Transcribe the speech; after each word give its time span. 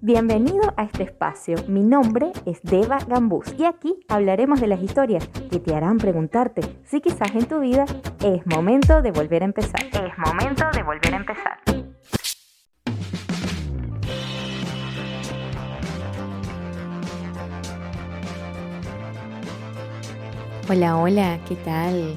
Bienvenido 0.00 0.74
a 0.76 0.84
este 0.84 1.04
espacio. 1.04 1.56
Mi 1.68 1.82
nombre 1.82 2.32
es 2.46 2.60
Deva 2.62 2.98
Gambús 3.06 3.54
y 3.58 3.64
aquí 3.64 3.94
hablaremos 4.08 4.60
de 4.60 4.66
las 4.66 4.82
historias 4.82 5.26
que 5.50 5.58
te 5.58 5.74
harán 5.74 5.98
preguntarte 5.98 6.62
si 6.84 7.00
quizás 7.00 7.34
en 7.34 7.46
tu 7.46 7.60
vida 7.60 7.84
es 8.22 8.46
momento 8.46 9.02
de 9.02 9.10
volver 9.10 9.42
a 9.42 9.46
empezar. 9.46 9.82
Es 9.84 10.18
momento 10.18 10.64
de 10.72 10.82
volver 10.82 11.14
a 11.14 11.16
empezar. 11.16 11.58
Hola, 20.68 20.96
hola, 20.96 21.38
¿qué 21.46 21.56
tal? 21.56 22.16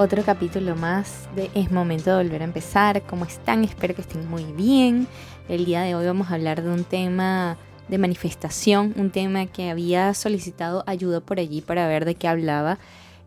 Otro 0.00 0.22
capítulo 0.22 0.76
más 0.76 1.28
de 1.34 1.50
Es 1.54 1.72
momento 1.72 2.16
de 2.16 2.22
volver 2.22 2.42
a 2.42 2.44
empezar. 2.44 3.02
¿Cómo 3.02 3.24
están? 3.24 3.64
Espero 3.64 3.96
que 3.96 4.02
estén 4.02 4.30
muy 4.30 4.44
bien. 4.44 5.08
El 5.48 5.64
día 5.64 5.82
de 5.82 5.96
hoy 5.96 6.06
vamos 6.06 6.30
a 6.30 6.34
hablar 6.34 6.62
de 6.62 6.70
un 6.70 6.84
tema 6.84 7.56
de 7.88 7.98
manifestación, 7.98 8.94
un 8.96 9.10
tema 9.10 9.46
que 9.46 9.70
había 9.70 10.14
solicitado 10.14 10.84
ayuda 10.86 11.18
por 11.18 11.40
allí 11.40 11.62
para 11.62 11.88
ver 11.88 12.04
de 12.04 12.14
qué 12.14 12.28
hablaba. 12.28 12.78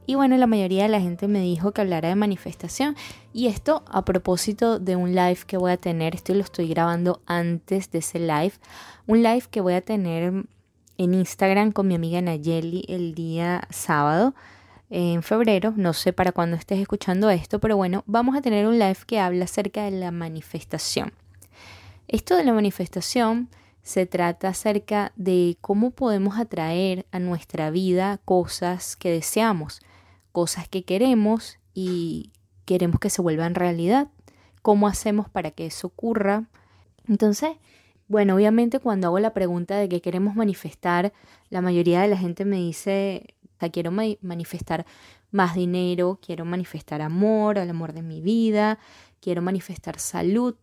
Y 0.05 0.15
bueno, 0.15 0.37
la 0.37 0.47
mayoría 0.47 0.83
de 0.83 0.87
la 0.87 1.01
gente 1.01 1.27
me 1.27 1.41
dijo 1.41 1.73
que 1.73 1.81
hablara 1.81 2.07
de 2.07 2.15
manifestación. 2.15 2.95
Y 3.33 3.47
esto 3.47 3.83
a 3.85 4.05
propósito 4.05 4.79
de 4.79 4.95
un 4.95 5.13
live 5.13 5.39
que 5.45 5.57
voy 5.57 5.73
a 5.73 5.77
tener, 5.77 6.15
esto 6.15 6.33
lo 6.33 6.39
estoy 6.39 6.69
grabando 6.69 7.21
antes 7.25 7.91
de 7.91 7.99
ese 7.99 8.17
live, 8.19 8.53
un 9.07 9.21
live 9.23 9.43
que 9.51 9.59
voy 9.59 9.73
a 9.73 9.81
tener 9.81 10.45
en 10.97 11.13
Instagram 11.13 11.73
con 11.73 11.89
mi 11.89 11.95
amiga 11.95 12.21
Nayeli 12.21 12.85
el 12.87 13.13
día 13.13 13.67
sábado 13.71 14.33
en 14.91 15.23
febrero, 15.23 15.73
no 15.77 15.93
sé 15.93 16.11
para 16.11 16.33
cuándo 16.33 16.57
estés 16.57 16.79
escuchando 16.79 17.29
esto, 17.29 17.59
pero 17.59 17.77
bueno, 17.77 18.03
vamos 18.07 18.35
a 18.35 18.41
tener 18.41 18.67
un 18.67 18.77
live 18.77 18.97
que 19.07 19.19
habla 19.19 19.45
acerca 19.45 19.85
de 19.85 19.91
la 19.91 20.11
manifestación. 20.11 21.13
Esto 22.09 22.35
de 22.35 22.43
la 22.43 22.51
manifestación 22.51 23.47
se 23.83 24.05
trata 24.05 24.49
acerca 24.49 25.13
de 25.15 25.57
cómo 25.61 25.91
podemos 25.91 26.37
atraer 26.37 27.05
a 27.11 27.19
nuestra 27.19 27.71
vida 27.71 28.19
cosas 28.25 28.97
que 28.97 29.09
deseamos, 29.09 29.79
cosas 30.33 30.67
que 30.67 30.83
queremos 30.83 31.57
y 31.73 32.31
queremos 32.65 32.99
que 32.99 33.09
se 33.09 33.21
vuelvan 33.21 33.55
realidad. 33.55 34.09
¿Cómo 34.61 34.89
hacemos 34.89 35.29
para 35.29 35.51
que 35.51 35.67
eso 35.67 35.87
ocurra? 35.87 36.49
Entonces, 37.07 37.51
bueno, 38.09 38.35
obviamente 38.35 38.79
cuando 38.79 39.07
hago 39.07 39.19
la 39.19 39.33
pregunta 39.33 39.77
de 39.77 39.87
qué 39.87 40.01
queremos 40.01 40.35
manifestar, 40.35 41.13
la 41.49 41.61
mayoría 41.61 42.01
de 42.01 42.09
la 42.09 42.17
gente 42.17 42.43
me 42.43 42.57
dice, 42.57 43.35
sea, 43.61 43.69
quiero 43.69 43.91
manifestar 43.91 44.85
más 45.31 45.55
dinero, 45.55 46.19
quiero 46.21 46.43
manifestar 46.45 47.01
amor, 47.01 47.57
el 47.57 47.69
amor 47.69 47.93
de 47.93 48.01
mi 48.01 48.21
vida, 48.21 48.77
quiero 49.21 49.41
manifestar 49.41 49.99
salud, 49.99 50.55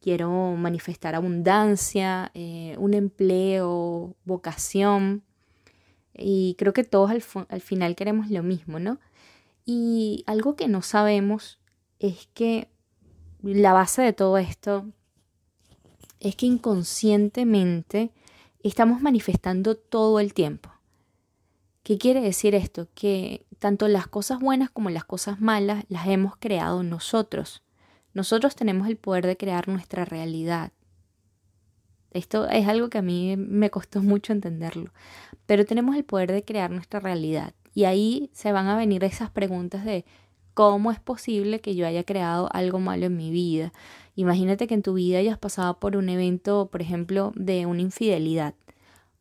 quiero 0.00 0.30
manifestar 0.56 1.14
abundancia, 1.14 2.30
eh, 2.34 2.76
un 2.78 2.92
empleo, 2.92 4.14
vocación. 4.26 5.22
Y 6.16 6.56
creo 6.58 6.72
que 6.72 6.84
todos 6.84 7.10
al, 7.10 7.60
final 7.60 7.96
queremos 7.96 8.30
lo 8.30 8.42
mismo, 8.42 8.78
¿no? 8.78 8.98
Y 9.64 10.22
algo 10.26 10.56
que 10.56 10.68
no 10.68 10.82
sabemos 10.82 11.58
es 11.98 12.28
que 12.34 12.68
la 13.42 13.72
base 13.72 14.02
de 14.02 14.12
todo 14.12 14.36
esto 14.36 14.86
es 16.20 16.36
que 16.36 16.46
inconscientemente 16.46 18.10
estamos 18.62 19.00
manifestando 19.00 19.74
todo 19.74 20.20
el 20.20 20.34
tiempo. 20.34 20.73
¿Qué 21.84 21.98
quiere 21.98 22.22
decir 22.22 22.54
esto? 22.54 22.88
Que 22.94 23.44
tanto 23.58 23.88
las 23.88 24.06
cosas 24.06 24.40
buenas 24.40 24.70
como 24.70 24.88
las 24.88 25.04
cosas 25.04 25.42
malas 25.42 25.84
las 25.90 26.06
hemos 26.06 26.34
creado 26.34 26.82
nosotros. 26.82 27.62
Nosotros 28.14 28.56
tenemos 28.56 28.88
el 28.88 28.96
poder 28.96 29.26
de 29.26 29.36
crear 29.36 29.68
nuestra 29.68 30.06
realidad. 30.06 30.72
Esto 32.10 32.48
es 32.48 32.66
algo 32.68 32.88
que 32.88 32.96
a 32.96 33.02
mí 33.02 33.36
me 33.36 33.68
costó 33.68 34.00
mucho 34.00 34.32
entenderlo, 34.32 34.94
pero 35.44 35.66
tenemos 35.66 35.94
el 35.94 36.04
poder 36.04 36.32
de 36.32 36.42
crear 36.42 36.70
nuestra 36.70 37.00
realidad. 37.00 37.52
Y 37.74 37.84
ahí 37.84 38.30
se 38.32 38.50
van 38.50 38.68
a 38.68 38.78
venir 38.78 39.04
esas 39.04 39.28
preguntas 39.28 39.84
de 39.84 40.06
cómo 40.54 40.90
es 40.90 41.00
posible 41.00 41.60
que 41.60 41.74
yo 41.74 41.86
haya 41.86 42.04
creado 42.04 42.48
algo 42.54 42.80
malo 42.80 43.04
en 43.04 43.16
mi 43.18 43.30
vida. 43.30 43.74
Imagínate 44.14 44.66
que 44.66 44.74
en 44.74 44.82
tu 44.82 44.94
vida 44.94 45.18
hayas 45.18 45.36
pasado 45.36 45.78
por 45.80 45.98
un 45.98 46.08
evento, 46.08 46.70
por 46.72 46.80
ejemplo, 46.80 47.34
de 47.36 47.66
una 47.66 47.82
infidelidad 47.82 48.54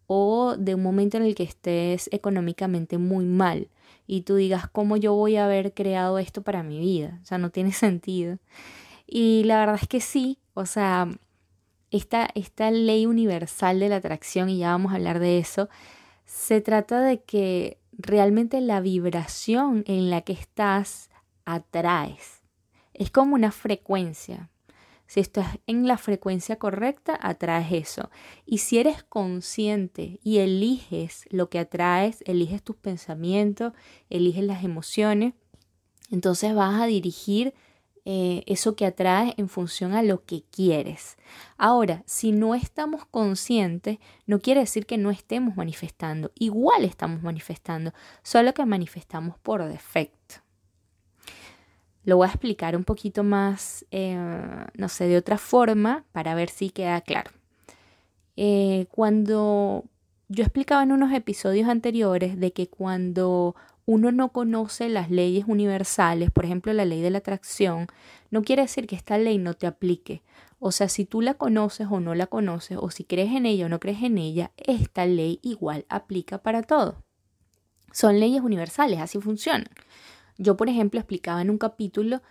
o 0.08 0.56
de 0.58 0.76
un 0.76 0.84
momento 0.84 1.18
en 1.18 1.24
el 1.24 1.36
que 1.36 1.44
estés 1.44 2.10
económicamente 2.12 2.98
muy 2.98 3.26
mal 3.26 3.70
y 4.08 4.22
tú 4.22 4.36
digas, 4.36 4.70
¿cómo 4.70 4.98
yo 4.98 5.14
voy 5.14 5.38
a 5.38 5.46
haber 5.46 5.74
creado 5.74 6.20
esto 6.20 6.42
para 6.42 6.64
mi 6.64 6.80
vida? 6.80 7.20
O 7.24 7.26
sea, 7.26 7.38
no 7.38 7.50
tiene 7.50 7.72
sentido. 7.74 8.38
Y 9.08 9.44
la 9.46 9.60
verdad 9.60 9.80
es 9.82 9.88
que 9.88 10.02
sí, 10.02 10.40
o 10.54 10.66
sea, 10.66 11.10
esta, 11.92 12.30
esta 12.36 12.72
ley 12.72 13.06
universal 13.06 13.80
de 13.80 13.90
la 13.90 13.98
atracción, 13.98 14.50
y 14.50 14.60
ya 14.60 14.72
vamos 14.72 14.92
a 14.92 14.96
hablar 14.96 15.20
de 15.20 15.40
eso, 15.40 15.70
se 16.26 16.62
trata 16.62 17.02
de 17.02 17.22
que 17.22 17.78
realmente 17.98 18.60
la 18.62 18.82
vibración 18.82 19.84
en 19.88 20.10
la 20.10 20.22
que 20.22 20.34
estás 20.34 21.10
atraes. 21.46 22.42
Es 22.94 23.12
como 23.12 23.36
una 23.36 23.52
frecuencia. 23.52 24.50
Si 25.14 25.20
estás 25.20 25.60
en 25.68 25.86
la 25.86 26.00
frecuencia 26.00 26.56
correcta, 26.56 27.16
atraes 27.22 27.72
eso. 27.72 28.10
Y 28.48 28.58
si 28.58 28.80
eres 28.80 29.04
consciente 29.04 30.20
y 30.24 30.40
eliges 30.40 31.26
lo 31.30 31.52
que 31.52 31.60
atraes, 31.60 32.24
eliges 32.26 32.64
tus 32.64 32.78
pensamientos, 32.78 33.74
eliges 34.10 34.44
las 34.44 34.64
emociones, 34.64 35.36
entonces 36.10 36.56
vas 36.56 36.82
a 36.82 36.88
dirigir 36.88 37.54
eh, 38.06 38.42
eso 38.48 38.76
que 38.76 38.88
atrae 38.88 39.36
en 39.38 39.50
función 39.50 39.94
a 39.94 40.02
lo 40.02 40.26
que 40.26 40.46
quieres. 40.50 41.18
Ahora, 41.60 42.02
si 42.08 42.32
no 42.32 42.56
estamos 42.56 43.06
conscientes, 43.06 44.00
no 44.26 44.40
quiere 44.40 44.62
decir 44.62 44.88
que 44.88 44.98
no 44.98 45.12
estemos 45.12 45.56
manifestando. 45.56 46.32
Igual 46.40 46.86
estamos 46.86 47.22
manifestando, 47.22 47.94
solo 48.24 48.56
que 48.56 48.66
manifestamos 48.66 49.38
por 49.38 49.64
defecto. 49.64 50.23
Lo 52.04 52.18
voy 52.18 52.28
a 52.28 52.32
explicar 52.32 52.76
un 52.76 52.84
poquito 52.84 53.24
más, 53.24 53.86
eh, 53.92 54.18
no 54.74 54.90
sé, 54.90 55.08
de 55.08 55.18
otra 55.18 55.38
forma 55.38 56.04
para 56.12 56.36
ver 56.36 56.50
si 56.50 56.70
queda 56.70 57.02
claro. 57.02 57.32
Eh, 58.36 58.88
cuando 58.92 59.86
yo 60.28 60.44
explicaba 60.44 60.84
en 60.84 60.92
unos 60.92 61.14
episodios 61.14 61.70
anteriores 61.70 62.40
de 62.40 62.52
que 62.52 62.68
cuando 62.68 63.56
uno 63.86 64.12
no 64.12 64.30
conoce 64.30 64.90
las 64.90 65.12
leyes 65.12 65.46
universales, 65.48 66.32
por 66.32 66.46
ejemplo 66.46 66.74
la 66.74 66.86
ley 66.86 67.02
de 67.02 67.10
la 67.10 67.20
atracción, 67.20 67.88
no 68.32 68.42
quiere 68.44 68.64
decir 68.64 68.88
que 68.88 68.96
esta 68.96 69.18
ley 69.18 69.38
no 69.38 69.54
te 69.54 69.68
aplique. 69.68 70.24
O 70.60 70.72
sea, 70.72 70.88
si 70.88 71.06
tú 71.06 71.22
la 71.22 71.34
conoces 71.34 71.88
o 71.92 72.00
no 72.00 72.16
la 72.16 72.28
conoces, 72.28 72.78
o 72.80 72.90
si 72.90 73.04
crees 73.04 73.34
en 73.34 73.46
ella 73.46 73.66
o 73.66 73.70
no 73.70 73.80
crees 73.80 74.02
en 74.02 74.18
ella, 74.18 74.52
esta 74.58 75.06
ley 75.06 75.40
igual 75.42 75.86
aplica 75.90 76.38
para 76.38 76.64
todo. 76.64 77.04
Son 77.92 78.20
leyes 78.20 78.42
universales, 78.42 79.00
así 79.00 79.20
funcionan. 79.20 79.68
Yo, 80.38 80.58
por 80.58 80.70
ejemplo, 80.70 81.00
explicaba 81.00 81.42
en 81.42 81.50
un 81.50 81.58
capítulo 81.58 82.22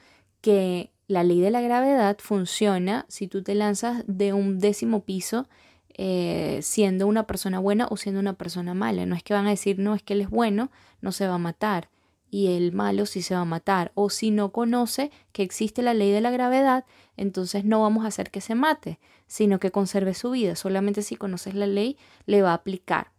que 0.40 0.90
la 1.06 1.24
ley 1.24 1.40
de 1.40 1.50
la 1.50 1.60
gravedad 1.60 2.16
funciona 2.20 3.06
si 3.08 3.28
tú 3.28 3.42
te 3.42 3.54
lanzas 3.54 4.04
de 4.06 4.32
un 4.32 4.58
décimo 4.58 5.04
piso 5.04 5.48
eh, 5.94 6.60
siendo 6.62 7.06
una 7.06 7.26
persona 7.26 7.58
buena 7.58 7.86
o 7.90 7.96
siendo 7.96 8.20
una 8.20 8.32
persona 8.32 8.74
mala. 8.74 9.04
No 9.06 9.14
es 9.14 9.22
que 9.22 9.34
van 9.34 9.46
a 9.46 9.50
decir, 9.50 9.78
no, 9.78 9.94
es 9.94 10.02
que 10.02 10.14
él 10.14 10.22
es 10.22 10.30
bueno, 10.30 10.70
no 11.00 11.12
se 11.12 11.26
va 11.26 11.34
a 11.34 11.38
matar 11.38 11.90
y 12.32 12.46
el 12.56 12.72
malo 12.72 13.04
sí 13.04 13.20
se 13.20 13.34
va 13.34 13.42
a 13.42 13.44
matar. 13.44 13.92
O 13.94 14.08
si 14.08 14.30
no 14.30 14.52
conoce 14.52 15.10
que 15.32 15.42
existe 15.42 15.82
la 15.82 15.92
ley 15.92 16.10
de 16.10 16.22
la 16.22 16.30
gravedad, 16.30 16.86
entonces 17.18 17.66
no 17.66 17.82
vamos 17.82 18.04
a 18.04 18.08
hacer 18.08 18.30
que 18.30 18.40
se 18.40 18.54
mate, 18.54 18.98
sino 19.26 19.60
que 19.60 19.70
conserve 19.70 20.14
su 20.14 20.30
vida. 20.30 20.56
Solamente 20.56 21.02
si 21.02 21.16
conoces 21.16 21.54
la 21.54 21.66
ley 21.66 21.98
le 22.24 22.40
va 22.40 22.52
a 22.52 22.54
aplicar. 22.54 23.12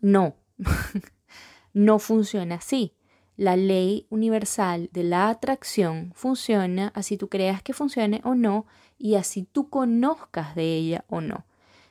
No, 0.00 0.36
no 1.74 1.98
funciona 1.98 2.54
así. 2.56 2.94
La 3.40 3.56
ley 3.56 4.06
universal 4.10 4.90
de 4.92 5.02
la 5.02 5.30
atracción 5.30 6.12
funciona 6.14 6.92
así 6.94 7.16
tú 7.16 7.30
creas 7.30 7.62
que 7.62 7.72
funcione 7.72 8.20
o 8.22 8.34
no 8.34 8.66
y 8.98 9.14
así 9.14 9.48
tú 9.50 9.70
conozcas 9.70 10.54
de 10.54 10.74
ella 10.74 11.06
o 11.08 11.22
no. 11.22 11.46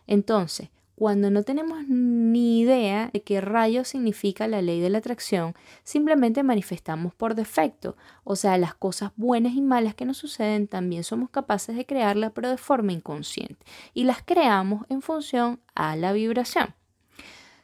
Entonces, 0.06 0.69
cuando 0.94 1.31
no 1.31 1.42
tenemos 1.42 1.88
ni 1.88 2.60
idea 2.60 3.10
de 3.12 3.24
qué 3.24 3.42
rayo 3.42 3.84
significa 3.84 4.48
la 4.48 4.62
ley 4.62 4.80
de 4.80 4.92
la 4.92 5.00
atracción, 5.00 5.56
simplemente 5.84 6.44
manifestamos 6.44 7.16
por 7.16 7.34
defecto. 7.34 7.98
O 8.24 8.36
sea, 8.36 8.60
las 8.60 8.75
cosas 8.75 9.12
buenas 9.16 9.54
y 9.54 9.62
malas 9.62 9.95
que 9.95 10.06
nos 10.06 10.18
suceden 10.18 10.68
también 10.68 11.04
somos 11.04 11.31
capaces 11.31 11.75
de 11.75 11.88
crearlas, 11.88 12.31
pero 12.36 12.52
de 12.52 12.57
forma 12.57 12.94
inconsciente. 12.94 13.66
Y 13.95 14.04
las 14.04 14.22
creamos 14.22 14.86
en 14.88 15.02
función 15.02 15.62
a 15.74 15.95
la 15.95 16.13
vibración. 16.13 16.75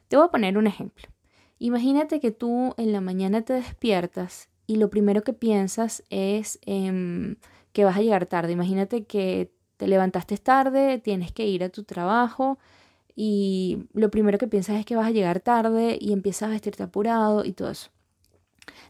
Te 0.07 0.17
voy 0.17 0.25
a 0.25 0.31
poner 0.31 0.57
un 0.57 0.65
ejemplo. 0.65 1.14
Imagínate 1.59 2.19
que 2.19 2.31
tú 2.31 2.73
en 2.77 2.91
la 2.91 3.01
mañana 3.01 3.41
te 3.41 3.53
despiertas 3.53 4.49
y 4.67 4.75
lo 4.75 4.89
primero 4.89 5.23
que 5.23 5.33
piensas 5.33 6.03
es 6.09 6.59
que 6.65 7.85
vas 7.85 7.97
a 7.97 8.01
llegar 8.01 8.25
tarde. 8.25 8.51
Imagínate 8.51 9.05
que 9.05 9.51
te 9.77 9.87
levantaste 9.87 10.37
tarde, 10.37 10.99
tienes 10.99 11.31
que 11.31 11.45
ir 11.45 11.63
a 11.63 11.69
tu 11.69 11.83
trabajo 11.83 12.57
y 13.15 13.87
lo 13.93 14.11
primero 14.11 14.37
que 14.37 14.47
piensas 14.47 14.77
es 14.77 14.85
que 14.85 14.95
vas 14.95 15.07
a 15.07 15.11
llegar 15.11 15.39
tarde 15.39 15.97
y 15.99 16.11
empiezas 16.13 16.49
a 16.49 16.51
vestirte 16.51 16.83
apurado 16.83 17.45
y 17.45 17.53
todo 17.53 17.71
eso. 17.71 17.89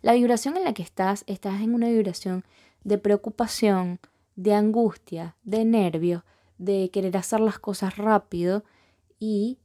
La 0.01 0.13
vibración 0.13 0.57
en 0.57 0.63
la 0.63 0.73
que 0.73 0.83
estás, 0.83 1.23
estás 1.27 1.62
en 1.62 1.73
una 1.73 1.89
vibración 1.89 2.44
de 2.83 2.97
preocupación, 2.97 4.00
de 4.35 4.53
angustia, 4.53 5.35
de 5.44 5.65
nervio, 5.65 6.23
de 6.57 6.89
querer 6.91 7.17
hacer 7.17 7.39
las 7.39 7.59
cosas 7.59 7.97
rápido 7.97 8.63
y 9.19 9.59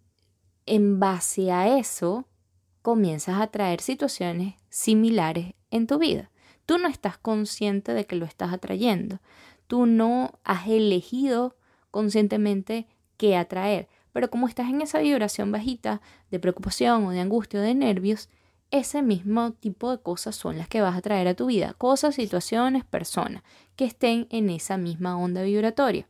en 0.67 1.01
base 1.01 1.53
a 1.53 1.79
eso 1.79 2.27
comienzas 2.83 3.41
a 3.41 3.49
traer 3.49 3.81
situaciones 3.81 4.55
similares 4.69 5.55
en 5.71 5.87
tu 5.87 5.99
vida. 5.99 6.31
Tú 6.67 6.79
no 6.79 6.89
estás 6.89 7.19
consciente 7.19 7.95
de 7.95 8.07
que 8.07 8.17
lo 8.17 8.25
estás 8.25 8.53
atrayendo. 8.53 9.21
Tú 9.67 9.87
no 9.87 10.39
has 10.45 10.69
elegido 10.69 11.57
conscientemente 11.91 12.87
qué 13.17 13.37
atraer. 13.37 13.89
Pero 14.13 14.31
como 14.31 14.49
estás 14.49 14.69
en 14.69 14.81
esa 14.81 15.01
vibración 15.01 15.53
bajita 15.53 16.01
de 16.31 16.41
preocupación 16.41 17.05
o 17.07 17.11
de 17.11 17.21
angustia 17.21 17.61
o 17.61 17.63
de 17.63 17.75
nervios, 17.75 18.29
ese 18.71 19.03
mismo 19.03 19.53
tipo 19.53 19.91
de 19.91 19.99
cosas 19.99 20.37
son 20.37 20.59
las 20.59 20.69
que 20.69 20.81
vas 20.81 20.97
a 20.97 21.03
traer 21.03 21.27
a 21.29 21.35
tu 21.35 21.47
vida. 21.47 21.75
Cosas, 21.75 22.15
situaciones, 22.15 22.85
personas 22.85 23.43
que 23.77 23.85
estén 23.85 24.27
en 24.31 24.49
esa 24.49 24.77
misma 24.77 25.19
onda 25.19 25.43
vibratoria. 25.43 26.07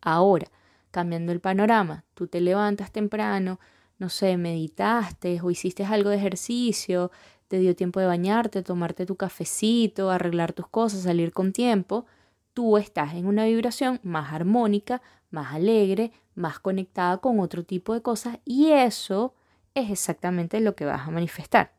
Ahora, 0.00 0.46
cambiando 0.90 1.32
el 1.32 1.40
panorama, 1.40 2.04
tú 2.14 2.28
te 2.28 2.40
levantas 2.40 2.92
temprano, 2.92 3.58
no 3.98 4.08
sé, 4.08 4.36
meditaste 4.36 5.40
o 5.42 5.50
hiciste 5.50 5.84
algo 5.84 6.10
de 6.10 6.16
ejercicio, 6.16 7.10
te 7.48 7.58
dio 7.58 7.74
tiempo 7.74 8.00
de 8.00 8.06
bañarte, 8.06 8.62
tomarte 8.62 9.06
tu 9.06 9.16
cafecito, 9.16 10.10
arreglar 10.10 10.52
tus 10.52 10.68
cosas, 10.68 11.02
salir 11.02 11.32
con 11.32 11.52
tiempo, 11.52 12.06
tú 12.54 12.76
estás 12.76 13.14
en 13.14 13.26
una 13.26 13.46
vibración 13.46 14.00
más 14.02 14.32
armónica, 14.32 15.02
más 15.30 15.54
alegre, 15.54 16.12
más 16.34 16.58
conectada 16.58 17.18
con 17.18 17.40
otro 17.40 17.64
tipo 17.64 17.94
de 17.94 18.02
cosas 18.02 18.38
y 18.44 18.70
eso 18.70 19.34
es 19.74 19.90
exactamente 19.90 20.60
lo 20.60 20.74
que 20.74 20.84
vas 20.84 21.06
a 21.06 21.10
manifestar. 21.10 21.72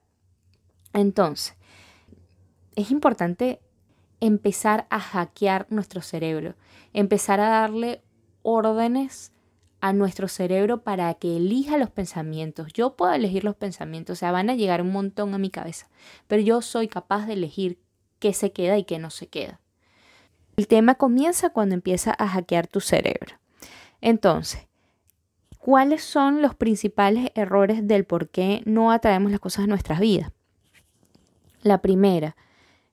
Entonces, 0.93 1.55
es 2.75 2.91
importante 2.91 3.61
empezar 4.19 4.87
a 4.89 4.99
hackear 4.99 5.67
nuestro 5.69 6.01
cerebro, 6.01 6.55
empezar 6.93 7.39
a 7.39 7.49
darle 7.49 8.01
órdenes 8.41 9.31
a 9.81 9.93
nuestro 9.93 10.27
cerebro 10.27 10.81
para 10.83 11.13
que 11.13 11.37
elija 11.37 11.77
los 11.77 11.89
pensamientos. 11.89 12.73
Yo 12.73 12.95
puedo 12.95 13.13
elegir 13.13 13.43
los 13.43 13.55
pensamientos, 13.55 14.17
o 14.17 14.19
sea, 14.19 14.31
van 14.31 14.49
a 14.49 14.55
llegar 14.55 14.81
un 14.81 14.91
montón 14.91 15.33
a 15.33 15.37
mi 15.37 15.49
cabeza, 15.49 15.89
pero 16.27 16.41
yo 16.41 16.61
soy 16.61 16.87
capaz 16.87 17.25
de 17.25 17.33
elegir 17.33 17.79
qué 18.19 18.33
se 18.33 18.51
queda 18.51 18.77
y 18.77 18.83
qué 18.83 18.99
no 18.99 19.09
se 19.09 19.27
queda. 19.27 19.59
El 20.57 20.67
tema 20.67 20.95
comienza 20.95 21.51
cuando 21.51 21.75
empieza 21.75 22.13
a 22.17 22.27
hackear 22.27 22.67
tu 22.67 22.81
cerebro. 22.81 23.37
Entonces, 24.01 24.67
¿cuáles 25.57 26.03
son 26.03 26.41
los 26.41 26.55
principales 26.55 27.31
errores 27.35 27.87
del 27.87 28.05
por 28.05 28.29
qué 28.29 28.61
no 28.65 28.91
atraemos 28.91 29.31
las 29.31 29.39
cosas 29.39 29.63
a 29.63 29.67
nuestras 29.67 30.01
vidas? 30.01 30.31
La 31.61 31.81
primera, 31.81 32.35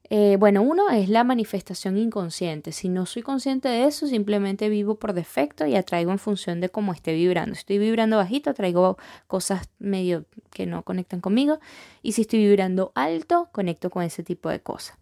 eh, 0.08 0.36
bueno, 0.38 0.62
uno 0.62 0.88
es 0.90 1.08
la 1.08 1.24
manifestación 1.24 1.98
inconsciente. 1.98 2.70
Si 2.70 2.88
no 2.88 3.06
soy 3.06 3.22
consciente 3.22 3.68
de 3.68 3.86
eso, 3.86 4.06
simplemente 4.06 4.68
vivo 4.68 4.94
por 4.96 5.12
defecto 5.12 5.66
y 5.66 5.74
atraigo 5.74 6.12
en 6.12 6.18
función 6.18 6.60
de 6.60 6.68
cómo 6.68 6.92
esté 6.92 7.12
vibrando. 7.12 7.54
Si 7.54 7.60
estoy 7.60 7.78
vibrando 7.78 8.16
bajito, 8.16 8.50
atraigo 8.50 8.98
cosas 9.26 9.68
medio 9.78 10.24
que 10.50 10.66
no 10.66 10.82
conectan 10.82 11.20
conmigo. 11.20 11.58
Y 12.02 12.12
si 12.12 12.22
estoy 12.22 12.38
vibrando 12.38 12.92
alto, 12.94 13.48
conecto 13.50 13.90
con 13.90 14.04
ese 14.04 14.22
tipo 14.22 14.48
de 14.48 14.60
cosas. 14.60 14.96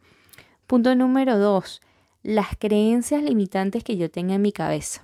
Punto 0.67 0.95
número 0.95 1.39
dos, 1.39 1.83
las 2.23 2.57
creencias 2.59 3.23
limitantes 3.23 3.85
que 3.85 3.99
yo 3.99 4.11
tenga 4.11 4.35
en 4.35 4.43
mi 4.43 4.53
cabeza. 4.53 5.03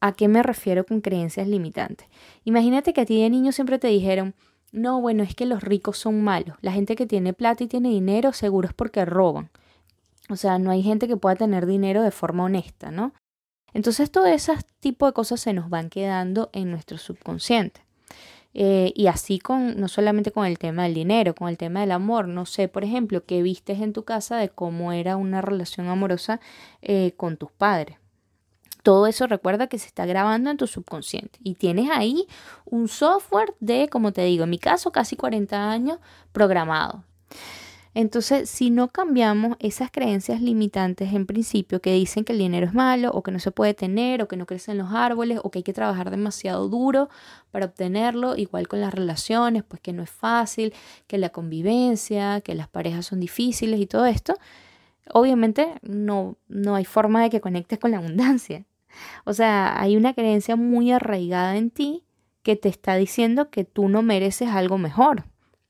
¿A 0.00 0.12
qué 0.12 0.28
me 0.28 0.42
refiero 0.42 0.86
con 0.86 1.02
creencias 1.02 1.46
limitantes? 1.46 2.08
Imagínate 2.44 2.94
que 2.94 3.02
a 3.02 3.06
ti 3.06 3.20
de 3.20 3.28
niño 3.28 3.52
siempre 3.52 3.78
te 3.78 3.88
dijeron, 3.88 4.34
no, 4.76 5.00
bueno, 5.00 5.22
es 5.22 5.34
que 5.34 5.46
los 5.46 5.62
ricos 5.62 5.96
son 5.96 6.22
malos. 6.22 6.56
La 6.60 6.70
gente 6.70 6.96
que 6.96 7.06
tiene 7.06 7.32
plata 7.32 7.64
y 7.64 7.66
tiene 7.66 7.88
dinero 7.88 8.34
seguro 8.34 8.68
es 8.68 8.74
porque 8.74 9.06
roban. 9.06 9.50
O 10.28 10.36
sea, 10.36 10.58
no 10.58 10.70
hay 10.70 10.82
gente 10.82 11.08
que 11.08 11.16
pueda 11.16 11.34
tener 11.34 11.64
dinero 11.64 12.02
de 12.02 12.10
forma 12.10 12.44
honesta, 12.44 12.90
¿no? 12.90 13.14
Entonces 13.72 14.10
todo 14.10 14.26
ese 14.26 14.52
tipo 14.80 15.06
de 15.06 15.14
cosas 15.14 15.40
se 15.40 15.54
nos 15.54 15.70
van 15.70 15.88
quedando 15.88 16.50
en 16.52 16.70
nuestro 16.70 16.98
subconsciente. 16.98 17.86
Eh, 18.52 18.92
y 18.94 19.06
así 19.06 19.38
con, 19.38 19.80
no 19.80 19.88
solamente 19.88 20.30
con 20.30 20.44
el 20.44 20.58
tema 20.58 20.82
del 20.82 20.94
dinero, 20.94 21.34
con 21.34 21.48
el 21.48 21.56
tema 21.56 21.80
del 21.80 21.92
amor. 21.92 22.28
No 22.28 22.44
sé, 22.44 22.68
por 22.68 22.84
ejemplo, 22.84 23.24
qué 23.24 23.42
vistes 23.42 23.80
en 23.80 23.94
tu 23.94 24.04
casa 24.04 24.36
de 24.36 24.50
cómo 24.50 24.92
era 24.92 25.16
una 25.16 25.40
relación 25.40 25.88
amorosa 25.88 26.38
eh, 26.82 27.14
con 27.16 27.38
tus 27.38 27.50
padres. 27.50 27.96
Todo 28.86 29.08
eso 29.08 29.26
recuerda 29.26 29.66
que 29.66 29.80
se 29.80 29.88
está 29.88 30.06
grabando 30.06 30.48
en 30.48 30.58
tu 30.58 30.68
subconsciente 30.68 31.40
y 31.42 31.56
tienes 31.56 31.90
ahí 31.90 32.28
un 32.64 32.86
software 32.86 33.52
de, 33.58 33.88
como 33.88 34.12
te 34.12 34.22
digo, 34.22 34.44
en 34.44 34.50
mi 34.50 34.60
caso 34.60 34.92
casi 34.92 35.16
40 35.16 35.72
años 35.72 35.98
programado. 36.30 37.02
Entonces, 37.94 38.48
si 38.48 38.70
no 38.70 38.86
cambiamos 38.86 39.56
esas 39.58 39.90
creencias 39.90 40.40
limitantes 40.40 41.12
en 41.12 41.26
principio 41.26 41.80
que 41.80 41.94
dicen 41.94 42.22
que 42.22 42.32
el 42.32 42.38
dinero 42.38 42.64
es 42.64 42.74
malo 42.74 43.10
o 43.10 43.24
que 43.24 43.32
no 43.32 43.40
se 43.40 43.50
puede 43.50 43.74
tener 43.74 44.22
o 44.22 44.28
que 44.28 44.36
no 44.36 44.46
crecen 44.46 44.78
los 44.78 44.92
árboles 44.92 45.40
o 45.42 45.50
que 45.50 45.58
hay 45.58 45.62
que 45.64 45.72
trabajar 45.72 46.12
demasiado 46.12 46.68
duro 46.68 47.08
para 47.50 47.66
obtenerlo, 47.66 48.36
igual 48.36 48.68
con 48.68 48.80
las 48.80 48.94
relaciones, 48.94 49.64
pues 49.64 49.80
que 49.80 49.92
no 49.92 50.04
es 50.04 50.10
fácil, 50.10 50.72
que 51.08 51.18
la 51.18 51.30
convivencia, 51.30 52.40
que 52.40 52.54
las 52.54 52.68
parejas 52.68 53.06
son 53.06 53.18
difíciles 53.18 53.80
y 53.80 53.86
todo 53.86 54.06
esto, 54.06 54.36
obviamente 55.12 55.74
no, 55.82 56.36
no 56.46 56.76
hay 56.76 56.84
forma 56.84 57.24
de 57.24 57.30
que 57.30 57.40
conectes 57.40 57.80
con 57.80 57.90
la 57.90 57.98
abundancia. 57.98 58.64
O 59.24 59.32
sea, 59.32 59.80
hay 59.80 59.96
una 59.96 60.14
creencia 60.14 60.56
muy 60.56 60.92
arraigada 60.92 61.56
en 61.56 61.70
ti 61.70 62.04
que 62.42 62.56
te 62.56 62.68
está 62.68 62.96
diciendo 62.96 63.50
que 63.50 63.64
tú 63.64 63.88
no 63.88 64.02
mereces 64.02 64.48
algo 64.50 64.78
mejor, 64.78 65.24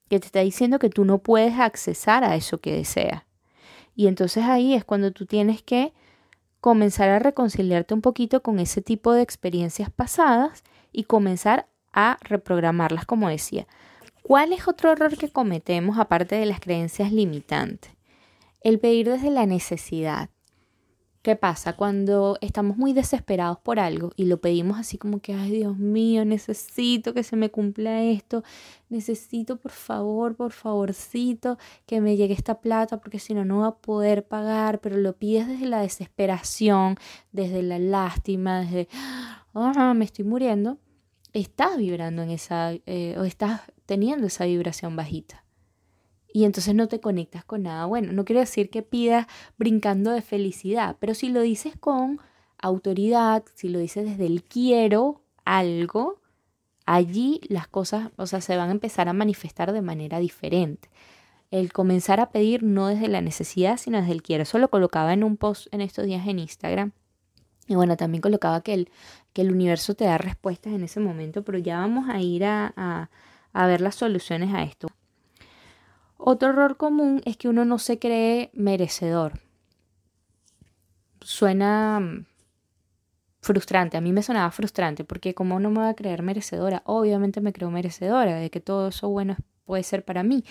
que 0.08 0.20
te 0.20 0.26
está 0.26 0.40
diciendo 0.40 0.78
que 0.78 0.90
tú 0.90 1.05
no 1.05 1.19
puedes 1.19 1.58
accesar 1.58 2.25
a 2.25 2.37
eso 2.37 2.58
que 2.58 2.73
deseas. 2.73 3.23
Y 3.94 4.08
entonces 4.08 4.44
ahí 4.44 4.75
es 4.75 4.84
cuando 4.84 5.11
tú 5.11 5.25
tienes 5.25 5.62
que 5.62 5.94
comenzar 6.61 7.08
a 7.08 7.19
reconciliarte 7.19 7.94
un 7.94 8.02
poquito 8.02 8.43
con 8.43 8.58
ese 8.58 8.82
tipo 8.82 9.12
de 9.12 9.23
experiencias 9.23 9.90
pasadas 9.90 10.64
y 10.93 11.05
comenzar 11.05 11.69
a 11.93 12.19
reprogramarlas, 12.20 13.06
como 13.06 13.29
decía. 13.29 13.67
¿Cuál 14.22 14.52
es 14.52 14.67
otro 14.67 14.93
error 14.93 15.17
que 15.17 15.31
cometemos 15.31 15.99
aparte 15.99 16.34
de 16.34 16.46
las 16.46 16.61
creencias 16.61 17.12
limitantes? 17.12 17.93
El 18.61 18.81
pedir 18.81 19.08
desde 19.08 19.31
la 19.31 19.46
necesidad. 19.46 20.29
¿Qué 21.26 21.34
pasa? 21.34 21.73
Cuando 21.73 22.38
estamos 22.40 22.76
muy 22.76 22.93
desesperados 22.93 23.58
por 23.58 23.81
algo 23.81 24.12
y 24.14 24.26
lo 24.26 24.40
pedimos 24.40 24.78
así 24.78 24.96
como 24.96 25.19
que, 25.19 25.34
ay 25.34 25.50
Dios 25.50 25.76
mío, 25.76 26.25
necesito 26.25 27.14
que 27.14 27.25
se 27.25 27.34
me 27.34 27.50
cumpla 27.50 28.00
esto, 28.05 28.44
necesito 28.90 29.56
por 29.56 29.73
favor, 29.73 30.37
por 30.37 30.52
favorcito, 30.52 31.58
que 31.84 32.00
me 32.00 32.17
llegue 32.17 32.32
esta 32.32 32.61
plata 32.61 33.00
porque 33.00 33.19
si 33.19 33.34
no, 33.34 33.44
no 33.44 33.58
va 33.62 33.67
a 33.67 33.76
poder 33.78 34.25
pagar, 34.25 34.81
pero 34.81 34.99
lo 34.99 35.14
pides 35.14 35.49
desde 35.49 35.67
la 35.67 35.81
desesperación, 35.81 36.94
desde 37.32 37.61
la 37.64 37.81
lástima, 37.81 38.61
desde, 38.61 38.87
ah, 39.52 39.94
me 39.96 40.05
estoy 40.05 40.26
muriendo, 40.26 40.79
estás 41.32 41.77
vibrando 41.77 42.22
en 42.22 42.31
esa, 42.31 42.72
eh, 42.86 43.17
o 43.19 43.24
estás 43.24 43.62
teniendo 43.84 44.29
esa 44.29 44.44
vibración 44.44 44.94
bajita 44.94 45.45
y 46.36 46.44
entonces 46.44 46.74
no 46.74 46.86
te 46.86 47.00
conectas 47.00 47.46
con 47.46 47.62
nada 47.62 47.86
bueno. 47.86 48.12
No 48.12 48.26
quiero 48.26 48.40
decir 48.40 48.69
que 48.69 48.82
pidas 48.82 49.26
brincando 49.56 50.10
de 50.10 50.20
felicidad, 50.20 50.98
pero 51.00 51.14
si 51.14 51.31
lo 51.31 51.40
dices 51.40 51.78
con 51.81 52.20
autoridad, 52.58 53.43
si 53.55 53.70
lo 53.70 53.78
dices 53.78 54.05
desde 54.05 54.26
el 54.26 54.44
quiero 54.44 55.22
algo, 55.46 56.20
allí 56.84 57.40
las 57.48 57.69
cosas, 57.69 58.10
o 58.16 58.26
sea, 58.26 58.43
se 58.43 58.55
van 58.55 58.69
a 58.69 58.72
empezar 58.72 59.08
a 59.08 59.14
manifestar 59.14 59.72
de 59.72 59.81
manera 59.81 60.19
diferente. 60.19 60.90
El 61.50 61.72
comenzar 61.72 62.20
a 62.20 62.28
pedir 62.28 62.62
no 62.62 62.88
desde 62.88 63.08
la 63.08 63.22
necesidad, 63.22 63.78
sino 63.78 63.98
desde 63.98 64.12
el 64.12 64.22
quiero. 64.22 64.43
Eso 64.43 64.58
lo 64.58 64.69
colocaba 64.69 65.14
en 65.14 65.24
un 65.24 65.38
post 65.38 65.72
en 65.72 65.81
estos 65.81 66.05
días 66.05 66.28
en 66.28 66.38
Instagram. 66.38 66.93
Y 67.66 67.76
bueno, 67.76 67.96
también 67.96 68.20
colocaba 68.20 68.60
que 68.60 68.74
el, 68.74 68.90
que 69.32 69.40
el 69.40 69.52
universo 69.52 69.94
te 69.94 70.05
da 70.05 70.19
respuestas 70.19 70.74
en 70.74 70.84
ese 70.84 71.00
momento, 71.00 71.44
pero 71.44 71.56
ya 71.56 71.78
vamos 71.78 72.10
a 72.10 72.20
ir 72.20 72.44
a, 72.44 73.08
a 73.55 73.66
ver 73.66 73.81
las 73.81 73.94
soluciones 73.94 74.52
a 74.52 74.64
esto. 74.64 74.88
Otro 76.17 76.51
error 76.51 76.77
común 76.77 77.23
es 77.25 77.37
que 77.37 77.49
uno 77.49 77.65
no 77.65 77.79
se 77.79 77.99
cree 77.99 78.51
merecedor. 78.55 79.41
Suena 81.20 82.01
mm, 82.01 82.27
frustrante, 83.41 83.96
a 83.96 84.01
mí 84.01 84.13
me 84.13 84.23
sonaba 84.23 84.51
frustrante 84.51 85.05
porque 85.05 85.35
como 85.35 85.61
no 85.61 85.70
me 85.70 85.81
voy 85.81 85.89
a 85.89 85.94
creer 85.94 86.23
merecedora, 86.23 86.82
obviamente 86.85 87.41
me 87.41 87.53
creo 87.53 87.70
merecedora 87.70 88.37
de 88.37 88.51
que 88.51 88.61
todo 88.61 88.89
eso 88.89 89.08
bueno 89.08 89.37
puede 89.65 89.82
ser 89.82 90.05
para 90.05 90.23
mí, 90.23 90.44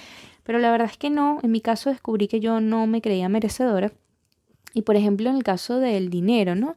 pero 0.43 0.59
la 0.59 0.71
verdad 0.71 0.89
es 0.91 0.97
que 0.97 1.09
no, 1.09 1.39
en 1.41 1.51
mi 1.51 1.61
caso 1.61 1.89
descubrí 1.89 2.27
que 2.27 2.39
yo 2.39 2.59
no 2.59 2.85
me 2.87 3.01
creía 3.01 3.29
merecedora 3.29 3.91
y 4.73 4.81
por 4.81 4.97
ejemplo 4.97 5.29
en 5.29 5.37
el 5.37 5.43
caso 5.43 5.79
del 5.79 6.09
dinero, 6.09 6.55
¿no? 6.55 6.75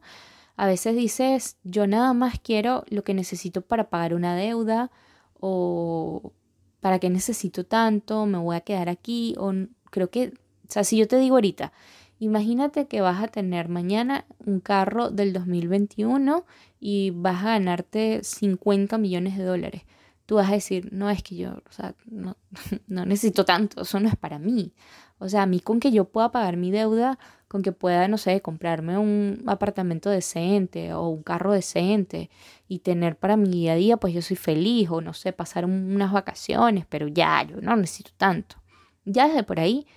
A 0.55 0.67
veces 0.67 0.95
dices, 0.95 1.57
yo 1.63 1.87
nada 1.87 2.13
más 2.13 2.39
quiero 2.39 2.83
lo 2.89 3.03
que 3.03 3.13
necesito 3.13 3.61
para 3.61 3.89
pagar 3.89 4.13
una 4.13 4.35
deuda 4.35 4.91
o 5.39 6.33
¿para 6.79 6.99
qué 6.99 7.09
necesito 7.09 7.65
tanto? 7.65 8.25
¿Me 8.25 8.37
voy 8.37 8.55
a 8.55 8.61
quedar 8.61 8.89
aquí? 8.89 9.35
O 9.37 9.53
creo 9.89 10.09
que, 10.09 10.33
o 10.67 10.71
sea, 10.71 10.83
si 10.83 10.97
yo 10.97 11.07
te 11.07 11.17
digo 11.17 11.35
ahorita, 11.35 11.71
imagínate 12.19 12.87
que 12.87 13.01
vas 13.01 13.23
a 13.23 13.27
tener 13.27 13.69
mañana 13.69 14.25
un 14.45 14.59
carro 14.59 15.09
del 15.09 15.33
2021 15.33 16.45
y 16.79 17.11
vas 17.11 17.43
a 17.43 17.49
ganarte 17.51 18.21
50 18.23 18.97
millones 18.97 19.37
de 19.37 19.43
dólares. 19.43 19.83
Tú 20.25 20.35
vas 20.35 20.49
a 20.49 20.53
decir, 20.53 20.89
no 20.91 21.09
es 21.09 21.23
que 21.23 21.35
yo, 21.35 21.51
o 21.51 21.71
sea, 21.71 21.95
no, 22.05 23.05
necesito 23.05 23.45
tanto, 23.45 23.81
eso 23.81 23.99
no 23.99 24.09
es 24.09 24.15
para 24.15 24.39
mí. 24.39 24.73
O 25.17 25.27
sea, 25.27 25.43
a 25.43 25.45
mí 25.45 25.59
con 25.59 25.79
que 25.79 25.91
yo 25.91 26.05
pueda 26.05 26.31
pagar 26.31 26.55
mi 26.55 26.71
deuda 26.71 27.19
con 27.49 27.63
que 27.63 27.71
pueda, 27.71 28.07
no 28.07 28.17
sé, 28.17 28.41
comprarme 28.41 28.97
un 28.97 29.43
apartamento 29.47 30.09
decente 30.11 30.93
o 30.93 31.09
un 31.09 31.23
carro 31.23 31.51
decente 31.51 32.29
y 32.69 32.79
tener 32.79 33.17
para 33.17 33.35
mi 33.35 33.49
día 33.49 33.73
a 33.73 33.75
día, 33.75 33.97
pues 33.97 34.13
yo 34.13 34.21
soy 34.21 34.37
feliz 34.37 34.89
o 34.91 35.01
no 35.01 35.13
sé, 35.13 35.33
pasar 35.33 35.65
unas 35.65 36.13
vacaciones, 36.13 36.85
pero 36.87 37.07
ya, 37.07 37.43
yo 37.43 37.59
no 37.61 37.75
necesito 37.75 38.11
tanto. 38.15 38.57
Ya 39.05 39.27
desde 39.27 39.43
por 39.43 39.59
ahí 39.59 39.87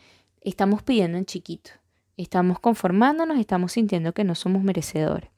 estamos 0.41 0.83
pidiendo 0.83 1.19
en 1.19 1.27
chiquito, 1.27 1.71
estamos 2.17 2.59
conformándonos, 2.59 3.39
estamos 3.39 3.73
sintiendo 3.73 4.15
que 4.15 4.25
no 4.25 4.35
somos 4.35 4.63
merecedores. 4.63 5.31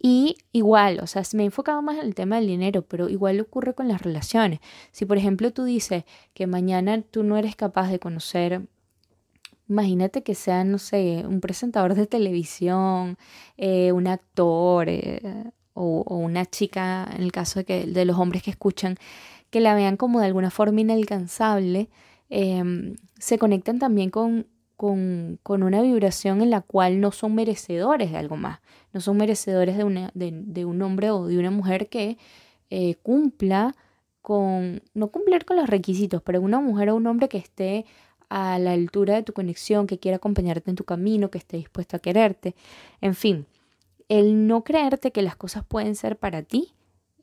Y 0.00 0.38
igual, 0.52 1.00
o 1.02 1.06
sea, 1.06 1.22
me 1.34 1.42
he 1.42 1.46
enfocado 1.46 1.82
más 1.82 1.98
en 1.98 2.06
el 2.06 2.14
tema 2.14 2.36
del 2.36 2.46
dinero, 2.46 2.82
pero 2.82 3.10
igual 3.10 3.40
ocurre 3.40 3.74
con 3.74 3.86
las 3.86 4.00
relaciones. 4.00 4.60
Si 4.90 5.04
por 5.04 5.18
ejemplo 5.18 5.52
tú 5.52 5.64
dices 5.64 6.04
que 6.32 6.46
mañana 6.46 7.02
tú 7.02 7.24
no 7.24 7.36
eres 7.36 7.56
capaz 7.56 7.90
de 7.90 7.98
conocer, 7.98 8.62
imagínate 9.68 10.22
que 10.22 10.34
sea, 10.34 10.64
no 10.64 10.78
sé, 10.78 11.24
un 11.26 11.40
presentador 11.40 11.94
de 11.94 12.06
televisión, 12.06 13.18
eh, 13.58 13.92
un 13.92 14.06
actor 14.06 14.88
eh, 14.88 15.20
o, 15.80 16.16
una 16.16 16.46
chica, 16.46 17.08
en 17.14 17.22
el 17.22 17.32
caso 17.32 17.60
de, 17.60 17.64
que, 17.64 17.86
de 17.86 18.04
los 18.04 18.18
hombres 18.18 18.42
que 18.42 18.50
escuchan, 18.50 18.96
que 19.50 19.60
la 19.60 19.74
vean 19.74 19.96
como 19.96 20.20
de 20.20 20.26
alguna 20.26 20.50
forma 20.50 20.80
inalcanzable, 20.80 21.88
em, 22.30 22.96
se 23.18 23.38
conectan 23.38 23.78
también 23.78 24.10
con 24.10 24.46
con, 24.78 25.40
una 25.64 25.82
vibración 25.82 26.40
en 26.40 26.50
la 26.50 26.60
cual 26.60 27.00
no 27.00 27.10
son 27.10 27.34
merecedores 27.34 28.12
de 28.12 28.16
algo 28.16 28.36
más, 28.36 28.60
no 28.92 29.00
son 29.00 29.16
merecedores 29.16 29.76
de, 29.76 29.82
una, 29.82 30.12
de, 30.14 30.64
un 30.64 30.82
hombre 30.82 31.10
o 31.10 31.26
de 31.26 31.36
una 31.36 31.50
mujer 31.50 31.88
que 31.88 32.16
eh, 32.70 32.94
cumpla 33.02 33.74
con, 34.22 34.80
no 34.94 35.08
cumplir 35.08 35.44
con 35.44 35.56
los 35.56 35.68
requisitos, 35.68 36.22
pero 36.22 36.40
una 36.40 36.60
mujer 36.60 36.90
o 36.90 36.94
un 36.94 37.08
hombre 37.08 37.28
que 37.28 37.38
esté 37.38 37.86
a 38.28 38.60
la 38.60 38.70
altura 38.70 39.16
de 39.16 39.24
tu 39.24 39.32
conexión, 39.32 39.88
que 39.88 39.98
quiera 39.98 40.18
acompañarte 40.18 40.70
en 40.70 40.76
tu 40.76 40.84
camino, 40.84 41.28
que 41.28 41.38
esté 41.38 41.56
dispuesto 41.56 41.96
a 41.96 42.00
quererte, 42.00 42.54
en 43.00 43.16
fin, 43.16 43.46
el 44.08 44.46
no 44.46 44.64
creerte 44.64 45.12
que 45.12 45.22
las 45.22 45.36
cosas 45.36 45.64
pueden 45.64 45.94
ser 45.94 46.18
para 46.18 46.42
ti, 46.42 46.74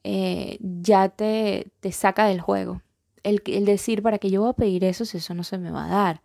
eh, 0.04 0.58
ya 0.62 1.10
te, 1.10 1.68
te 1.80 1.92
saca 1.92 2.25
del 2.27 2.42
juego. 2.42 2.82
El, 3.24 3.42
el 3.48 3.65
decir, 3.65 4.04
¿para 4.04 4.20
qué 4.20 4.30
yo 4.30 4.42
voy 4.42 4.51
a 4.51 4.54
pedir 4.54 4.84
eso 4.84 5.04
si 5.04 5.18
eso 5.18 5.34
no 5.34 5.44
se 5.44 5.58
me 5.58 5.72
va 5.72 5.86
a 5.86 5.89
dar? 5.89 6.22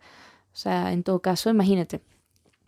O 0.53 0.55
sea, 0.55 0.93
en 0.93 1.03
todo 1.03 1.19
caso, 1.19 1.49
imagínate, 1.49 2.01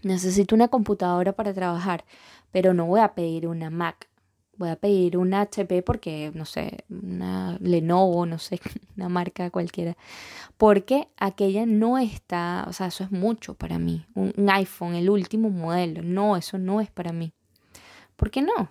necesito 0.01 0.55
una 0.55 0.69
computadora 0.69 1.33
para 1.33 1.53
trabajar, 1.53 2.05
pero 2.51 2.73
no 2.73 2.85
voy 2.85 3.01
a 3.01 3.13
pedir 3.13 3.47
una 3.47 3.69
Mac. 3.69 4.09
Voy 4.55 4.69
a 4.69 4.75
pedir 4.75 5.17
una 5.17 5.41
HP 5.41 5.81
porque, 5.81 6.31
no 6.35 6.45
sé, 6.45 6.85
una 6.89 7.57
Lenovo, 7.59 8.25
no 8.25 8.37
sé, 8.39 8.59
una 8.97 9.09
marca 9.09 9.49
cualquiera. 9.49 9.97
Porque 10.57 11.07
aquella 11.17 11.65
no 11.65 11.97
está, 11.97 12.65
o 12.67 12.73
sea, 12.73 12.87
eso 12.87 13.03
es 13.03 13.11
mucho 13.11 13.55
para 13.55 13.79
mí. 13.79 14.05
Un, 14.15 14.33
un 14.37 14.49
iPhone, 14.49 14.95
el 14.95 15.09
último 15.09 15.49
modelo. 15.49 16.03
No, 16.03 16.37
eso 16.37 16.57
no 16.57 16.81
es 16.81 16.91
para 16.91 17.11
mí. 17.13 17.33
¿Por 18.15 18.31
qué 18.31 18.41
no? 18.41 18.69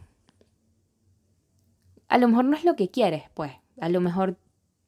A 2.09 2.19
lo 2.19 2.29
mejor 2.29 2.45
no 2.45 2.57
es 2.57 2.65
lo 2.65 2.77
que 2.77 2.91
quieres, 2.91 3.25
pues. 3.35 3.53
A 3.81 3.89
lo 3.89 4.01
mejor 4.01 4.37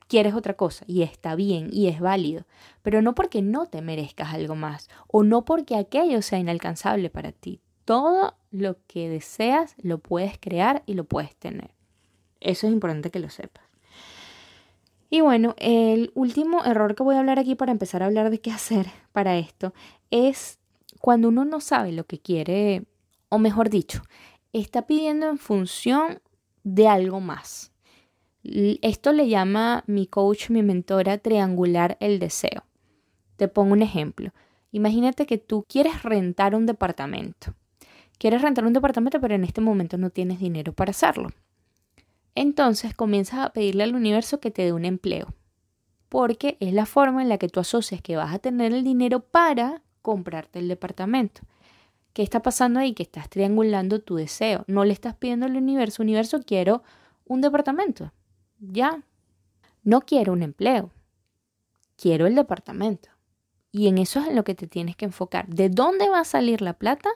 quieres 0.08 0.34
otra 0.34 0.54
cosa 0.54 0.84
y 0.86 1.02
está 1.02 1.34
bien 1.34 1.68
y 1.72 1.88
es 1.88 2.00
válido, 2.00 2.44
pero 2.82 3.02
no 3.02 3.14
porque 3.14 3.42
no 3.42 3.66
te 3.66 3.82
merezcas 3.82 4.34
algo 4.34 4.54
más 4.54 4.88
o 5.08 5.22
no 5.22 5.44
porque 5.44 5.76
aquello 5.76 6.22
sea 6.22 6.38
inalcanzable 6.38 7.10
para 7.10 7.32
ti. 7.32 7.60
Todo 7.84 8.34
lo 8.50 8.76
que 8.86 9.08
deseas 9.08 9.74
lo 9.82 9.98
puedes 9.98 10.38
crear 10.38 10.82
y 10.86 10.94
lo 10.94 11.04
puedes 11.04 11.34
tener. 11.36 11.70
Eso 12.40 12.66
es 12.66 12.72
importante 12.72 13.10
que 13.10 13.18
lo 13.18 13.30
sepas. 13.30 13.64
Y 15.10 15.20
bueno, 15.20 15.54
el 15.58 16.10
último 16.14 16.64
error 16.64 16.94
que 16.94 17.02
voy 17.02 17.14
a 17.14 17.20
hablar 17.20 17.38
aquí 17.38 17.54
para 17.54 17.72
empezar 17.72 18.02
a 18.02 18.06
hablar 18.06 18.30
de 18.30 18.40
qué 18.40 18.50
hacer 18.50 18.86
para 19.12 19.36
esto 19.36 19.72
es 20.10 20.58
cuando 21.00 21.28
uno 21.28 21.44
no 21.44 21.60
sabe 21.60 21.92
lo 21.92 22.04
que 22.04 22.18
quiere, 22.18 22.84
o 23.28 23.38
mejor 23.38 23.70
dicho, 23.70 24.02
está 24.60 24.86
pidiendo 24.86 25.28
en 25.28 25.38
función 25.38 26.20
de 26.62 26.88
algo 26.88 27.20
más. 27.20 27.72
Esto 28.42 29.12
le 29.12 29.28
llama 29.28 29.84
mi 29.86 30.06
coach, 30.06 30.50
mi 30.50 30.62
mentora, 30.62 31.18
triangular 31.18 31.96
el 32.00 32.18
deseo. 32.18 32.64
Te 33.36 33.48
pongo 33.48 33.72
un 33.72 33.82
ejemplo. 33.82 34.32
Imagínate 34.70 35.26
que 35.26 35.38
tú 35.38 35.64
quieres 35.68 36.02
rentar 36.02 36.54
un 36.54 36.66
departamento. 36.66 37.54
Quieres 38.18 38.42
rentar 38.42 38.64
un 38.64 38.72
departamento, 38.72 39.20
pero 39.20 39.34
en 39.34 39.44
este 39.44 39.60
momento 39.60 39.98
no 39.98 40.10
tienes 40.10 40.38
dinero 40.38 40.72
para 40.72 40.90
hacerlo. 40.90 41.30
Entonces 42.34 42.94
comienzas 42.94 43.40
a 43.40 43.52
pedirle 43.52 43.84
al 43.84 43.94
universo 43.94 44.40
que 44.40 44.50
te 44.50 44.62
dé 44.62 44.72
un 44.72 44.84
empleo, 44.84 45.34
porque 46.08 46.56
es 46.60 46.72
la 46.72 46.86
forma 46.86 47.22
en 47.22 47.28
la 47.28 47.38
que 47.38 47.48
tú 47.48 47.60
asocias 47.60 48.02
que 48.02 48.16
vas 48.16 48.34
a 48.34 48.38
tener 48.38 48.72
el 48.72 48.84
dinero 48.84 49.20
para 49.20 49.82
comprarte 50.02 50.58
el 50.58 50.68
departamento. 50.68 51.42
¿Qué 52.14 52.22
está 52.22 52.40
pasando 52.40 52.80
ahí? 52.80 52.94
Que 52.94 53.02
estás 53.02 53.28
triangulando 53.28 54.00
tu 54.00 54.16
deseo. 54.16 54.64
No 54.66 54.86
le 54.86 54.94
estás 54.94 55.14
pidiendo 55.14 55.44
al 55.44 55.56
universo, 55.56 56.02
universo, 56.02 56.40
quiero 56.42 56.82
un 57.26 57.42
departamento 57.42 58.10
ya. 58.58 59.02
No 59.82 60.00
quiero 60.00 60.32
un 60.32 60.42
empleo, 60.42 60.90
quiero 61.96 62.26
el 62.26 62.34
departamento. 62.34 63.10
Y 63.70 63.88
en 63.88 63.98
eso 63.98 64.20
es 64.20 64.28
en 64.28 64.36
lo 64.36 64.44
que 64.44 64.54
te 64.54 64.66
tienes 64.66 64.96
que 64.96 65.04
enfocar. 65.04 65.46
¿De 65.48 65.68
dónde 65.68 66.08
va 66.08 66.20
a 66.20 66.24
salir 66.24 66.62
la 66.62 66.74
plata? 66.74 67.10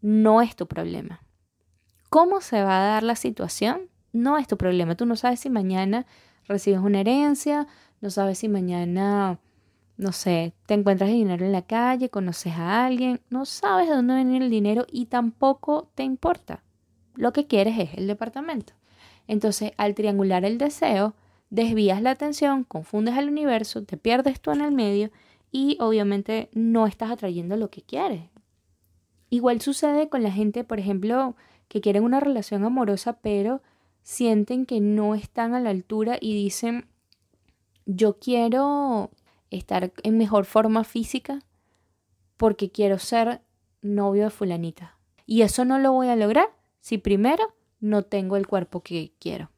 No 0.00 0.42
es 0.42 0.54
tu 0.54 0.68
problema. 0.68 1.22
¿Cómo 2.08 2.40
se 2.40 2.62
va 2.62 2.78
a 2.78 2.86
dar 2.86 3.02
la 3.02 3.16
situación? 3.16 3.88
No 4.12 4.38
es 4.38 4.46
tu 4.46 4.56
problema. 4.56 4.96
Tú 4.96 5.06
no 5.06 5.16
sabes 5.16 5.40
si 5.40 5.50
mañana 5.50 6.06
recibes 6.46 6.80
una 6.80 7.00
herencia, 7.00 7.66
no 8.00 8.10
sabes 8.10 8.38
si 8.38 8.48
mañana, 8.48 9.38
no 9.98 10.12
sé, 10.12 10.54
te 10.66 10.74
encuentras 10.74 11.10
dinero 11.10 11.44
en 11.44 11.50
la 11.50 11.62
calle, 11.62 12.08
conoces 12.08 12.54
a 12.54 12.86
alguien, 12.86 13.20
no 13.30 13.44
sabes 13.44 13.88
de 13.88 13.96
dónde 13.96 14.14
viene 14.14 14.38
el 14.38 14.48
dinero 14.48 14.86
y 14.90 15.06
tampoco 15.06 15.90
te 15.96 16.04
importa. 16.04 16.62
Lo 17.16 17.32
que 17.32 17.48
quieres 17.48 17.76
es 17.78 17.94
el 17.94 18.06
departamento. 18.06 18.74
Entonces, 19.26 19.72
al 19.76 19.96
triangular 19.96 20.44
el 20.44 20.56
deseo, 20.56 21.14
desvías 21.50 22.00
la 22.00 22.12
atención, 22.12 22.62
confundes 22.62 23.16
al 23.16 23.28
universo, 23.28 23.82
te 23.82 23.96
pierdes 23.96 24.40
tú 24.40 24.52
en 24.52 24.60
el 24.60 24.70
medio 24.70 25.10
y 25.50 25.76
obviamente 25.80 26.48
no 26.52 26.86
estás 26.86 27.10
atrayendo 27.10 27.56
lo 27.56 27.68
que 27.68 27.82
quieres. 27.82 28.22
Igual 29.30 29.60
sucede 29.60 30.08
con 30.08 30.22
la 30.22 30.30
gente, 30.30 30.62
por 30.62 30.78
ejemplo, 30.78 31.34
que 31.66 31.80
quieren 31.80 32.04
una 32.04 32.20
relación 32.20 32.64
amorosa, 32.64 33.14
pero 33.14 33.62
sienten 34.02 34.64
que 34.64 34.80
no 34.80 35.16
están 35.16 35.54
a 35.54 35.60
la 35.60 35.70
altura 35.70 36.18
y 36.20 36.34
dicen, 36.34 36.86
yo 37.84 38.18
quiero 38.20 39.10
estar 39.50 39.92
en 40.02 40.18
mejor 40.18 40.44
forma 40.44 40.84
física 40.84 41.40
porque 42.36 42.70
quiero 42.70 42.98
ser 42.98 43.42
novio 43.82 44.24
de 44.24 44.30
fulanita. 44.30 44.98
Y 45.26 45.42
eso 45.42 45.64
no 45.64 45.78
lo 45.78 45.92
voy 45.92 46.08
a 46.08 46.16
lograr 46.16 46.48
si 46.80 46.98
primero 46.98 47.54
no 47.80 48.02
tengo 48.02 48.36
el 48.36 48.46
cuerpo 48.46 48.82
que 48.82 49.12
quiero. 49.18 49.50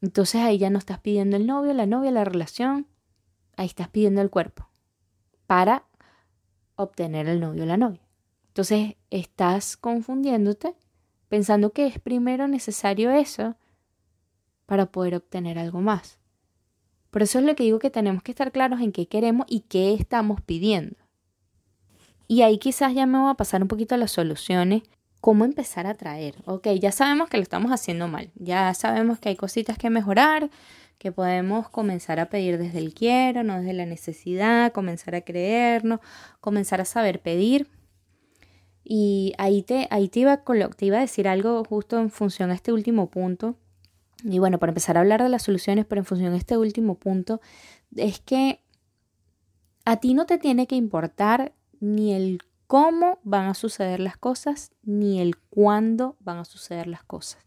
Entonces 0.00 0.42
ahí 0.42 0.58
ya 0.58 0.70
no 0.70 0.78
estás 0.78 1.00
pidiendo 1.00 1.36
el 1.36 1.46
novio, 1.46 1.72
la 1.72 1.86
novia, 1.86 2.10
la 2.10 2.24
relación, 2.24 2.86
ahí 3.56 3.66
estás 3.66 3.88
pidiendo 3.88 4.20
el 4.20 4.30
cuerpo 4.30 4.68
para 5.46 5.86
obtener 6.76 7.28
el 7.28 7.40
novio 7.40 7.62
o 7.62 7.66
la 7.66 7.76
novia. 7.76 8.02
Entonces 8.48 8.96
estás 9.10 9.76
confundiéndote 9.76 10.76
pensando 11.28 11.72
que 11.72 11.86
es 11.86 11.98
primero 11.98 12.46
necesario 12.48 13.10
eso 13.10 13.56
para 14.66 14.86
poder 14.86 15.16
obtener 15.16 15.58
algo 15.58 15.80
más. 15.80 16.18
Por 17.14 17.22
eso 17.22 17.38
es 17.38 17.44
lo 17.44 17.54
que 17.54 17.62
digo 17.62 17.78
que 17.78 17.90
tenemos 17.90 18.24
que 18.24 18.32
estar 18.32 18.50
claros 18.50 18.80
en 18.80 18.90
qué 18.90 19.06
queremos 19.06 19.46
y 19.48 19.60
qué 19.60 19.94
estamos 19.94 20.40
pidiendo. 20.40 20.96
Y 22.26 22.42
ahí 22.42 22.58
quizás 22.58 22.92
ya 22.92 23.06
me 23.06 23.20
voy 23.20 23.30
a 23.30 23.34
pasar 23.34 23.62
un 23.62 23.68
poquito 23.68 23.94
a 23.94 23.98
las 23.98 24.10
soluciones 24.10 24.82
cómo 25.20 25.44
empezar 25.44 25.86
a 25.86 25.94
traer. 25.94 26.34
Ok, 26.44 26.66
ya 26.80 26.90
sabemos 26.90 27.28
que 27.28 27.36
lo 27.36 27.44
estamos 27.44 27.70
haciendo 27.70 28.08
mal, 28.08 28.32
ya 28.34 28.74
sabemos 28.74 29.20
que 29.20 29.28
hay 29.28 29.36
cositas 29.36 29.78
que 29.78 29.90
mejorar, 29.90 30.50
que 30.98 31.12
podemos 31.12 31.68
comenzar 31.68 32.18
a 32.18 32.30
pedir 32.30 32.58
desde 32.58 32.80
el 32.80 32.92
quiero, 32.94 33.44
no 33.44 33.60
desde 33.60 33.74
la 33.74 33.86
necesidad, 33.86 34.72
comenzar 34.72 35.14
a 35.14 35.20
creernos, 35.20 36.00
comenzar 36.40 36.80
a 36.80 36.84
saber 36.84 37.22
pedir. 37.22 37.68
Y 38.82 39.34
ahí 39.38 39.62
te, 39.62 39.86
ahí 39.92 40.08
te, 40.08 40.18
iba, 40.18 40.42
te 40.42 40.86
iba 40.86 40.96
a 40.96 41.02
decir 41.02 41.28
algo 41.28 41.62
justo 41.62 41.96
en 42.00 42.10
función 42.10 42.50
a 42.50 42.54
este 42.54 42.72
último 42.72 43.08
punto. 43.08 43.54
Y 44.24 44.38
bueno, 44.38 44.58
para 44.58 44.70
empezar 44.70 44.96
a 44.96 45.00
hablar 45.00 45.22
de 45.22 45.28
las 45.28 45.42
soluciones, 45.42 45.84
pero 45.84 46.00
en 46.00 46.06
función 46.06 46.32
a 46.32 46.36
este 46.36 46.56
último 46.56 46.94
punto, 46.94 47.42
es 47.94 48.20
que 48.20 48.64
a 49.84 49.98
ti 49.98 50.14
no 50.14 50.24
te 50.24 50.38
tiene 50.38 50.66
que 50.66 50.76
importar 50.76 51.52
ni 51.78 52.14
el 52.14 52.40
cómo 52.66 53.18
van 53.22 53.48
a 53.48 53.54
suceder 53.54 54.00
las 54.00 54.16
cosas 54.16 54.72
ni 54.82 55.20
el 55.20 55.36
cuándo 55.36 56.16
van 56.20 56.38
a 56.38 56.46
suceder 56.46 56.86
las 56.86 57.04
cosas. 57.04 57.44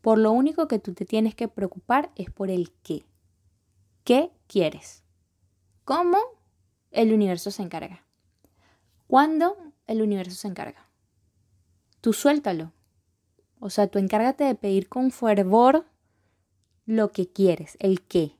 Por 0.00 0.18
lo 0.18 0.32
único 0.32 0.66
que 0.66 0.80
tú 0.80 0.94
te 0.94 1.04
tienes 1.04 1.36
que 1.36 1.46
preocupar 1.46 2.10
es 2.16 2.30
por 2.30 2.50
el 2.50 2.72
qué. 2.82 3.06
¿Qué 4.02 4.32
quieres? 4.48 5.04
¿Cómo? 5.84 6.18
El 6.90 7.12
universo 7.12 7.52
se 7.52 7.62
encarga. 7.62 8.04
¿Cuándo? 9.06 9.56
El 9.86 10.02
universo 10.02 10.34
se 10.34 10.48
encarga. 10.48 10.88
Tú 12.00 12.12
suéltalo. 12.12 12.72
O 13.60 13.70
sea, 13.70 13.86
tú 13.86 14.00
encárgate 14.00 14.42
de 14.42 14.56
pedir 14.56 14.88
con 14.88 15.12
fervor 15.12 15.86
lo 16.86 17.12
que 17.12 17.28
quieres, 17.28 17.76
el 17.80 18.00
qué. 18.02 18.32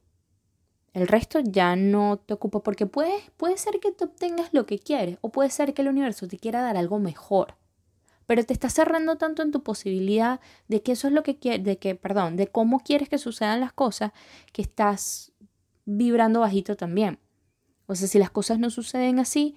El 0.94 1.08
resto 1.08 1.40
ya 1.40 1.76
no 1.76 2.16
te 2.16 2.32
ocupa 2.32 2.60
porque 2.62 2.86
puede, 2.86 3.12
puede 3.36 3.58
ser 3.58 3.80
que 3.80 3.92
tú 3.92 4.06
obtengas 4.06 4.54
lo 4.54 4.64
que 4.64 4.78
quieres 4.78 5.18
o 5.20 5.28
puede 5.28 5.50
ser 5.50 5.74
que 5.74 5.82
el 5.82 5.88
universo 5.88 6.26
te 6.26 6.38
quiera 6.38 6.62
dar 6.62 6.76
algo 6.76 6.98
mejor. 6.98 7.56
Pero 8.24 8.44
te 8.44 8.54
está 8.54 8.70
cerrando 8.70 9.16
tanto 9.16 9.42
en 9.42 9.52
tu 9.52 9.62
posibilidad 9.62 10.40
de 10.68 10.82
que 10.82 10.92
eso 10.92 11.06
es 11.06 11.12
lo 11.12 11.22
que 11.22 11.36
quieres, 11.36 11.64
de 11.64 11.76
que, 11.76 11.94
perdón, 11.94 12.36
de 12.36 12.46
cómo 12.46 12.80
quieres 12.80 13.08
que 13.08 13.18
sucedan 13.18 13.60
las 13.60 13.72
cosas, 13.72 14.12
que 14.52 14.62
estás 14.62 15.32
vibrando 15.84 16.40
bajito 16.40 16.76
también. 16.76 17.18
O 17.86 17.94
sea, 17.94 18.08
si 18.08 18.18
las 18.18 18.30
cosas 18.30 18.58
no 18.58 18.70
suceden 18.70 19.18
así, 19.18 19.56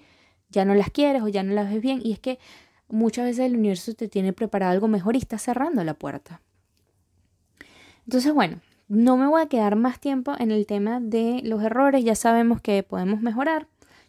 ya 0.50 0.64
no 0.64 0.74
las 0.74 0.90
quieres 0.90 1.22
o 1.22 1.28
ya 1.28 1.42
no 1.42 1.54
las 1.54 1.70
ves 1.70 1.80
bien. 1.80 2.00
Y 2.04 2.12
es 2.12 2.20
que 2.20 2.38
muchas 2.88 3.24
veces 3.24 3.46
el 3.46 3.56
universo 3.56 3.94
te 3.94 4.08
tiene 4.08 4.32
preparado 4.32 4.72
algo 4.72 4.88
mejor 4.88 5.16
y 5.16 5.18
está 5.18 5.38
cerrando 5.38 5.82
la 5.84 5.94
puerta. 5.94 6.42
Entonces, 8.04 8.32
bueno, 8.32 8.60
no 8.90 9.16
me 9.16 9.28
voy 9.28 9.40
a 9.40 9.46
quedar 9.46 9.76
más 9.76 10.00
tiempo 10.00 10.34
en 10.38 10.50
el 10.50 10.66
tema 10.66 10.98
de 10.98 11.40
los 11.44 11.62
errores. 11.62 12.04
Ya 12.04 12.16
sabemos 12.16 12.60
que 12.60 12.82
podemos 12.82 13.22
mejorar, 13.22 13.68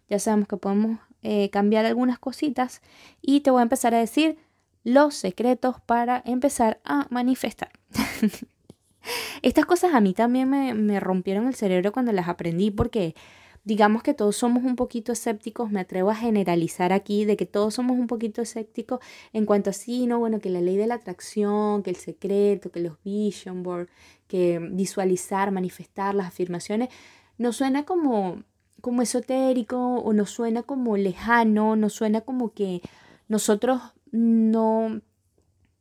ya 0.09 0.17
sabemos 0.17 0.47
que 0.47 0.57
podemos 0.57 0.99
eh, 1.21 1.51
cambiar 1.51 1.85
algunas 1.85 2.17
cositas 2.17 2.81
y 3.21 3.41
te 3.41 3.51
voy 3.51 3.59
a 3.59 3.63
empezar 3.63 3.93
a 3.93 3.99
decir 3.99 4.37
los 4.83 5.13
secretos 5.13 5.79
para 5.81 6.23
empezar 6.25 6.79
a 6.83 7.05
manifestar. 7.11 7.69
Estas 9.43 9.67
cosas 9.67 9.93
a 9.93 10.01
mí 10.01 10.13
también 10.13 10.49
me, 10.49 10.73
me 10.73 10.99
rompieron 10.99 11.47
el 11.47 11.53
cerebro 11.53 11.91
cuando 11.91 12.11
las 12.11 12.27
aprendí 12.27 12.71
porque 12.71 13.13
digamos 13.63 14.03
que 14.03 14.13
todos 14.13 14.35
somos 14.35 14.63
un 14.63 14.75
poquito 14.75 15.11
escépticos, 15.11 15.71
me 15.71 15.81
atrevo 15.81 16.09
a 16.09 16.15
generalizar 16.15 16.93
aquí 16.93 17.25
de 17.25 17.37
que 17.37 17.45
todos 17.45 17.75
somos 17.75 17.97
un 17.99 18.07
poquito 18.07 18.41
escépticos 18.41 18.99
en 19.33 19.45
cuanto 19.45 19.69
a 19.69 19.73
sí, 19.73 20.07
no, 20.07 20.19
bueno, 20.19 20.39
que 20.39 20.49
la 20.49 20.61
ley 20.61 20.77
de 20.77 20.87
la 20.87 20.95
atracción, 20.95 21.83
que 21.83 21.91
el 21.91 21.95
secreto, 21.95 22.71
que 22.71 22.79
los 22.79 23.01
vision 23.03 23.63
board, 23.63 23.87
que 24.27 24.59
visualizar, 24.59 25.51
manifestar 25.51 26.15
las 26.15 26.27
afirmaciones, 26.27 26.89
nos 27.37 27.57
suena 27.57 27.85
como 27.85 28.43
como 28.81 29.03
esotérico 29.03 29.77
o 29.77 30.11
nos 30.11 30.31
suena 30.31 30.63
como 30.63 30.97
lejano, 30.97 31.75
nos 31.75 31.93
suena 31.93 32.21
como 32.21 32.53
que 32.53 32.81
nosotros 33.27 33.79
no 34.11 35.01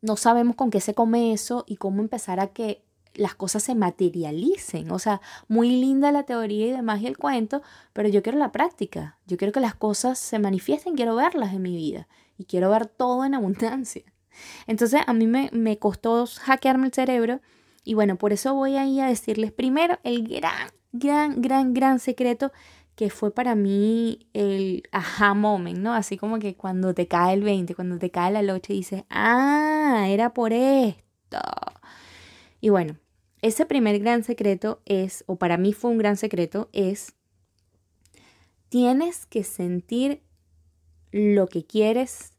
no 0.03 0.17
sabemos 0.17 0.57
con 0.57 0.71
qué 0.71 0.81
se 0.81 0.95
come 0.95 1.33
eso 1.33 1.65
y 1.67 1.77
cómo 1.77 2.01
empezar 2.01 2.41
a 2.41 2.49
que 2.49 2.85
las 3.15 3.35
cosas 3.35 3.63
se 3.63 3.75
materialicen. 3.75 4.91
O 4.91 4.99
sea, 4.99 5.21
muy 5.49 5.71
linda 5.71 6.13
la 6.13 6.25
teoría 6.25 6.67
y 6.67 6.71
demás 6.71 7.01
y 7.01 7.07
el 7.07 7.19
cuento, 7.19 7.63
pero 7.93 8.09
yo 8.09 8.23
quiero 8.23 8.39
la 8.39 8.53
práctica. 8.53 9.19
Yo 9.27 9.37
quiero 9.37 9.53
que 9.53 9.61
las 9.61 9.75
cosas 9.75 10.19
se 10.19 10.39
manifiesten, 10.39 10.97
quiero 10.97 11.17
verlas 11.17 11.53
en 11.53 11.63
mi 11.63 11.77
vida 11.77 12.09
y 12.39 12.45
quiero 12.45 12.71
ver 12.71 12.87
todo 12.87 13.25
en 13.25 13.35
abundancia. 13.35 14.05
Entonces 14.67 15.01
a 15.07 15.13
mí 15.13 15.27
me, 15.27 15.51
me 15.53 15.79
costó 15.79 16.27
hackearme 16.27 16.87
el 16.87 16.93
cerebro 16.93 17.41
y 17.85 17.95
bueno, 17.95 18.17
por 18.17 18.33
eso 18.33 18.55
voy 18.55 18.77
ahí 18.77 19.01
a 19.01 19.07
decirles 19.07 19.53
primero 19.53 19.99
el 20.05 20.29
gran, 20.29 20.71
gran, 20.93 21.41
gran, 21.41 21.75
gran 21.75 21.99
secreto 21.99 22.53
que 22.95 23.09
fue 23.09 23.33
para 23.33 23.55
mí 23.55 24.29
el 24.35 24.83
aha 24.93 25.33
moment, 25.33 25.79
¿no? 25.79 25.95
Así 25.95 26.19
como 26.19 26.39
que 26.39 26.55
cuando 26.55 26.93
te 26.93 27.09
cae 27.09 27.33
el 27.35 27.43
20, 27.43 27.75
cuando 27.75 27.99
te 27.99 28.11
cae 28.11 28.31
la 28.31 28.43
noche 28.43 28.75
dices, 28.75 29.05
ah, 29.09 30.05
era 30.09 30.35
por 30.35 30.53
esto. 30.53 31.39
Y 32.61 32.69
bueno, 32.69 32.99
ese 33.43 33.67
primer 33.67 33.99
gran 33.99 34.23
secreto 34.23 34.83
es, 34.85 35.25
o 35.27 35.37
para 35.37 35.57
mí 35.57 35.73
fue 35.73 35.91
un 35.91 35.99
gran 35.99 36.17
secreto, 36.17 36.69
es, 36.73 37.15
tienes 38.69 39.27
que 39.27 39.45
sentir 39.45 40.23
lo 41.11 41.49
que 41.49 41.65
quieres 41.65 42.33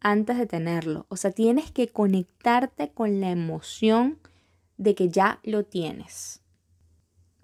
antes 0.00 0.38
de 0.38 0.46
tenerlo. 0.46 1.06
O 1.08 1.16
sea, 1.16 1.30
tienes 1.30 1.70
que 1.70 1.88
conectarte 1.88 2.90
con 2.90 3.20
la 3.20 3.30
emoción 3.30 4.18
de 4.76 4.94
que 4.94 5.08
ya 5.08 5.40
lo 5.42 5.64
tienes. 5.64 6.40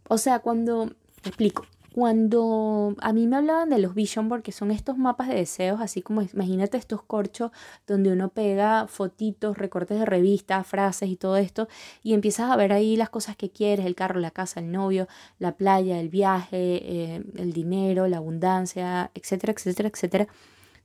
O 0.08 0.18
sea, 0.18 0.40
cuando, 0.40 0.94
te 1.22 1.28
explico, 1.28 1.66
cuando 1.94 2.96
a 3.02 3.12
mí 3.12 3.28
me 3.28 3.36
hablaban 3.36 3.70
de 3.70 3.78
los 3.78 3.94
vision 3.94 4.28
board, 4.28 4.42
que 4.42 4.50
son 4.50 4.72
estos 4.72 4.98
mapas 4.98 5.28
de 5.28 5.36
deseos, 5.36 5.80
así 5.80 6.02
como 6.02 6.22
imagínate 6.22 6.76
estos 6.76 7.04
corchos 7.04 7.52
donde 7.86 8.12
uno 8.12 8.30
pega 8.30 8.88
fotitos, 8.88 9.56
recortes 9.56 10.00
de 10.00 10.04
revista, 10.04 10.64
frases 10.64 11.08
y 11.08 11.14
todo 11.14 11.36
esto, 11.36 11.68
y 12.02 12.14
empiezas 12.14 12.50
a 12.50 12.56
ver 12.56 12.72
ahí 12.72 12.96
las 12.96 13.10
cosas 13.10 13.36
que 13.36 13.50
quieres, 13.50 13.86
el 13.86 13.94
carro, 13.94 14.18
la 14.18 14.32
casa, 14.32 14.58
el 14.58 14.72
novio, 14.72 15.06
la 15.38 15.52
playa, 15.52 16.00
el 16.00 16.08
viaje, 16.08 16.56
eh, 16.56 17.24
el 17.36 17.52
dinero, 17.52 18.08
la 18.08 18.16
abundancia, 18.16 19.12
etcétera, 19.14 19.52
etcétera, 19.52 19.88
etcétera. 19.88 20.26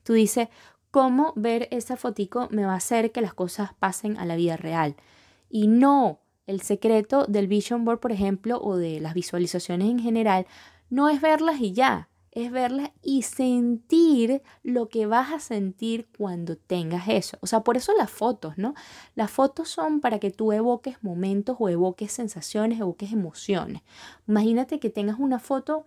Tú 0.04 0.13
dices, 0.13 0.50
¿cómo 0.91 1.34
ver 1.36 1.69
esa 1.72 1.98
fotico 1.98 2.50
me 2.52 2.65
va 2.65 2.74
a 2.74 2.78
hacer 2.78 3.12
que 3.12 3.22
las 3.22 3.34
cosas 3.34 3.74
pasen 3.74 4.15
a 4.19 4.28
la 4.28 4.36
vida 4.36 4.58
real? 4.58 4.95
Y 5.50 5.69
no, 5.69 6.19
el 6.45 6.62
secreto 6.62 7.26
del 7.26 7.48
vision 7.48 7.84
board, 7.84 8.00
por 8.00 8.12
ejemplo, 8.12 8.62
o 8.62 8.78
de 8.78 9.00
las 9.00 9.15
visualizaciones 9.15 9.89
en 9.89 9.98
general, 9.98 10.45
no 10.89 11.10
es 11.10 11.21
verlas 11.21 11.60
y 11.60 11.73
ya, 11.73 12.10
es 12.32 12.52
verlas 12.52 12.91
y 13.02 13.23
sentir 13.23 14.43
lo 14.63 14.89
que 14.89 15.06
vas 15.06 15.32
a 15.32 15.39
sentir 15.39 16.08
cuando 16.17 16.58
tengas 16.58 17.08
eso. 17.08 17.38
O 17.41 17.47
sea, 17.47 17.62
por 17.62 17.78
eso 17.78 17.93
las 17.97 18.12
fotos, 18.12 18.58
¿no? 18.58 18.75
Las 19.15 19.32
fotos 19.32 19.69
son 19.69 19.99
para 19.99 20.19
que 20.19 20.32
tú 20.32 20.52
evoques 20.52 21.04
momentos 21.04 21.58
o 21.60 21.69
evoques 21.69 22.12
sensaciones, 22.12 22.80
evoques 22.80 23.12
emociones. 23.12 23.82
Imagínate 24.28 24.80
que 24.80 24.89
tengas 24.89 25.19
una 25.19 25.39
foto 25.39 25.86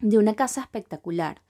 de 0.00 0.18
una 0.18 0.34
casa 0.34 0.60
espectacular 0.60 1.42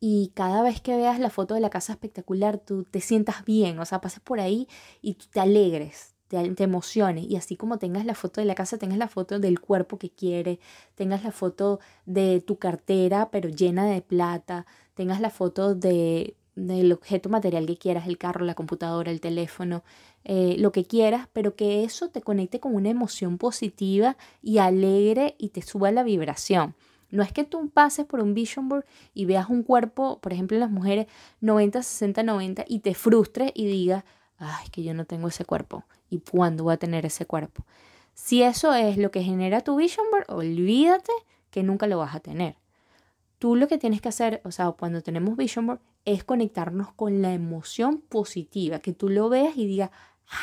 y 0.00 0.32
cada 0.34 0.62
vez 0.62 0.80
que 0.80 0.96
veas 0.96 1.20
la 1.20 1.30
foto 1.30 1.54
de 1.54 1.60
la 1.60 1.70
casa 1.70 1.92
espectacular 1.92 2.58
tú 2.58 2.82
te 2.82 3.00
sientas 3.00 3.44
bien, 3.44 3.78
o 3.78 3.84
sea, 3.84 4.00
pases 4.00 4.18
por 4.20 4.40
ahí 4.40 4.66
y 5.00 5.14
tú 5.14 5.26
te 5.30 5.38
alegres, 5.38 6.11
te, 6.32 6.64
emociones. 6.64 7.26
Y 7.28 7.36
así 7.36 7.56
como 7.56 7.78
tengas 7.78 8.06
la 8.06 8.14
foto 8.14 8.40
de 8.40 8.46
la 8.46 8.54
casa, 8.54 8.78
tengas 8.78 8.98
la 8.98 9.08
foto 9.08 9.38
del 9.38 9.60
cuerpo 9.60 9.98
que 9.98 10.10
quieres, 10.10 10.58
tengas 10.94 11.24
la 11.24 11.32
foto 11.32 11.80
de 12.06 12.40
tu 12.40 12.56
cartera, 12.56 13.30
pero 13.30 13.48
llena 13.50 13.86
de 13.86 14.00
plata, 14.00 14.66
tengas 14.94 15.20
la 15.20 15.30
foto 15.30 15.74
de, 15.74 16.36
del 16.54 16.92
objeto 16.92 17.28
material 17.28 17.66
que 17.66 17.76
quieras, 17.76 18.06
el 18.06 18.16
carro, 18.16 18.46
la 18.46 18.54
computadora, 18.54 19.10
el 19.10 19.20
teléfono, 19.20 19.84
eh, 20.24 20.56
lo 20.58 20.72
que 20.72 20.84
quieras, 20.84 21.28
pero 21.32 21.54
que 21.54 21.84
eso 21.84 22.08
te 22.08 22.22
conecte 22.22 22.60
con 22.60 22.74
una 22.74 22.88
emoción 22.88 23.36
positiva 23.36 24.16
y 24.40 24.58
alegre 24.58 25.34
y 25.38 25.50
te 25.50 25.60
suba 25.60 25.90
la 25.90 26.02
vibración. 26.02 26.74
No 27.10 27.22
es 27.22 27.30
que 27.30 27.44
tú 27.44 27.68
pases 27.68 28.06
por 28.06 28.20
un 28.20 28.32
vision 28.32 28.70
board 28.70 28.86
y 29.12 29.26
veas 29.26 29.50
un 29.50 29.64
cuerpo, 29.64 30.18
por 30.22 30.32
ejemplo 30.32 30.56
en 30.56 30.62
las 30.62 30.70
mujeres 30.70 31.08
90, 31.42 31.82
60, 31.82 32.22
90 32.22 32.64
y 32.66 32.78
te 32.78 32.94
frustres 32.94 33.52
y 33.54 33.66
digas, 33.66 34.04
ay, 34.44 34.68
que 34.70 34.82
yo 34.82 34.94
no 34.94 35.04
tengo 35.04 35.28
ese 35.28 35.44
cuerpo 35.44 35.84
y 36.10 36.20
cuándo 36.20 36.64
voy 36.64 36.74
a 36.74 36.78
tener 36.78 37.06
ese 37.06 37.26
cuerpo. 37.26 37.64
Si 38.14 38.42
eso 38.42 38.74
es 38.74 38.98
lo 38.98 39.10
que 39.10 39.22
genera 39.22 39.62
tu 39.62 39.76
vision 39.76 40.06
board, 40.10 40.26
olvídate 40.28 41.12
que 41.50 41.62
nunca 41.62 41.86
lo 41.86 41.98
vas 41.98 42.14
a 42.14 42.20
tener. 42.20 42.56
Tú 43.38 43.56
lo 43.56 43.68
que 43.68 43.78
tienes 43.78 44.00
que 44.00 44.08
hacer, 44.08 44.40
o 44.44 44.50
sea, 44.50 44.70
cuando 44.72 45.02
tenemos 45.02 45.36
vision 45.36 45.66
board, 45.66 45.80
es 46.04 46.24
conectarnos 46.24 46.92
con 46.92 47.22
la 47.22 47.32
emoción 47.32 48.00
positiva, 48.00 48.80
que 48.80 48.92
tú 48.92 49.08
lo 49.08 49.28
veas 49.28 49.56
y 49.56 49.66
digas, 49.66 49.90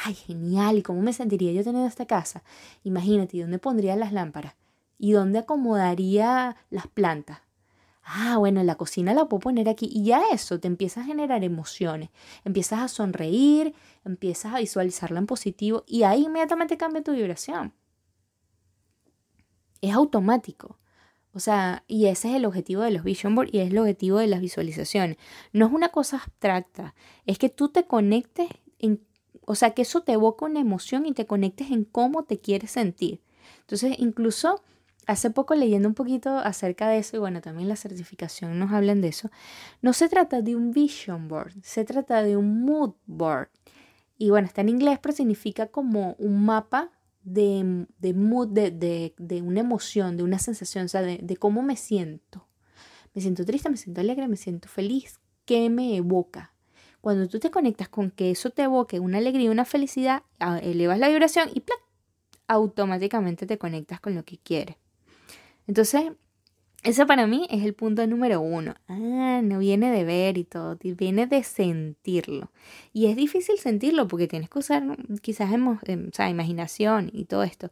ay, 0.05 0.13
genial, 0.13 0.77
¿y 0.77 0.81
cómo 0.81 1.01
me 1.01 1.13
sentiría 1.13 1.51
yo 1.51 1.63
teniendo 1.63 1.87
esta 1.87 2.05
casa? 2.05 2.43
Imagínate, 2.83 3.37
¿y 3.37 3.41
dónde 3.41 3.59
pondría 3.59 3.95
las 3.95 4.13
lámparas? 4.13 4.55
¿Y 4.97 5.11
dónde 5.11 5.39
acomodaría 5.39 6.55
las 6.69 6.87
plantas? 6.87 7.39
Ah, 8.09 8.37
bueno, 8.37 8.63
la 8.63 8.75
cocina 8.75 9.13
la 9.13 9.25
puedo 9.25 9.39
poner 9.39 9.69
aquí 9.69 9.87
y 9.91 10.03
ya 10.03 10.21
eso 10.31 10.59
te 10.59 10.67
empieza 10.67 11.01
a 11.01 11.05
generar 11.05 11.43
emociones, 11.43 12.09
empiezas 12.43 12.79
a 12.79 12.87
sonreír, 12.87 13.73
empiezas 14.03 14.55
a 14.55 14.59
visualizarla 14.59 15.19
en 15.19 15.27
positivo 15.27 15.83
y 15.87 16.03
ahí 16.03 16.25
inmediatamente 16.25 16.77
cambia 16.77 17.03
tu 17.03 17.11
vibración. 17.11 17.73
Es 19.81 19.93
automático. 19.93 20.79
O 21.31 21.39
sea, 21.39 21.83
y 21.87 22.07
ese 22.07 22.29
es 22.29 22.35
el 22.35 22.45
objetivo 22.45 22.81
de 22.81 22.91
los 22.91 23.03
vision 23.03 23.35
board 23.35 23.49
y 23.51 23.59
es 23.59 23.69
el 23.69 23.77
objetivo 23.77 24.17
de 24.17 24.27
las 24.27 24.41
visualizaciones. 24.41 25.17
No 25.53 25.67
es 25.67 25.71
una 25.71 25.89
cosa 25.89 26.17
abstracta, 26.17 26.95
es 27.27 27.37
que 27.37 27.49
tú 27.49 27.69
te 27.69 27.85
conectes 27.85 28.49
en, 28.79 29.05
o 29.45 29.53
sea, 29.53 29.71
que 29.71 29.83
eso 29.83 30.01
te 30.01 30.13
evoca 30.13 30.45
una 30.45 30.59
emoción 30.59 31.05
y 31.05 31.13
te 31.13 31.27
conectes 31.27 31.69
en 31.69 31.85
cómo 31.85 32.23
te 32.23 32.39
quieres 32.39 32.71
sentir. 32.71 33.21
Entonces, 33.61 33.95
incluso 33.99 34.63
hace 35.09 35.31
poco 35.31 35.55
leyendo 35.55 35.87
un 35.87 35.95
poquito 35.95 36.37
acerca 36.37 36.87
de 36.87 36.99
eso, 36.99 37.17
y 37.17 37.19
bueno, 37.19 37.41
también 37.41 37.67
la 37.67 37.75
certificación 37.75 38.59
nos 38.59 38.71
hablan 38.71 39.01
de 39.01 39.07
eso, 39.07 39.31
no 39.81 39.93
se 39.93 40.07
trata 40.07 40.43
de 40.43 40.55
un 40.55 40.71
vision 40.71 41.27
board, 41.27 41.53
se 41.63 41.83
trata 41.83 42.21
de 42.21 42.37
un 42.37 42.63
mood 42.63 42.93
board. 43.07 43.49
Y 44.19 44.29
bueno, 44.29 44.47
está 44.47 44.61
en 44.61 44.69
inglés, 44.69 44.99
pero 45.01 45.15
significa 45.15 45.67
como 45.67 46.15
un 46.19 46.45
mapa 46.45 46.91
de, 47.23 47.87
de 47.97 48.13
mood, 48.13 48.49
de, 48.49 48.69
de, 49.17 49.41
una 49.41 49.61
emoción, 49.61 50.15
de 50.15 50.23
una 50.23 50.37
sensación, 50.37 50.85
o 50.85 50.89
sea, 50.89 51.01
de, 51.01 51.17
de 51.17 51.37
cómo 51.37 51.63
me 51.63 51.75
siento. 51.75 52.47
Me 53.15 53.21
siento 53.21 53.45
triste, 53.45 53.69
me 53.69 53.77
siento 53.77 54.01
alegre, 54.01 54.27
me 54.27 54.37
siento 54.37 54.67
feliz. 54.67 55.19
¿Qué 55.45 55.69
me 55.69 55.95
evoca? 55.95 56.53
Cuando 57.01 57.27
tú 57.27 57.39
te 57.39 57.49
conectas 57.49 57.89
con 57.89 58.11
que 58.11 58.29
eso 58.29 58.51
te 58.51 58.63
evoque 58.63 58.99
una 58.99 59.17
alegría, 59.17 59.49
una 59.49 59.65
felicidad, 59.65 60.21
elevas 60.61 60.99
la 60.99 61.07
vibración 61.07 61.49
y 61.53 61.61
¡plac! 61.61 61.79
automáticamente 62.47 63.45
te 63.45 63.57
conectas 63.57 64.01
con 64.01 64.13
lo 64.15 64.25
que 64.25 64.37
quieres. 64.37 64.75
Entonces, 65.69 66.13
eso 66.83 67.05
para 67.05 67.27
mí 67.27 67.45
es 67.51 67.63
el 67.63 67.75
punto 67.75 68.07
número 68.07 68.41
uno. 68.41 68.73
Ah, 68.87 69.41
no 69.43 69.59
viene 69.59 69.91
de 69.91 70.03
ver 70.03 70.39
y 70.39 70.43
todo, 70.43 70.79
viene 70.81 71.27
de 71.27 71.43
sentirlo. 71.43 72.51
Y 72.91 73.05
es 73.05 73.15
difícil 73.15 73.59
sentirlo 73.59 74.07
porque 74.07 74.27
tienes 74.27 74.49
que 74.49 74.57
usar 74.57 74.97
quizás 75.21 75.53
em, 75.53 75.67
o 75.67 75.79
sea, 76.11 76.27
imaginación 76.27 77.11
y 77.13 77.25
todo 77.25 77.43
esto. 77.43 77.69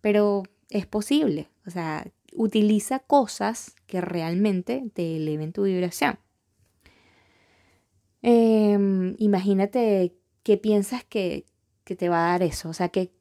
Pero 0.00 0.42
es 0.70 0.86
posible. 0.86 1.48
O 1.68 1.70
sea, 1.70 2.10
utiliza 2.32 2.98
cosas 2.98 3.76
que 3.86 4.00
realmente 4.00 4.90
te 4.92 5.16
eleven 5.16 5.52
tu 5.52 5.62
vibración. 5.62 6.18
Em, 8.22 9.14
imagínate 9.18 10.16
qué 10.42 10.56
piensas 10.56 11.04
que, 11.04 11.44
te 11.84 12.08
va 12.08 12.26
a 12.26 12.30
dar 12.32 12.42
eso, 12.42 12.70
o 12.70 12.72
sea, 12.72 12.88
que, 12.88 13.12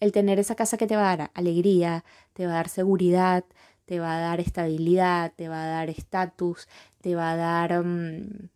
el 0.00 0.12
tener 0.12 0.38
esa 0.38 0.54
casa 0.54 0.76
que 0.76 0.86
te 0.86 0.96
va 0.96 1.12
a 1.12 1.16
dar 1.16 1.30
alegría, 1.34 2.04
te 2.32 2.46
va 2.46 2.52
a 2.52 2.56
dar 2.56 2.68
seguridad, 2.68 3.44
te 3.86 4.00
va 4.00 4.16
a 4.16 4.20
dar 4.20 4.40
estabilidad, 4.40 5.32
te 5.36 5.48
va 5.48 5.64
a 5.64 5.68
dar 5.68 5.90
estatus, 5.90 6.68
te 7.00 7.14
va 7.14 7.32
a 7.32 7.36
dar 7.36 7.84
mm, 7.84 8.48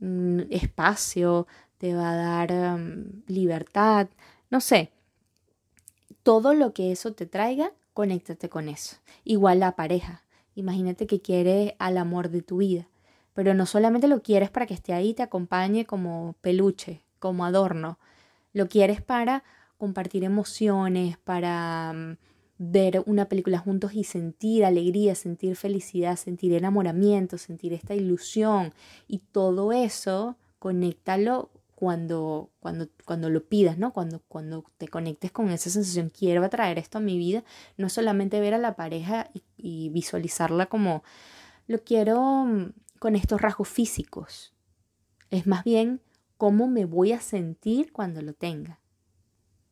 mm, 0.00 0.40
espacio, 0.50 1.46
te 1.78 1.94
va 1.94 2.12
a 2.12 2.16
dar 2.16 2.78
mm, 2.78 3.24
libertad, 3.26 4.08
no 4.48 4.60
sé. 4.60 4.90
Todo 6.22 6.54
lo 6.54 6.72
que 6.72 6.92
eso 6.92 7.12
te 7.12 7.26
traiga, 7.26 7.72
conéctate 7.94 8.48
con 8.48 8.68
eso. 8.68 8.96
Igual 9.24 9.60
la 9.60 9.76
pareja. 9.76 10.22
Imagínate 10.54 11.06
que 11.06 11.20
quieres 11.20 11.74
al 11.78 11.96
amor 11.98 12.28
de 12.28 12.42
tu 12.42 12.58
vida, 12.58 12.86
pero 13.34 13.54
no 13.54 13.66
solamente 13.66 14.08
lo 14.08 14.22
quieres 14.22 14.50
para 14.50 14.66
que 14.66 14.74
esté 14.74 14.92
ahí, 14.92 15.14
te 15.14 15.22
acompañe 15.22 15.86
como 15.86 16.34
peluche, 16.40 17.02
como 17.18 17.44
adorno. 17.44 17.98
Lo 18.52 18.68
quieres 18.68 19.00
para 19.00 19.42
compartir 19.80 20.22
emociones, 20.22 21.18
para 21.18 21.92
mm, 21.92 22.16
ver 22.58 23.02
una 23.06 23.24
película 23.24 23.58
juntos 23.58 23.94
y 23.94 24.04
sentir 24.04 24.64
alegría, 24.66 25.14
sentir 25.14 25.56
felicidad, 25.56 26.16
sentir 26.16 26.52
enamoramiento, 26.52 27.38
sentir 27.38 27.72
esta 27.72 27.94
ilusión. 27.94 28.74
Y 29.08 29.18
todo 29.32 29.72
eso, 29.72 30.36
conéctalo 30.58 31.50
cuando, 31.74 32.50
cuando, 32.60 32.88
cuando 33.06 33.30
lo 33.30 33.42
pidas, 33.42 33.78
¿no? 33.78 33.94
Cuando, 33.94 34.20
cuando 34.28 34.66
te 34.76 34.88
conectes 34.88 35.32
con 35.32 35.48
esa 35.48 35.70
sensación, 35.70 36.10
quiero 36.10 36.44
atraer 36.44 36.78
esto 36.78 36.98
a 36.98 37.00
mi 37.00 37.16
vida, 37.16 37.42
no 37.78 37.88
solamente 37.88 38.38
ver 38.38 38.52
a 38.52 38.58
la 38.58 38.76
pareja 38.76 39.30
y, 39.56 39.88
visualizarla 39.88 40.66
como 40.66 41.02
lo 41.66 41.82
quiero 41.82 42.44
mm, 42.44 42.74
con 42.98 43.16
estos 43.16 43.40
rasgos 43.40 43.68
físicos. 43.68 44.52
Es 45.30 45.46
más 45.46 45.64
bien 45.64 46.02
cómo 46.36 46.68
me 46.68 46.84
voy 46.84 47.12
a 47.12 47.20
sentir 47.20 47.92
cuando 47.92 48.20
lo 48.20 48.34
tenga. 48.34 48.79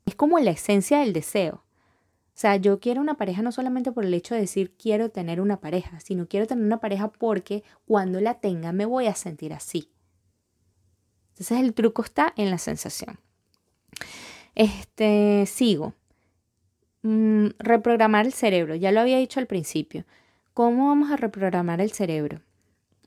Es 0.09 0.15
como 0.15 0.39
la 0.39 0.53
esencia 0.53 1.01
del 1.01 1.13
deseo. 1.13 1.57
O 1.57 2.33
sea, 2.33 2.57
yo 2.57 2.81
quiero 2.81 3.03
una 3.03 3.19
pareja 3.19 3.43
no 3.43 3.53
solamente 3.53 3.93
por 3.93 4.07
el 4.07 4.15
hecho 4.15 4.35
de 4.35 4.41
decir 4.41 4.73
quiero 4.79 5.11
tener 5.11 5.39
una 5.39 5.61
pareja, 5.61 6.01
sino 6.01 6.27
quiero 6.27 6.47
tener 6.47 6.65
una 6.65 6.81
pareja 6.81 7.13
porque 7.13 7.63
cuando 7.87 8.19
la 8.19 8.41
tenga 8.41 8.73
me 8.73 8.87
voy 8.87 9.07
a 9.07 9.15
sentir 9.15 9.53
así. 9.53 9.91
Entonces 11.33 11.59
el 11.61 11.75
truco 11.75 12.01
está 12.01 12.33
en 12.39 12.51
la 12.51 12.57
sensación. 12.57 13.19
Este, 14.55 15.45
sigo. 15.45 15.93
Mm, 17.03 17.49
reprogramar 17.59 18.25
el 18.25 18.33
cerebro. 18.33 18.77
Ya 18.77 18.93
lo 18.93 19.01
había 19.01 19.19
dicho 19.19 19.41
al 19.41 19.47
principio. 19.47 20.07
¿Cómo 20.55 20.89
vamos 20.89 21.11
a 21.11 21.19
reprogramar 21.19 21.83
el 21.83 21.93
cerebro? 21.93 22.41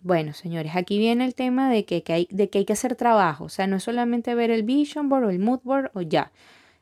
Bueno, 0.04 0.34
señores, 0.34 0.76
aquí 0.76 1.00
viene 1.00 1.26
el 1.26 1.34
tema 1.34 1.68
de 1.68 1.84
que, 1.84 2.04
hay, 2.10 2.28
de 2.30 2.52
que 2.52 2.60
hay 2.60 2.66
que 2.66 2.74
hacer 2.74 2.96
trabajo. 2.96 3.46
O 3.46 3.50
sea, 3.50 3.66
no 3.66 3.78
es 3.78 3.84
solamente 3.84 4.36
ver 4.36 4.52
el 4.52 4.62
vision 4.62 5.10
board 5.10 5.24
o 5.24 5.30
el 5.32 5.40
mood 5.40 5.62
board 5.64 5.90
o 5.96 6.04
ya. 6.04 6.32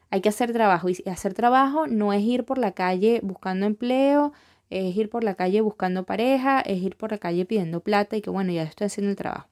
Hay 0.09 0.21
que 0.21 0.29
hacer 0.29 0.53
trabajo. 0.53 0.89
Y 0.89 1.09
hacer 1.09 1.33
trabajo 1.33 1.87
no 1.87 2.13
es 2.13 2.21
ir 2.21 2.45
por 2.45 2.57
la 2.57 2.71
calle 2.71 3.19
buscando 3.23 3.65
empleo, 3.65 4.33
es 4.69 4.95
ir 4.95 5.09
por 5.09 5.23
la 5.23 5.35
calle 5.35 5.61
buscando 5.61 6.05
pareja, 6.05 6.61
es 6.61 6.81
ir 6.81 6.95
por 6.95 7.11
la 7.11 7.17
calle 7.17 7.45
pidiendo 7.45 7.81
plata 7.81 8.17
y 8.17 8.21
que 8.21 8.29
bueno, 8.29 8.51
ya 8.51 8.63
estoy 8.63 8.85
haciendo 8.85 9.11
el 9.11 9.17
trabajo 9.17 9.47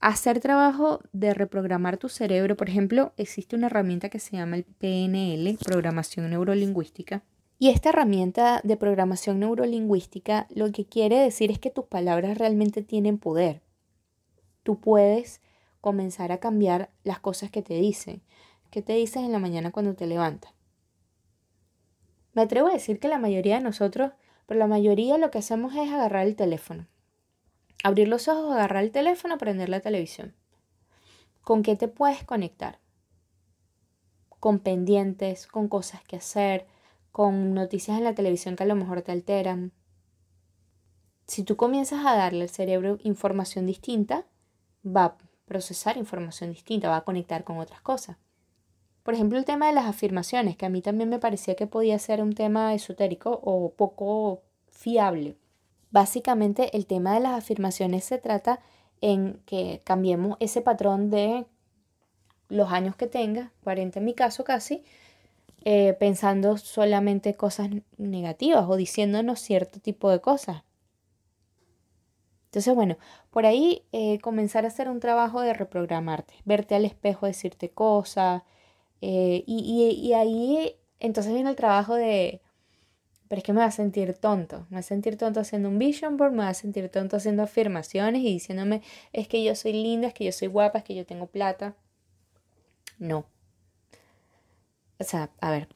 hacer 0.00 0.40
trabajo 0.40 1.00
de 1.12 1.34
reprogramar 1.34 1.96
tu 1.96 2.08
cerebro. 2.08 2.56
Por 2.56 2.68
ejemplo, 2.68 3.12
existe 3.16 3.56
una 3.56 3.66
herramienta 3.66 4.08
que 4.08 4.18
se 4.18 4.36
llama 4.36 4.56
el 4.56 4.64
PNL, 4.64 5.58
Programación 5.64 6.30
Neurolingüística. 6.30 7.22
Y 7.58 7.70
esta 7.70 7.88
herramienta 7.88 8.60
de 8.64 8.76
programación 8.76 9.40
neurolingüística 9.40 10.46
lo 10.54 10.70
que 10.72 10.84
quiere 10.84 11.18
decir 11.18 11.50
es 11.50 11.58
que 11.58 11.70
tus 11.70 11.86
palabras 11.86 12.36
realmente 12.36 12.82
tienen 12.82 13.16
poder. 13.16 13.62
Tú 14.62 14.78
puedes 14.78 15.40
comenzar 15.80 16.32
a 16.32 16.38
cambiar 16.38 16.90
las 17.02 17.18
cosas 17.18 17.50
que 17.50 17.62
te 17.62 17.74
dicen. 17.74 18.20
¿Qué 18.70 18.82
te 18.82 18.94
dices 18.94 19.22
en 19.22 19.32
la 19.32 19.38
mañana 19.38 19.70
cuando 19.70 19.94
te 19.94 20.06
levantas? 20.06 20.52
Me 22.34 22.42
atrevo 22.42 22.68
a 22.68 22.72
decir 22.72 22.98
que 22.98 23.08
la 23.08 23.18
mayoría 23.18 23.56
de 23.56 23.62
nosotros, 23.62 24.12
pero 24.46 24.58
la 24.58 24.66
mayoría 24.66 25.18
lo 25.18 25.30
que 25.30 25.38
hacemos 25.38 25.74
es 25.74 25.90
agarrar 25.90 26.26
el 26.26 26.36
teléfono 26.36 26.86
Abrir 27.86 28.08
los 28.08 28.26
ojos, 28.26 28.52
agarrar 28.52 28.82
el 28.82 28.90
teléfono, 28.90 29.38
prender 29.38 29.68
la 29.68 29.80
televisión. 29.80 30.34
¿Con 31.42 31.62
qué 31.62 31.76
te 31.76 31.88
puedes 31.88 32.24
conectar? 32.24 32.80
Con 34.40 34.58
pendientes, 34.58 35.46
con 35.46 35.68
cosas 35.68 36.02
que 36.02 36.16
hacer, 36.16 36.66
con 37.12 37.54
noticias 37.54 37.96
en 37.98 38.04
la 38.04 38.14
televisión 38.14 38.56
que 38.56 38.64
a 38.64 38.66
lo 38.66 38.74
mejor 38.74 39.02
te 39.02 39.12
alteran. 39.12 39.72
Si 41.26 41.44
tú 41.44 41.56
comienzas 41.56 42.04
a 42.04 42.16
darle 42.16 42.42
al 42.42 42.48
cerebro 42.48 42.98
información 43.04 43.66
distinta, 43.66 44.26
va 44.84 45.04
a 45.04 45.18
procesar 45.44 45.96
información 45.96 46.50
distinta, 46.50 46.88
va 46.88 46.96
a 46.96 47.04
conectar 47.04 47.44
con 47.44 47.58
otras 47.58 47.80
cosas. 47.82 48.16
Por 49.06 49.14
ejemplo, 49.14 49.38
el 49.38 49.44
tema 49.44 49.68
de 49.68 49.72
las 49.72 49.86
afirmaciones, 49.86 50.56
que 50.56 50.66
a 50.66 50.68
mí 50.68 50.82
también 50.82 51.08
me 51.08 51.20
parecía 51.20 51.54
que 51.54 51.68
podía 51.68 51.96
ser 51.96 52.20
un 52.20 52.32
tema 52.32 52.74
esotérico 52.74 53.40
o 53.44 53.70
poco 53.70 54.42
fiable. 54.72 55.36
Básicamente 55.92 56.76
el 56.76 56.86
tema 56.86 57.14
de 57.14 57.20
las 57.20 57.34
afirmaciones 57.34 58.02
se 58.02 58.18
trata 58.18 58.58
en 59.00 59.40
que 59.46 59.80
cambiemos 59.84 60.36
ese 60.40 60.60
patrón 60.60 61.08
de 61.10 61.46
los 62.48 62.72
años 62.72 62.96
que 62.96 63.06
tenga, 63.06 63.52
40 63.62 64.00
en 64.00 64.04
mi 64.06 64.12
caso 64.12 64.42
casi, 64.42 64.82
eh, 65.64 65.92
pensando 66.00 66.58
solamente 66.58 67.34
cosas 67.34 67.70
negativas 67.98 68.66
o 68.68 68.74
diciéndonos 68.74 69.38
cierto 69.38 69.78
tipo 69.78 70.10
de 70.10 70.20
cosas. 70.20 70.64
Entonces, 72.46 72.74
bueno, 72.74 72.96
por 73.30 73.46
ahí 73.46 73.84
eh, 73.92 74.18
comenzar 74.18 74.64
a 74.64 74.68
hacer 74.68 74.88
un 74.88 74.98
trabajo 74.98 75.42
de 75.42 75.52
reprogramarte, 75.52 76.34
verte 76.44 76.74
al 76.74 76.84
espejo, 76.84 77.26
decirte 77.26 77.68
cosas, 77.70 78.42
eh, 79.00 79.44
y 79.46 80.12
ahí 80.12 80.76
entonces 81.00 81.32
viene 81.32 81.50
el 81.50 81.56
trabajo 81.56 81.94
de 81.94 82.40
pero 83.28 83.38
es 83.38 83.44
que 83.44 83.52
me 83.52 83.60
va 83.60 83.66
a 83.66 83.70
sentir 83.70 84.14
tonto, 84.14 84.66
me 84.70 84.76
va 84.76 84.80
a 84.80 84.82
sentir 84.82 85.16
tonto 85.16 85.40
haciendo 85.40 85.68
un 85.68 85.78
vision 85.78 86.16
board, 86.16 86.32
me 86.32 86.44
va 86.44 86.48
a 86.48 86.54
sentir 86.54 86.88
tonto 86.88 87.16
haciendo 87.16 87.42
afirmaciones 87.42 88.22
y 88.22 88.32
diciéndome, 88.32 88.82
es 89.12 89.26
que 89.28 89.42
yo 89.42 89.54
soy 89.54 89.72
linda, 89.72 90.08
es 90.08 90.14
que 90.14 90.24
yo 90.24 90.32
soy 90.32 90.48
guapa, 90.48 90.78
es 90.78 90.84
que 90.84 90.94
yo 90.94 91.04
tengo 91.04 91.26
plata. 91.26 91.74
No. 92.98 93.26
O 94.98 95.04
sea, 95.04 95.30
a 95.40 95.50
ver, 95.50 95.68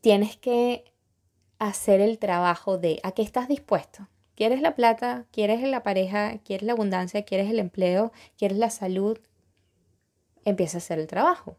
tienes 0.00 0.36
que 0.36 0.84
hacer 1.58 2.00
el 2.00 2.18
trabajo 2.18 2.78
de 2.78 3.00
a 3.02 3.12
qué 3.12 3.22
estás 3.22 3.48
dispuesto. 3.48 4.08
¿Quieres 4.34 4.62
la 4.62 4.74
plata? 4.74 5.26
¿Quieres 5.30 5.62
la 5.62 5.82
pareja? 5.82 6.38
¿Quieres 6.38 6.66
la 6.66 6.72
abundancia? 6.72 7.24
¿Quieres 7.24 7.50
el 7.50 7.60
empleo? 7.60 8.12
¿Quieres 8.36 8.58
la 8.58 8.70
salud? 8.70 9.18
Empieza 10.44 10.78
a 10.78 10.80
hacer 10.80 10.98
el 10.98 11.06
trabajo. 11.06 11.56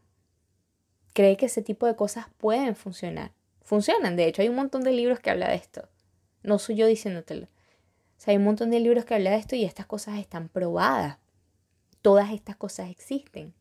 Cree 1.16 1.38
que 1.38 1.46
ese 1.46 1.62
tipo 1.62 1.86
de 1.86 1.96
cosas 1.96 2.26
pueden 2.36 2.76
funcionar 2.76 3.32
funcionan. 3.66 4.16
De 4.16 4.26
hecho, 4.26 4.42
hay 4.42 4.48
un 4.48 4.54
montón 4.54 4.82
de 4.82 4.92
libros 4.92 5.20
que 5.20 5.30
habla 5.30 5.48
de 5.48 5.56
esto. 5.56 5.88
No 6.42 6.58
soy 6.58 6.76
yo 6.76 6.86
diciéndotelo. 6.86 7.48
Hay 8.26 8.38
un 8.38 8.44
montón 8.44 8.70
de 8.70 8.80
libros 8.80 9.04
que 9.04 9.14
habla 9.14 9.30
de 9.30 9.36
esto 9.36 9.56
y 9.56 9.64
estas 9.64 9.86
cosas 9.86 10.18
están 10.18 10.48
probadas. 10.48 11.18
Todas 12.00 12.32
estas 12.32 12.56
cosas 12.56 12.90
existen. 12.90 13.54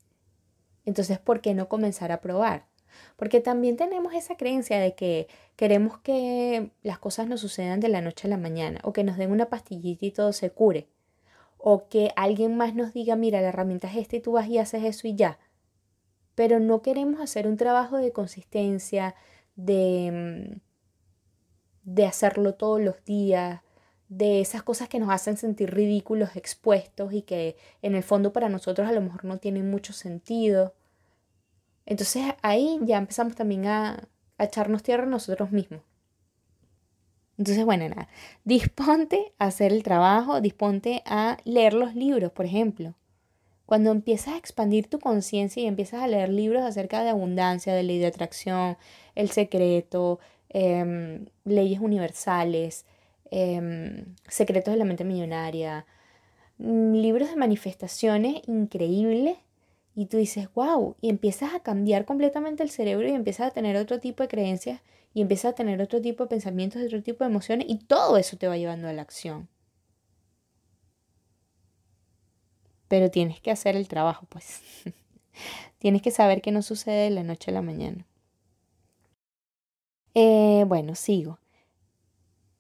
Entonces, 0.85 1.19
¿por 1.19 1.41
qué 1.41 1.53
no 1.53 1.67
comenzar 1.67 2.11
a 2.11 2.21
probar? 2.21 2.67
Porque 3.15 3.41
también 3.41 3.75
tenemos 3.75 4.13
esa 4.13 4.37
creencia 4.37 4.79
de 4.79 4.95
que 4.95 5.27
queremos 5.55 5.97
que 5.99 6.71
las 6.83 6.99
cosas 6.99 7.27
nos 7.27 7.41
sucedan 7.41 7.79
de 7.79 7.89
la 7.89 8.01
noche 8.01 8.27
a 8.27 8.29
la 8.29 8.37
mañana 8.37 8.79
o 8.83 8.93
que 8.93 9.03
nos 9.03 9.17
den 9.17 9.31
una 9.31 9.49
pastillita 9.49 10.05
y 10.05 10.11
todo 10.11 10.33
se 10.33 10.51
cure. 10.51 10.87
O 11.57 11.89
que 11.89 12.11
alguien 12.15 12.55
más 12.55 12.75
nos 12.75 12.93
diga, 12.93 13.15
mira, 13.15 13.41
la 13.41 13.49
herramienta 13.49 13.87
es 13.87 13.97
esta 13.97 14.15
y 14.15 14.19
tú 14.21 14.33
vas 14.33 14.47
y 14.47 14.59
haces 14.59 14.83
eso 14.83 15.07
y 15.07 15.15
ya. 15.15 15.39
Pero 16.35 16.59
no 16.59 16.81
queremos 16.81 17.21
hacer 17.21 17.47
un 17.47 17.57
trabajo 17.57 17.97
de 17.97 18.11
consistencia, 18.11 19.15
de, 19.55 20.59
de 21.83 22.05
hacerlo 22.05 22.55
todos 22.55 22.81
los 22.81 23.03
días, 23.05 23.61
de 24.09 24.41
esas 24.41 24.63
cosas 24.63 24.89
que 24.89 24.99
nos 24.99 25.09
hacen 25.09 25.37
sentir 25.37 25.73
ridículos, 25.73 26.35
expuestos 26.35 27.13
y 27.13 27.21
que 27.23 27.55
en 27.81 27.95
el 27.95 28.03
fondo 28.03 28.33
para 28.33 28.49
nosotros 28.49 28.87
a 28.87 28.91
lo 28.91 29.01
mejor 29.01 29.25
no 29.25 29.37
tienen 29.37 29.69
mucho 29.69 29.93
sentido. 29.93 30.75
Entonces 31.85 32.23
ahí 32.41 32.79
ya 32.83 32.97
empezamos 32.97 33.35
también 33.35 33.65
a, 33.67 34.07
a 34.37 34.43
echarnos 34.43 34.83
tierra 34.83 35.05
nosotros 35.05 35.51
mismos. 35.51 35.81
Entonces, 37.37 37.65
bueno, 37.65 37.87
nada, 37.89 38.07
disponte 38.45 39.33
a 39.39 39.47
hacer 39.47 39.73
el 39.73 39.83
trabajo, 39.83 40.39
disponte 40.39 41.03
a 41.05 41.37
leer 41.43 41.73
los 41.73 41.93
libros, 41.93 42.31
por 42.31 42.45
ejemplo. 42.45 42.93
Cuando 43.65 43.91
empiezas 43.91 44.35
a 44.35 44.37
expandir 44.37 44.87
tu 44.87 44.99
conciencia 44.99 45.61
y 45.63 45.67
empiezas 45.67 46.01
a 46.03 46.07
leer 46.07 46.29
libros 46.29 46.63
acerca 46.63 47.03
de 47.03 47.09
abundancia, 47.09 47.73
de 47.73 47.83
ley 47.83 47.99
de 47.99 48.07
atracción, 48.07 48.77
el 49.15 49.29
secreto, 49.31 50.19
em, 50.49 51.25
leyes 51.45 51.79
universales, 51.79 52.85
em, 53.31 54.05
secretos 54.27 54.73
de 54.73 54.77
la 54.77 54.85
mente 54.85 55.03
millonaria, 55.03 55.85
mm, 56.57 56.93
libros 56.95 57.29
de 57.29 57.35
manifestaciones 57.37 58.41
increíbles 58.47 59.37
Y 59.95 60.07
tú 60.07 60.17
dices, 60.17 60.49
wow, 60.53 60.95
y 61.01 61.09
empiezas 61.09 61.53
a 61.53 61.61
cambiar 61.61 62.05
completamente 62.05 62.63
el 62.63 62.69
cerebro 62.69 63.07
y 63.07 63.11
empiezas 63.13 63.47
a 63.47 63.51
tener 63.51 63.77
otro 63.77 63.99
tipo 63.99 64.23
de 64.23 64.29
creencias 64.29 64.81
y 65.13 65.21
empiezas 65.21 65.53
a 65.53 65.55
tener 65.55 65.81
otro 65.81 66.01
tipo 66.01 66.23
de 66.23 66.29
pensamientos, 66.29 66.81
otro 66.83 67.01
tipo 67.03 67.23
de 67.23 67.29
emociones 67.29 67.67
y 67.69 67.77
todo 67.77 68.17
eso 68.17 68.37
te 68.37 68.47
va 68.47 68.57
llevando 68.57 68.87
a 68.89 68.93
la 68.93 69.01
acción. 69.03 69.47
Pero 72.87 73.09
tienes 73.11 73.41
que 73.41 73.51
hacer 73.51 73.75
el 73.75 73.87
trabajo, 73.87 74.25
pues. 74.29 74.61
tienes 75.79 76.01
que 76.01 76.11
saber 76.11 76.41
que 76.41 76.51
no 76.51 76.61
sucede 76.61 77.05
de 77.05 77.09
la 77.11 77.23
noche 77.23 77.51
a 77.51 77.53
la 77.53 77.61
mañana. 77.61 78.05
Eh, 80.13 80.63
bueno, 80.67 80.95
sigo. 80.95 81.39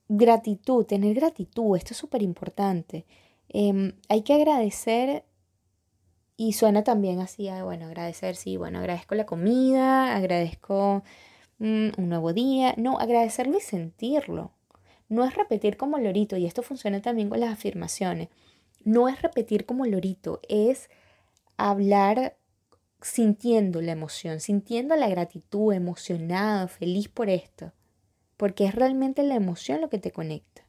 Gratitud, 0.07 0.85
tener 0.85 1.15
gratitud, 1.15 1.75
esto 1.77 1.93
es 1.93 1.97
súper 1.97 2.21
importante. 2.21 3.05
Em, 3.49 3.93
hay 4.09 4.21
que 4.23 4.33
agradecer 4.33 5.23
y 6.37 6.53
suena 6.53 6.83
también 6.83 7.19
así, 7.21 7.49
bueno, 7.63 7.85
agradecer, 7.85 8.35
sí, 8.35 8.57
bueno, 8.57 8.79
agradezco 8.79 9.15
la 9.15 9.25
comida, 9.25 10.15
agradezco 10.15 11.03
mm, 11.59 11.89
un 11.97 12.09
nuevo 12.09 12.33
día. 12.33 12.73
No, 12.77 12.99
agradecerlo 12.99 13.57
y 13.57 13.61
sentirlo. 13.61 14.51
No 15.09 15.23
es 15.25 15.35
repetir 15.35 15.77
como 15.77 15.97
lorito, 15.99 16.37
y 16.37 16.45
esto 16.45 16.63
funciona 16.63 17.01
también 17.01 17.29
con 17.29 17.39
las 17.39 17.53
afirmaciones. 17.53 18.29
No 18.85 19.09
es 19.09 19.21
repetir 19.21 19.65
como 19.65 19.85
lorito, 19.85 20.39
es 20.47 20.89
hablar 21.57 22.37
sintiendo 23.01 23.81
la 23.81 23.91
emoción, 23.91 24.39
sintiendo 24.39 24.95
la 24.95 25.09
gratitud, 25.09 25.73
emocionado, 25.73 26.67
feliz 26.67 27.09
por 27.09 27.29
esto, 27.29 27.73
porque 28.37 28.65
es 28.65 28.75
realmente 28.75 29.23
la 29.23 29.35
emoción 29.35 29.81
lo 29.81 29.89
que 29.89 29.99
te 29.99 30.11
conecta. 30.11 30.67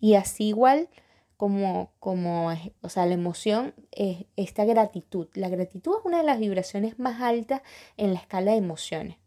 Y 0.00 0.14
así 0.16 0.48
igual 0.48 0.88
como, 1.36 1.92
como, 2.00 2.50
o 2.82 2.88
sea, 2.88 3.06
la 3.06 3.14
emoción 3.14 3.74
es 3.92 4.26
esta 4.36 4.64
gratitud. 4.64 5.28
La 5.34 5.48
gratitud 5.48 5.96
es 5.98 6.04
una 6.04 6.18
de 6.18 6.24
las 6.24 6.38
vibraciones 6.38 6.98
más 6.98 7.20
altas 7.22 7.62
en 7.96 8.12
la 8.12 8.18
escala 8.18 8.50
de 8.50 8.58
emociones. 8.58 9.18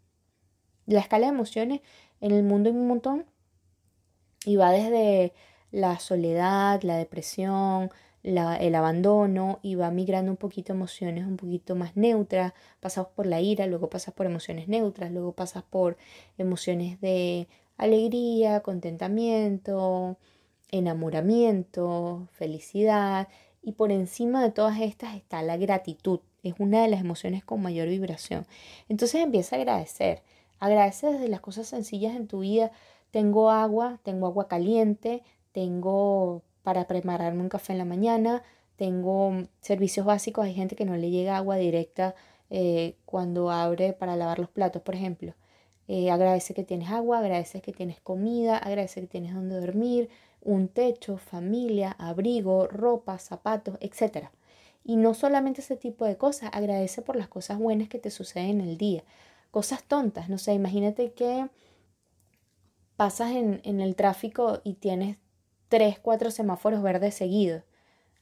La 0.86 1.00
escala 1.00 1.28
de 1.28 1.34
emociones 1.34 1.82
en 2.20 2.32
el 2.32 2.44
mundo 2.44 2.70
hay 2.70 2.76
un 2.76 2.88
montón 2.88 3.26
y 4.46 4.58
va 4.58 4.72
desde 4.72 5.34
la 5.76 6.00
soledad, 6.00 6.82
la 6.84 6.96
depresión, 6.96 7.92
el 8.24 8.76
abandono 8.76 9.60
y 9.62 9.76
va 9.76 9.92
migrando 9.92 10.32
un 10.32 10.38
poquito 10.38 10.72
emociones 10.72 11.28
un 11.28 11.36
poquito 11.36 11.76
más 11.76 11.98
neutras. 11.98 12.54
Pasas 12.80 13.08
por 13.08 13.26
la 13.26 13.42
ira, 13.42 13.68
luego 13.68 13.90
pasas 13.90 14.14
por 14.14 14.26
emociones 14.26 14.70
neutras, 14.70 15.12
luego 15.12 15.34
pasas 15.34 15.64
por 15.64 15.98
emociones 16.38 17.02
de 17.02 17.50
alegría, 17.78 18.62
contentamiento, 18.62 20.18
enamoramiento, 20.72 22.30
felicidad 22.32 23.28
y 23.62 23.74
por 23.74 23.92
encima 23.92 24.42
de 24.42 24.52
todas 24.52 24.80
estas 24.80 25.16
está 25.16 25.42
la 25.42 25.58
gratitud. 25.58 26.22
Es 26.42 26.54
una 26.58 26.84
de 26.84 26.88
las 26.88 27.02
emociones 27.02 27.44
con 27.44 27.62
mayor 27.62 27.90
vibración. 27.90 28.48
Entonces 28.88 29.22
empieza 29.22 29.58
a 29.58 29.60
agradecer. 29.60 30.24
Agradece 30.60 31.12
desde 31.12 31.28
las 31.28 31.42
cosas 31.42 31.68
sencillas 31.68 32.16
en 32.16 32.28
tu 32.28 32.40
vida. 32.40 32.72
Tengo 33.12 33.50
agua, 33.50 34.00
tengo 34.04 34.28
agua 34.28 34.48
caliente, 34.48 35.24
tengo 35.56 36.44
para 36.64 36.86
prepararme 36.86 37.42
un 37.42 37.48
café 37.50 37.72
en 37.72 37.78
la 37.80 37.86
mañana, 37.86 38.44
tengo 38.76 39.32
servicios 39.62 40.06
básicos. 40.06 40.44
Hay 40.46 40.54
gente 40.54 40.76
que 40.76 40.84
no 40.84 40.98
le 40.98 41.10
llega 41.10 41.38
agua 41.38 41.56
directa 41.56 42.14
eh, 42.50 42.98
cuando 43.06 43.50
abre 43.52 43.94
para 43.94 44.18
lavar 44.18 44.38
los 44.40 44.50
platos, 44.50 44.82
por 44.82 44.96
ejemplo. 44.96 45.34
Eh, 45.88 46.12
agradece 46.12 46.54
que 46.54 46.66
tienes 46.66 46.90
agua, 46.90 47.20
agradece 47.20 47.62
que 47.62 47.72
tienes 47.72 48.02
comida, 48.02 48.58
agradece 48.58 49.00
que 49.00 49.08
tienes 49.08 49.34
donde 49.34 49.58
dormir, 49.62 50.10
un 50.42 50.68
techo, 50.68 51.18
familia, 51.18 51.96
abrigo, 52.00 52.68
ropa, 52.68 53.18
zapatos, 53.18 53.78
etc. 53.80 54.28
Y 54.84 54.98
no 54.98 55.14
solamente 55.14 55.62
ese 55.62 55.78
tipo 55.78 56.04
de 56.04 56.18
cosas, 56.18 56.50
agradece 56.52 57.02
por 57.02 57.16
las 57.16 57.30
cosas 57.30 57.60
buenas 57.60 57.88
que 57.88 58.00
te 58.00 58.12
suceden 58.12 58.60
en 58.60 58.68
el 58.68 58.78
día. 58.78 59.04
Cosas 59.52 59.84
tontas, 59.84 60.28
no 60.28 60.38
sé, 60.38 60.54
imagínate 60.54 61.14
que 61.14 61.48
pasas 62.96 63.32
en, 63.32 63.82
el 63.82 63.96
tráfico 63.96 64.62
y 64.64 64.76
tienes 64.76 65.18
tres, 65.68 66.00
cuatro 66.00 66.32
semáforos 66.32 66.82
verdes 66.82 67.16
seguidos. 67.16 67.64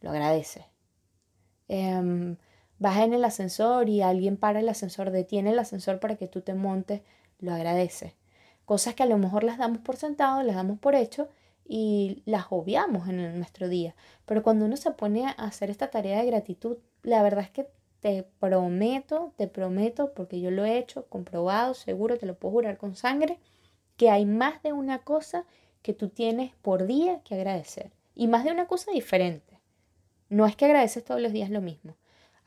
Lo 0.01 0.09
agradeces. 0.11 0.65
Eh, 1.67 2.35
vas 2.79 2.97
en 2.97 3.13
el 3.13 3.23
ascensor 3.23 3.89
y 3.89 4.01
alguien 4.01 4.37
para 4.37 4.59
el 4.59 4.69
ascensor, 4.69 5.11
detiene 5.11 5.51
el 5.51 5.59
ascensor 5.59 5.99
para 5.99 6.15
que 6.17 6.27
tú 6.27 6.41
te 6.41 6.53
montes, 6.53 7.01
lo 7.39 7.53
agradeces. 7.53 8.13
Cosas 8.65 8.93
que 8.95 9.03
a 9.03 9.07
lo 9.07 9.17
mejor 9.17 9.43
las 9.43 9.57
damos 9.57 9.79
por 9.79 9.95
sentado, 9.95 10.43
las 10.43 10.55
damos 10.55 10.79
por 10.79 10.95
hecho 10.95 11.29
y 11.65 12.23
las 12.25 12.47
obviamos 12.49 13.07
en 13.07 13.37
nuestro 13.37 13.69
día. 13.69 13.95
Pero 14.25 14.43
cuando 14.43 14.65
uno 14.65 14.77
se 14.77 14.91
pone 14.91 15.27
a 15.27 15.31
hacer 15.31 15.69
esta 15.69 15.89
tarea 15.89 16.19
de 16.19 16.27
gratitud, 16.27 16.77
la 17.03 17.23
verdad 17.23 17.45
es 17.45 17.51
que 17.51 17.67
te 18.01 18.23
prometo, 18.39 19.33
te 19.37 19.47
prometo, 19.47 20.13
porque 20.13 20.41
yo 20.41 20.51
lo 20.51 20.65
he 20.65 20.77
hecho, 20.77 21.05
comprobado, 21.07 21.73
seguro, 21.73 22.17
te 22.17 22.25
lo 22.25 22.35
puedo 22.35 22.55
jurar 22.55 22.77
con 22.77 22.95
sangre, 22.95 23.39
que 23.95 24.09
hay 24.09 24.25
más 24.25 24.61
de 24.61 24.73
una 24.73 24.99
cosa 24.99 25.45
que 25.83 25.93
tú 25.93 26.09
tienes 26.09 26.55
por 26.63 26.87
día 26.87 27.21
que 27.23 27.35
agradecer. 27.35 27.91
Y 28.15 28.25
más 28.27 28.43
de 28.43 28.51
una 28.51 28.65
cosa 28.65 28.91
diferente. 28.91 29.59
No 30.29 30.47
es 30.47 30.55
que 30.55 30.65
agradeces 30.65 31.03
todos 31.03 31.21
los 31.21 31.31
días 31.31 31.51
lo 31.51 31.61
mismo. 31.61 31.95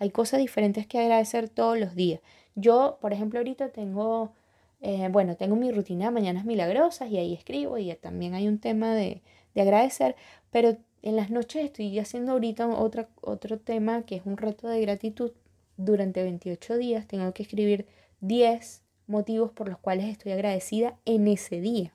Hay 0.01 0.11
cosas 0.11 0.41
diferentes 0.41 0.89
que 0.89 0.99
agradecer 0.99 1.49
todos 1.49 1.79
los 1.79 1.95
días. 1.95 2.21
Yo, 2.57 2.99
por 3.01 3.13
ejemplo, 3.13 3.39
ahorita 3.39 3.69
tengo 3.69 4.33
eh, 4.81 5.09
bueno, 5.11 5.37
tengo 5.37 5.57
mi 5.57 5.73
rutina 5.73 6.07
de 6.07 6.11
Mañanas 6.11 6.45
Milagrosas 6.45 7.11
y 7.11 7.19
ahí 7.19 7.33
escribo 7.33 7.79
y 7.79 7.93
también 7.95 8.35
hay 8.35 8.47
un 8.47 8.59
tema 8.59 8.95
de, 8.95 9.23
de 9.55 9.61
agradecer, 9.63 10.17
pero 10.51 10.77
en 11.03 11.17
las 11.17 11.31
noches 11.31 11.65
estoy 11.65 11.99
haciendo 11.99 12.33
ahorita 12.33 12.69
otra, 12.69 13.09
otro 13.21 13.59
tema 13.59 14.03
que 14.03 14.17
es 14.17 14.23
un 14.27 14.37
reto 14.37 14.69
de 14.69 14.81
gratitud. 14.81 15.33
Durante 15.79 16.23
28 16.23 16.77
días 16.79 17.07
tengo 17.07 17.33
que 17.33 17.43
escribir 17.43 17.87
10 18.21 18.83
motivos 19.07 19.51
por 19.53 19.69
los 19.69 19.79
cuales 19.79 20.07
estoy 20.07 20.33
agradecida 20.33 20.99
en 21.05 21.29
ese 21.29 21.61
día. 21.61 21.93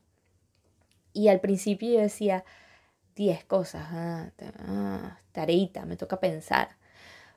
Y 1.14 1.28
al 1.28 1.40
principio 1.40 1.92
yo 1.92 2.00
decía 2.00 2.44
10 3.16 3.44
cosas, 3.46 3.86
ah, 3.92 4.32
ah, 4.60 5.20
tareita, 5.32 5.86
me 5.86 5.98
toca 5.98 6.20
pensar. 6.20 6.70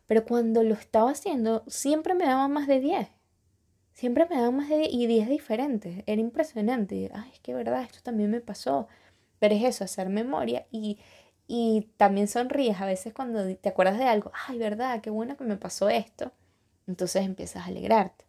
Pero 0.07 0.25
cuando 0.25 0.63
lo 0.63 0.75
estaba 0.75 1.11
haciendo, 1.11 1.65
siempre 1.67 2.15
me 2.15 2.25
daban 2.27 2.53
más 2.53 2.67
de 2.67 2.81
10. 2.81 3.09
Siempre 3.95 4.27
me 4.29 4.37
daban 4.37 4.57
más 4.57 4.69
de 4.69 4.79
10 4.79 4.93
y 4.93 5.07
10 5.07 5.29
diferentes. 5.29 6.03
Era 6.07 6.21
impresionante. 6.21 7.11
Ay, 7.15 7.31
es 7.33 7.41
que 7.41 7.55
verdad, 7.55 7.83
esto 7.83 8.01
también 8.03 8.31
me 8.31 8.41
pasó. 8.41 8.89
Pero 9.39 9.55
es 9.55 9.65
eso, 9.65 9.85
hacer 9.85 10.09
memoria 10.09 10.67
y, 10.71 10.99
también 11.99 12.29
sonríes 12.29 12.81
a 12.81 12.87
veces 12.87 13.13
cuando 13.15 13.55
te 13.57 13.69
acuerdas 13.69 13.99
de 13.99 14.07
algo. 14.07 14.33
Ay, 14.49 14.59
verdad, 14.59 15.01
qué 15.01 15.11
bueno 15.11 15.37
que 15.37 15.45
me 15.45 15.57
pasó 15.57 15.89
esto. 15.89 16.33
Entonces 16.87 17.25
empiezas 17.25 17.65
a 17.65 17.67
alegrarte. 17.67 18.25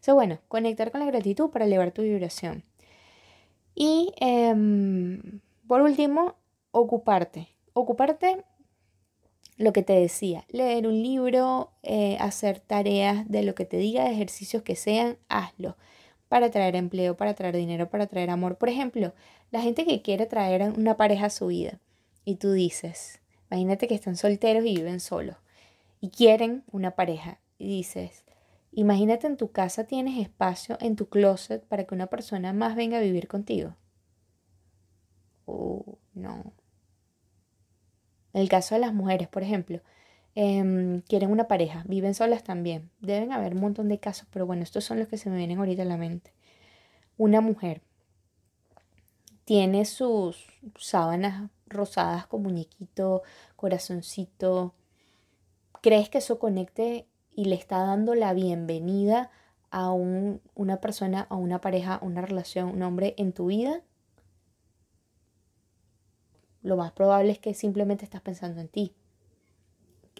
So, 0.00 0.14
bueno, 0.14 0.38
conectar 0.48 0.90
con 0.90 1.00
la 1.00 1.06
gratitud 1.06 1.50
para 1.50 1.66
elevar 1.66 1.92
tu 1.92 2.02
vibración. 2.02 2.64
Y 3.76 4.12
em, 4.20 5.40
por 5.68 5.82
último, 5.82 6.34
ocuparte. 6.72 7.48
Ocuparte 7.74 8.42
lo 9.58 9.72
que 9.72 9.82
te 9.82 9.92
decía, 9.92 10.44
leer 10.48 10.86
un 10.86 11.02
libro, 11.02 11.70
eh, 11.82 12.16
hacer 12.18 12.58
tareas 12.60 13.28
de 13.30 13.42
lo 13.42 13.54
que 13.54 13.66
te 13.66 13.76
diga, 13.76 14.10
ejercicios 14.10 14.62
que 14.62 14.76
sean, 14.76 15.18
hazlo 15.28 15.76
para 16.28 16.50
traer 16.50 16.74
empleo, 16.76 17.16
para 17.16 17.34
traer 17.34 17.56
dinero, 17.56 17.88
para 17.88 18.06
traer 18.06 18.30
amor. 18.30 18.56
Por 18.56 18.68
ejemplo, 18.68 19.14
la 19.50 19.60
gente 19.60 19.84
que 19.84 20.02
quiere 20.02 20.26
traer 20.26 20.62
una 20.76 20.96
pareja 20.96 21.26
a 21.26 21.30
su 21.30 21.46
vida 21.46 21.78
y 22.24 22.36
tú 22.36 22.52
dices, 22.52 23.20
imagínate 23.50 23.86
que 23.88 23.94
están 23.94 24.16
solteros 24.16 24.64
y 24.64 24.74
viven 24.76 25.00
solos 25.00 25.36
y 26.00 26.10
quieren 26.10 26.64
una 26.72 26.92
pareja 26.92 27.38
y 27.58 27.68
dices, 27.68 28.25
imagínate 28.76 29.26
en 29.26 29.36
tu 29.36 29.50
casa 29.50 29.84
tienes 29.84 30.18
espacio 30.20 30.78
en 30.80 30.94
tu 30.94 31.08
closet 31.08 31.64
para 31.66 31.84
que 31.84 31.94
una 31.96 32.06
persona 32.06 32.52
más 32.52 32.76
venga 32.76 32.98
a 32.98 33.00
vivir 33.00 33.26
contigo. 33.26 33.74
Oh, 35.46 35.98
no, 36.14 36.52
el 38.36 38.50
caso 38.50 38.74
de 38.74 38.82
las 38.82 38.92
mujeres, 38.92 39.28
por 39.28 39.42
ejemplo, 39.42 39.80
em, 40.34 41.00
quieren 41.02 41.30
una 41.30 41.48
pareja, 41.48 41.84
viven 41.88 42.14
solas 42.14 42.44
también. 42.44 42.90
Deben 43.00 43.32
haber 43.32 43.54
un 43.54 43.60
montón 43.62 43.88
de 43.88 43.98
casos, 43.98 44.28
pero 44.30 44.44
bueno, 44.44 44.62
estos 44.62 44.84
son 44.84 44.98
los 44.98 45.08
que 45.08 45.16
se 45.16 45.30
me 45.30 45.38
vienen 45.38 45.58
ahorita 45.58 45.82
a 45.82 45.86
la 45.86 45.96
mente. 45.96 46.34
Una 47.16 47.40
mujer 47.40 47.80
tiene 49.46 49.86
sus 49.86 50.44
sábanas 50.78 51.50
rosadas 51.66 52.26
con 52.26 52.42
muñequito, 52.42 53.22
corazoncito. 53.56 54.74
¿Crees 55.80 56.10
que 56.10 56.18
eso 56.18 56.38
conecte 56.38 57.06
y 57.36 57.44
le 57.44 57.54
está 57.54 57.78
dando 57.84 58.16
la 58.16 58.32
bienvenida 58.32 59.30
a 59.70 59.92
una 59.92 60.80
persona, 60.80 61.28
a 61.30 61.36
una 61.36 61.60
pareja, 61.60 62.00
una 62.02 62.22
relación, 62.22 62.70
un 62.70 62.82
hombre 62.82 63.14
en 63.16 63.32
tu 63.32 63.46
vida? 63.46 63.82
lo 66.66 66.76
más 66.76 66.92
probable 66.92 67.30
es 67.30 67.38
que 67.38 67.54
simplemente 67.54 68.04
estás 68.04 68.20
pensando 68.20 68.60
en 68.60 68.68
ti. 68.68 68.92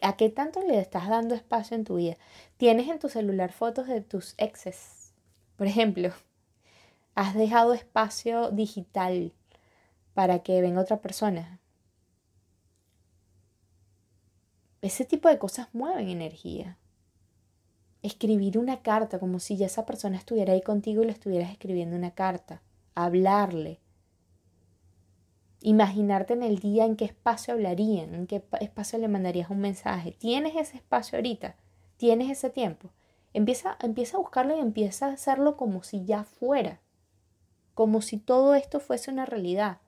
¿A 0.00 0.16
qué 0.16 0.30
tanto 0.30 0.62
le 0.62 0.78
estás 0.78 1.08
dando 1.08 1.34
espacio 1.34 1.76
en 1.76 1.84
tu 1.84 1.96
vida? 1.96 2.16
¿Tienes 2.56 2.88
en 2.88 3.00
tu 3.00 3.08
celular 3.08 3.52
fotos 3.52 3.88
de 3.88 4.00
tus 4.00 4.34
exes? 4.38 5.12
Por 5.56 5.66
ejemplo, 5.66 6.12
¿has 7.16 7.34
dejado 7.34 7.74
espacio 7.74 8.50
digital 8.52 9.32
para 10.14 10.40
que 10.44 10.60
venga 10.60 10.80
otra 10.80 11.00
persona? 11.00 11.58
Ese 14.82 15.04
tipo 15.04 15.28
de 15.28 15.38
cosas 15.38 15.68
mueven 15.72 16.08
energía. 16.08 16.78
Escribir 18.06 18.58
una 18.58 18.82
carta, 18.82 19.18
como 19.18 19.38
si 19.38 19.56
ya 19.56 19.66
esa 19.66 19.86
persona 19.86 20.16
estuviera 20.16 20.52
ahí 20.52 20.62
contigo 20.62 21.02
y 21.02 21.06
le 21.06 21.12
estuvieras 21.12 21.50
escribiendo 21.50 21.96
una 21.96 22.12
carta, 22.12 22.62
hablarle, 22.94 23.80
imaginarte 25.60 26.34
en 26.34 26.42
el 26.42 26.58
día 26.58 26.84
en 26.84 26.96
qué 26.96 27.04
espacio 27.04 27.54
hablarían, 27.54 28.14
en 28.14 28.26
qué 28.26 28.42
espacio 28.60 28.98
le 28.98 29.08
mandarías 29.08 29.50
un 29.50 29.58
mensaje. 29.58 30.12
¿Tienes 30.12 30.54
ese 30.56 30.76
espacio 30.76 31.18
ahorita? 31.18 31.56
¿Tienes 31.96 32.30
ese 32.30 32.50
tiempo? 32.50 32.90
Empieza, 33.32 33.76
empieza 33.82 34.16
a 34.16 34.20
buscarlo 34.20 34.56
y 34.56 34.60
empieza 34.60 35.06
a 35.06 35.12
hacerlo 35.12 35.56
como 35.56 35.82
si 35.82 36.04
ya 36.04 36.24
fuera, 36.24 36.80
como 37.74 38.00
si 38.00 38.18
todo 38.18 38.54
esto 38.54 38.80
fuese 38.80 39.10
una 39.10 39.26
realidad. 39.26 39.78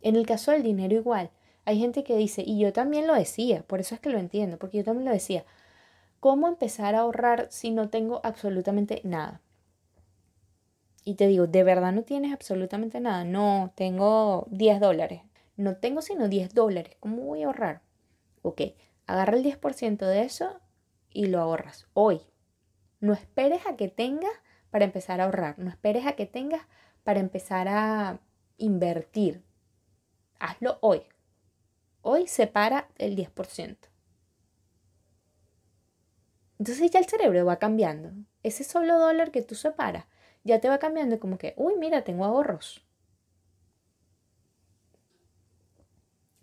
En 0.00 0.16
el 0.16 0.26
caso 0.26 0.52
del 0.52 0.62
dinero 0.62 0.94
igual, 0.94 1.30
hay 1.64 1.78
gente 1.78 2.02
que 2.04 2.16
dice, 2.16 2.42
y 2.44 2.58
yo 2.58 2.72
también 2.72 3.06
lo 3.06 3.14
decía, 3.14 3.62
por 3.62 3.80
eso 3.80 3.94
es 3.94 4.00
que 4.00 4.10
lo 4.10 4.18
entiendo, 4.18 4.58
porque 4.58 4.78
yo 4.78 4.84
también 4.84 5.04
lo 5.04 5.12
decía, 5.12 5.44
¿cómo 6.22 6.46
empezar 6.46 6.94
a 6.94 7.00
ahorrar 7.00 7.48
si 7.50 7.72
no 7.72 7.90
tengo 7.90 8.20
absolutamente 8.22 9.00
nada? 9.02 9.40
Y 11.04 11.16
te 11.16 11.26
digo, 11.26 11.48
¿de 11.48 11.64
verdad 11.64 11.90
no 11.90 12.04
tienes 12.04 12.32
absolutamente 12.32 13.00
nada? 13.00 13.24
No, 13.24 13.72
tengo 13.74 14.46
10 14.52 14.78
dólares. 14.78 15.22
No 15.56 15.78
tengo 15.78 16.00
sino 16.00 16.28
10 16.28 16.54
dólares. 16.54 16.96
¿Cómo 17.00 17.22
voy 17.22 17.42
a 17.42 17.46
ahorrar? 17.46 17.82
Ok, 18.42 18.60
agarra 19.08 19.36
el 19.36 19.42
10% 19.42 20.06
de 20.06 20.22
eso 20.22 20.60
y 21.10 21.26
lo 21.26 21.40
ahorras 21.40 21.88
hoy. 21.92 22.20
No 23.00 23.14
esperes 23.14 23.66
a 23.66 23.74
que 23.74 23.88
tengas 23.88 24.30
para 24.70 24.84
empezar 24.84 25.20
a 25.20 25.24
ahorrar. 25.24 25.58
No 25.58 25.70
esperes 25.70 26.06
a 26.06 26.12
que 26.12 26.26
tengas 26.26 26.62
para 27.02 27.18
empezar 27.18 27.66
a 27.66 28.20
invertir. 28.58 29.42
Hazlo 30.38 30.78
hoy. 30.82 31.02
Hoy 32.00 32.28
separa 32.28 32.86
el 32.98 33.16
10%. 33.16 33.91
Entonces 36.62 36.92
ya 36.92 37.00
el 37.00 37.06
cerebro 37.06 37.44
va 37.44 37.58
cambiando. 37.58 38.12
Ese 38.44 38.62
solo 38.62 38.96
dólar 38.96 39.32
que 39.32 39.42
tú 39.42 39.56
separas 39.56 40.06
ya 40.44 40.60
te 40.60 40.68
va 40.68 40.78
cambiando 40.78 41.18
como 41.18 41.36
que, 41.36 41.54
uy, 41.56 41.74
mira, 41.76 42.04
tengo 42.04 42.24
ahorros. 42.24 42.84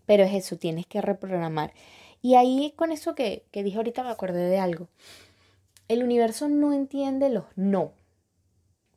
Pero 0.05 0.25
es 0.25 0.33
eso, 0.33 0.57
tienes 0.57 0.87
que 0.87 0.99
reprogramar. 0.99 1.71
Y 2.21 2.35
ahí 2.35 2.73
con 2.75 2.91
eso 2.91 3.15
que, 3.15 3.45
que 3.51 3.63
dije 3.63 3.77
ahorita 3.77 4.03
me 4.03 4.09
acordé 4.09 4.49
de 4.49 4.59
algo. 4.59 4.89
El 5.87 6.03
universo 6.03 6.49
no 6.49 6.73
entiende 6.73 7.29
los 7.29 7.45
no. 7.55 7.93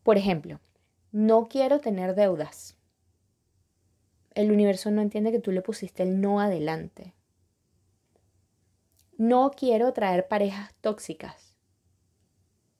Por 0.03 0.19
ejemplo, 0.19 0.59
no 1.13 1.47
quiero 1.47 1.79
tener 1.79 2.17
deudas 2.17 2.77
el 4.35 4.51
universo 4.51 4.91
no 4.91 5.03
entiende 5.03 5.31
que 5.31 5.41
tú 5.41 5.53
le 5.53 5.63
pusiste 5.63 6.03
el 6.03 6.21
no 6.21 6.41
adelante. 6.41 7.15
No 9.23 9.53
quiero 9.53 9.93
traer 9.93 10.27
parejas 10.27 10.75
tóxicas. 10.81 11.55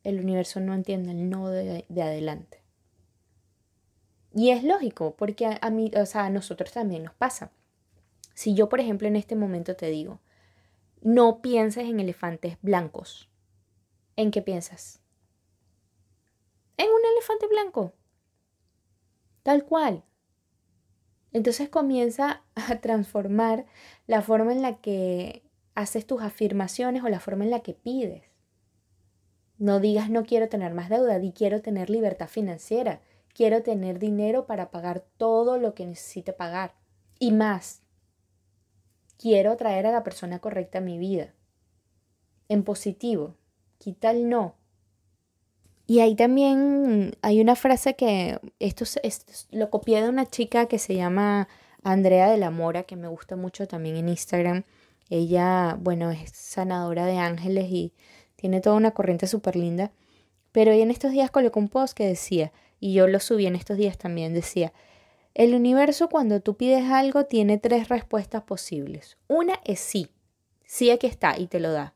El 0.03 0.19
universo 0.19 0.59
no 0.59 0.75
entiende 0.75 1.13
el 1.13 1.31
no 1.31 1.49
de, 1.49 1.87
adelante. 2.03 2.65
Y 4.35 4.51
es 4.51 4.65
lógico, 4.65 5.15
porque 5.15 5.57
a, 5.61 5.71
mí, 5.71 5.93
o 5.95 6.05
sea, 6.05 6.25
a 6.25 6.31
nosotros 6.31 6.73
también 6.73 7.05
nos 7.05 7.15
pasa. 7.15 7.53
Si 8.35 8.55
yo, 8.55 8.69
por 8.69 8.81
ejemplo, 8.81 9.07
en 9.07 9.15
este 9.15 9.37
momento 9.37 9.77
te 9.77 9.87
digo, 9.87 10.19
no 11.01 11.43
pienses 11.43 11.85
en 11.89 12.01
elefantes 12.01 12.57
blancos, 12.61 13.31
¿en 14.17 14.33
qué 14.33 14.43
piensas? 14.43 15.01
En 16.77 16.89
un 16.89 17.03
elefante 17.13 17.47
blanco. 17.47 17.93
Tal 19.45 19.65
cual. 19.65 20.03
Entonces 21.33 21.69
comienza 21.69 22.43
a 22.57 22.81
transformar 22.81 23.65
la 24.09 24.23
forma 24.23 24.51
en 24.51 24.63
la 24.63 24.81
que 24.81 25.45
haces 25.75 26.07
tus 26.07 26.23
afirmaciones 26.23 27.03
o 27.03 27.09
la 27.09 27.21
forma 27.21 27.45
en 27.45 27.51
la 27.51 27.61
que 27.61 27.75
pides. 27.75 28.25
No 29.59 29.81
digas 29.81 30.11
no 30.11 30.25
quiero 30.25 30.49
tener 30.49 30.75
más 30.75 30.89
deuda, 30.89 31.19
di 31.19 31.33
quiero 31.33 31.63
tener 31.63 31.91
libertad 31.91 32.29
financiera, 32.29 33.01
quiero 33.35 33.63
tener 33.63 33.99
dinero 33.99 34.47
para 34.47 34.71
pagar 34.71 35.05
todo 35.17 35.59
lo 35.59 35.75
que 35.75 35.87
necesite 35.87 36.33
pagar 36.33 36.75
y 37.19 37.33
más. 37.33 37.83
Quiero 39.19 39.57
traer 39.57 39.87
a 39.87 39.93
la 39.93 40.03
persona 40.03 40.41
correcta 40.41 40.79
a 40.79 40.83
mi 40.83 40.99
vida. 40.99 41.35
En 42.49 42.65
positivo, 42.65 43.37
quita 43.79 44.11
el 44.11 44.29
no 44.29 44.57
y 45.87 46.01
ahí 46.01 46.15
también 46.15 47.17
hay 47.23 47.41
una 47.41 47.57
frase 47.57 47.97
que 47.97 48.39
esto, 48.61 48.85
lo 49.51 49.71
copié 49.71 50.03
de 50.03 50.09
una 50.09 50.27
chica 50.27 50.67
que 50.67 50.79
se 50.79 50.95
llama 50.95 51.49
Andrea 51.83 52.31
de 52.31 52.39
la 52.39 52.51
Mora, 52.51 52.85
que 52.85 52.97
me 52.97 53.09
gusta 53.09 53.37
mucho 53.37 53.67
también 53.67 53.97
en 53.97 54.09
Instagram. 54.09 54.65
Ella, 55.15 55.77
bueno, 55.79 56.11
es 56.11 56.31
sanadora 56.31 57.05
de 57.05 57.19
ángeles 57.19 57.67
y 57.71 57.93
tiene 58.35 58.63
toda 58.63 58.77
una 58.77 58.93
corriente 58.93 59.27
súper 59.27 59.57
linda. 59.57 59.93
Pero 60.53 60.73
ella 60.73 60.85
en 60.85 60.91
estos 60.91 61.13
días 61.13 61.31
colocó 61.31 61.61
un 61.61 61.69
post 61.69 61.95
que 61.95 62.07
decía, 62.07 62.51
y 62.81 62.95
yo 62.95 63.07
lo 63.07 63.21
subí 63.21 63.45
en 63.45 63.55
estos 63.55 63.77
días 63.77 63.99
también, 63.99 64.33
decía, 64.33 64.73
el 65.35 65.55
universo 65.55 66.09
cuando 66.09 66.41
tú 66.41 66.57
pides 66.57 66.91
algo 66.91 67.27
tiene 67.27 67.59
tres 67.59 67.91
respuestas 67.91 68.45
posibles. 68.45 69.19
Una 69.29 69.61
es 69.67 69.81
sí, 69.81 70.09
sí 70.65 70.91
aquí 70.91 71.09
está 71.09 71.39
y 71.39 71.47
te 71.47 71.61
lo 71.61 71.73
da. 71.73 71.93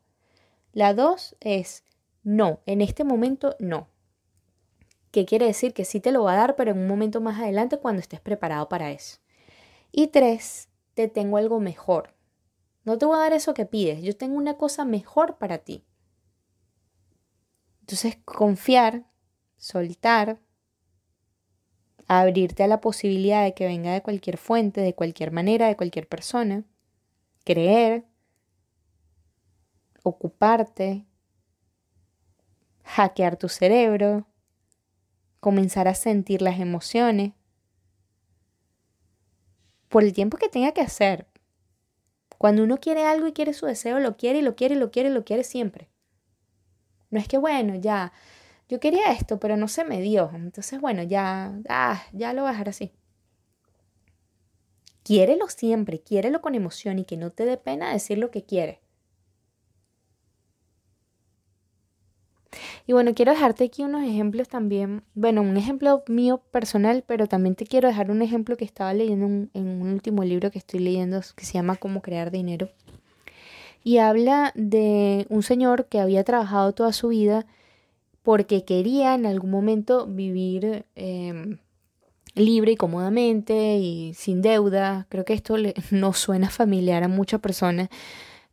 La 0.71 0.93
dos 0.93 1.35
es 1.39 1.83
no, 2.21 2.59
en 2.67 2.81
este 2.81 3.03
momento 3.03 3.55
no. 3.57 3.87
¿Qué 5.09 5.25
quiere 5.25 5.47
decir? 5.47 5.73
Que 5.73 5.85
sí 5.85 5.99
te 5.99 6.11
lo 6.11 6.21
va 6.21 6.33
a 6.33 6.37
dar, 6.37 6.55
pero 6.55 6.69
en 6.69 6.77
un 6.77 6.87
momento 6.87 7.19
más 7.19 7.39
adelante 7.39 7.79
cuando 7.79 7.99
estés 7.99 8.19
preparado 8.19 8.69
para 8.69 8.91
eso. 8.91 9.17
Y 9.91 10.09
tres, 10.09 10.69
te 10.93 11.07
tengo 11.07 11.37
algo 11.37 11.59
mejor. 11.59 12.16
No 12.87 12.97
te 12.97 13.05
voy 13.05 13.17
a 13.17 13.19
dar 13.19 13.33
eso 13.33 13.53
que 13.53 13.65
pides, 13.65 14.01
yo 14.01 14.15
tengo 14.15 14.37
una 14.37 14.55
cosa 14.55 14.85
mejor 14.85 15.37
para 15.37 15.57
ti. 15.57 15.83
Entonces, 17.81 18.17
confiar, 18.23 19.03
soltar, 19.57 20.39
abrirte 22.07 22.63
a 22.63 22.67
la 22.67 22.79
posibilidad 22.79 23.43
de 23.43 23.53
que 23.53 23.65
venga 23.65 23.91
de 23.91 24.01
cualquier 24.01 24.37
fuente, 24.37 24.79
de 24.79 24.95
cualquier 24.95 25.33
manera, 25.33 25.67
de 25.67 25.75
cualquier 25.75 26.07
persona, 26.07 26.63
creer, 27.43 28.05
ocuparte, 30.03 31.05
hackear 32.85 33.35
tu 33.35 33.49
cerebro, 33.49 34.29
comenzar 35.41 35.89
a 35.89 35.93
sentir 35.93 36.41
las 36.41 36.57
emociones, 36.61 37.33
por 39.89 40.05
el 40.05 40.13
tiempo 40.13 40.37
que 40.37 40.47
tenga 40.47 40.71
que 40.71 40.79
hacer. 40.79 41.27
Cuando 42.37 42.63
uno 42.63 42.77
quiere 42.77 43.05
algo 43.05 43.27
y 43.27 43.33
quiere 43.33 43.53
su 43.53 43.65
deseo, 43.65 43.99
lo 43.99 44.17
quiere 44.17 44.39
y 44.39 44.41
lo 44.41 44.55
quiere 44.55 44.75
y 44.75 44.77
lo 44.77 44.91
quiere 44.91 45.09
y 45.09 45.13
lo 45.13 45.23
quiere 45.23 45.43
siempre. 45.43 45.89
No 47.09 47.19
es 47.19 47.27
que, 47.27 47.37
bueno, 47.37 47.75
ya, 47.75 48.11
yo 48.69 48.79
quería 48.79 49.11
esto, 49.11 49.39
pero 49.39 49.57
no 49.57 49.67
se 49.67 49.85
me 49.85 50.01
dio. 50.01 50.29
Entonces, 50.33 50.79
bueno, 50.81 51.03
ya, 51.03 51.57
ah, 51.69 52.03
ya 52.11 52.33
lo 52.33 52.41
voy 52.41 52.49
a 52.49 52.51
dejar 52.51 52.69
así. 52.69 52.91
Quiérelo 55.03 55.47
siempre, 55.47 56.01
quiérelo 56.01 56.41
con 56.41 56.53
emoción 56.53 56.99
y 56.99 57.05
que 57.05 57.15
no 57.15 57.31
te 57.31 57.45
dé 57.45 57.57
pena 57.57 57.93
decir 57.93 58.17
lo 58.17 58.29
que 58.29 58.43
quieres. 58.43 58.79
Y 62.85 62.93
bueno, 62.93 63.13
quiero 63.13 63.31
dejarte 63.31 63.65
aquí 63.65 63.83
unos 63.83 64.03
ejemplos 64.03 64.47
también. 64.47 65.03
Bueno, 65.13 65.41
un 65.41 65.57
ejemplo 65.57 66.03
mío 66.07 66.41
personal, 66.51 67.03
pero 67.05 67.27
también 67.27 67.55
te 67.55 67.65
quiero 67.65 67.87
dejar 67.87 68.11
un 68.11 68.21
ejemplo 68.21 68.57
que 68.57 68.65
estaba 68.65 68.93
leyendo 68.93 69.25
en 69.53 69.67
un 69.67 69.91
último 69.91 70.23
libro 70.23 70.51
que 70.51 70.59
estoy 70.59 70.79
leyendo 70.79 71.21
que 71.35 71.45
se 71.45 71.53
llama 71.53 71.75
Cómo 71.75 72.01
crear 72.01 72.31
dinero. 72.31 72.69
Y 73.83 73.99
habla 73.99 74.51
de 74.55 75.25
un 75.29 75.43
señor 75.43 75.85
que 75.85 75.99
había 75.99 76.23
trabajado 76.23 76.73
toda 76.73 76.91
su 76.93 77.09
vida 77.09 77.45
porque 78.27 78.65
quería 78.65 79.15
en 79.15 79.25
algún 79.25 79.51
momento 79.51 80.05
vivir 80.05 80.85
em, 80.95 81.59
libre 82.35 82.73
y 82.73 82.75
cómodamente 82.75 83.77
y 83.77 84.13
sin 84.15 84.41
deuda. 84.41 85.05
Creo 85.07 85.23
que 85.23 85.33
esto 85.33 85.55
no 85.91 86.13
suena 86.13 86.49
familiar 86.49 87.03
a 87.03 87.07
muchas 87.07 87.39
personas. 87.39 87.87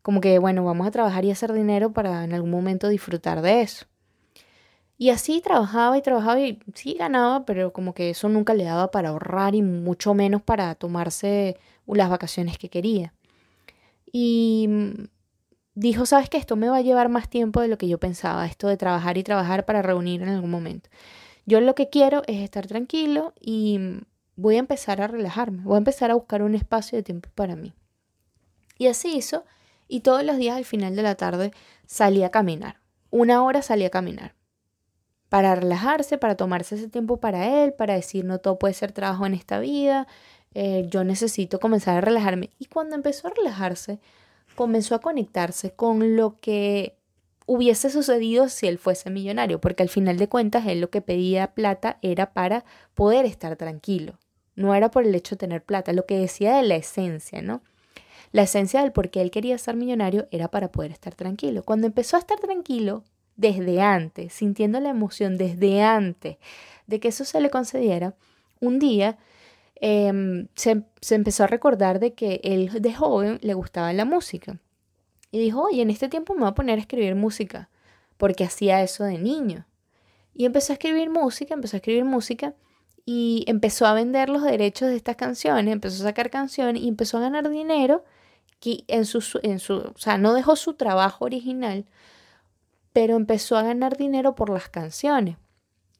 Como 0.05 0.21
que, 0.21 0.37
bueno, 0.37 0.63
vamos 0.63 0.85
a 0.85 0.91
trabajar 0.91 1.25
y 1.25 1.31
hacer 1.31 1.51
dinero 1.51 1.91
para 1.91 2.23
en 2.23 2.33
algún 2.33 2.51
momento 2.51 2.89
disfrutar 2.89 3.41
de 3.41 3.63
eso. 3.63 3.87
Y 4.99 5.09
así 5.09 5.41
trabajaba 5.41 5.97
y 5.97 6.03
trabajaba 6.03 6.39
y 6.39 6.59
sí 6.75 6.93
ganaba, 6.93 7.43
pero 7.43 7.73
como 7.73 7.95
que 7.95 8.11
eso 8.11 8.29
nunca 8.29 8.53
le 8.53 8.65
daba 8.65 8.91
para 8.91 9.09
ahorrar 9.09 9.55
y 9.55 9.63
mucho 9.63 10.13
menos 10.13 10.43
para 10.43 10.75
tomarse 10.75 11.57
las 11.87 12.11
vacaciones 12.11 12.59
que 12.59 12.69
quería. 12.69 13.15
Y 14.11 14.67
mm, 14.69 15.07
dijo, 15.73 16.05
sabes 16.05 16.29
que 16.29 16.37
esto 16.37 16.55
me 16.55 16.69
va 16.69 16.77
a 16.77 16.81
llevar 16.81 17.09
más 17.09 17.27
tiempo 17.27 17.59
de 17.61 17.67
lo 17.67 17.79
que 17.79 17.87
yo 17.87 17.97
pensaba, 17.97 18.45
esto 18.45 18.67
de 18.67 18.77
trabajar 18.77 19.17
y 19.17 19.23
trabajar 19.23 19.65
para 19.65 19.81
reunir 19.81 20.21
en 20.21 20.29
algún 20.29 20.51
momento. 20.51 20.87
Yo 21.47 21.61
lo 21.61 21.73
que 21.73 21.89
quiero 21.89 22.21
es 22.27 22.43
estar 22.43 22.67
tranquilo 22.67 23.33
y 23.41 23.79
mm, 23.79 24.01
voy 24.35 24.57
a 24.57 24.59
empezar 24.59 25.01
a 25.01 25.07
relajarme, 25.07 25.63
voy 25.63 25.73
a 25.73 25.79
empezar 25.79 26.11
a 26.11 26.13
buscar 26.13 26.43
un 26.43 26.53
espacio 26.53 26.95
de 26.95 27.01
tiempo 27.01 27.29
para 27.33 27.55
mí. 27.55 27.73
Y 28.77 28.85
así 28.85 29.15
hizo 29.15 29.45
y 29.87 30.01
todos 30.01 30.23
los 30.23 30.37
días 30.37 30.57
al 30.57 30.65
final 30.65 30.95
de 30.95 31.03
la 31.03 31.15
tarde 31.15 31.51
salía 31.85 32.27
a 32.27 32.31
caminar. 32.31 32.81
Una 33.11 33.43
hora 33.43 33.61
salía 33.61 33.87
a 33.87 33.91
caminar 33.91 34.35
para 35.29 35.55
relajarse, 35.55 36.17
para 36.17 36.35
tomarse 36.35 36.75
ese 36.75 36.87
tiempo 36.87 37.17
para 37.17 37.63
él, 37.63 37.73
para 37.73 37.95
decir 37.95 38.25
no 38.25 38.39
todo 38.39 38.57
puede 38.57 38.73
ser 38.73 38.91
trabajo 38.91 39.25
en 39.25 39.33
esta 39.33 39.59
vida, 39.59 40.07
eh, 40.53 40.85
yo 40.89 41.03
necesito 41.03 41.59
comenzar 41.59 41.97
a 41.97 42.01
relajarme. 42.01 42.51
Y 42.59 42.65
cuando 42.67 42.95
empezó 42.95 43.27
a 43.27 43.31
relajarse, 43.31 43.99
comenzó 44.55 44.95
a 44.95 45.01
conectarse 45.01 45.71
con 45.71 46.15
lo 46.15 46.39
que 46.39 46.97
hubiese 47.45 47.89
sucedido 47.89 48.47
si 48.49 48.67
él 48.67 48.77
fuese 48.77 49.09
millonario, 49.09 49.59
porque 49.59 49.83
al 49.83 49.89
final 49.89 50.17
de 50.17 50.29
cuentas 50.29 50.65
él 50.67 50.79
lo 50.79 50.89
que 50.89 51.01
pedía 51.01 51.53
plata 51.53 51.99
era 52.01 52.33
para 52.33 52.63
poder 52.93 53.25
estar 53.25 53.55
tranquilo, 53.57 54.17
no 54.55 54.73
era 54.73 54.89
por 54.89 55.03
el 55.03 55.13
hecho 55.13 55.35
de 55.35 55.39
tener 55.39 55.63
plata, 55.63 55.91
lo 55.91 56.05
que 56.05 56.17
decía 56.17 56.55
de 56.55 56.63
la 56.63 56.75
esencia, 56.75 57.41
¿no? 57.41 57.61
La 58.35 58.41
esencia 58.41 58.81
del 58.81 58.91
por 58.91 59.11
qué 59.11 59.21
él 59.21 59.31
quería 59.31 59.57
ser 59.57 59.77
millonario 59.77 60.27
era 60.29 60.49
para 60.49 60.69
poder 60.69 60.91
estar 60.91 61.15
tranquilo. 61.15 61.63
Cuando 61.63 61.87
empezó 61.87 62.17
a 62.17 62.19
estar 62.19 62.37
tranquilo, 62.37 63.05
desde 63.37 63.79
antes, 63.79 64.33
sintiendo 64.33 64.77
la 64.81 64.89
emoción 64.89 65.37
desde 65.37 65.81
antes 65.81 66.35
de 66.85 66.99
que 66.99 67.07
eso 67.07 67.23
se 67.23 67.39
le 67.39 67.49
concediera, 67.49 68.13
un 68.59 68.77
día 68.77 69.17
em, 69.75 70.49
se, 70.53 70.83
se 70.99 71.15
empezó 71.15 71.45
a 71.45 71.47
recordar 71.47 72.01
de 72.01 72.13
que 72.13 72.41
él 72.43 72.69
de 72.81 72.93
joven 72.93 73.39
le 73.41 73.53
gustaba 73.53 73.93
la 73.93 74.03
música. 74.03 74.59
Y 75.31 75.39
dijo, 75.39 75.61
oye, 75.61 75.81
en 75.81 75.89
este 75.89 76.09
tiempo 76.09 76.33
me 76.33 76.41
voy 76.41 76.49
a 76.49 76.55
poner 76.55 76.77
a 76.77 76.81
escribir 76.81 77.15
música, 77.15 77.69
porque 78.17 78.43
hacía 78.43 78.83
eso 78.83 79.05
de 79.05 79.17
niño. 79.17 79.65
Y 80.33 80.43
empezó 80.43 80.73
a 80.73 80.75
escribir 80.75 81.09
música, 81.09 81.53
empezó 81.53 81.77
a 81.77 81.79
escribir 81.79 82.03
música 82.03 82.53
y 83.05 83.45
empezó 83.47 83.85
a 83.85 83.93
vender 83.93 84.27
los 84.27 84.43
derechos 84.43 84.89
de 84.89 84.97
estas 84.97 85.15
canciones, 85.15 85.71
empezó 85.71 86.03
a 86.03 86.07
sacar 86.07 86.29
canciones 86.29 86.83
y 86.83 86.89
empezó 86.89 87.19
a 87.19 87.21
ganar 87.21 87.49
dinero 87.49 88.03
en 88.61 89.05
su, 89.05 89.39
en 89.43 90.21
no 90.21 90.33
dejó 90.33 90.55
su 90.55 90.73
trabajo 90.73 91.25
original, 91.25 91.85
pero 92.93 93.15
empezó 93.15 93.57
a 93.57 93.63
ganar 93.63 93.97
dinero 93.97 94.35
por 94.35 94.49
las 94.49 94.69
canciones. 94.69 95.37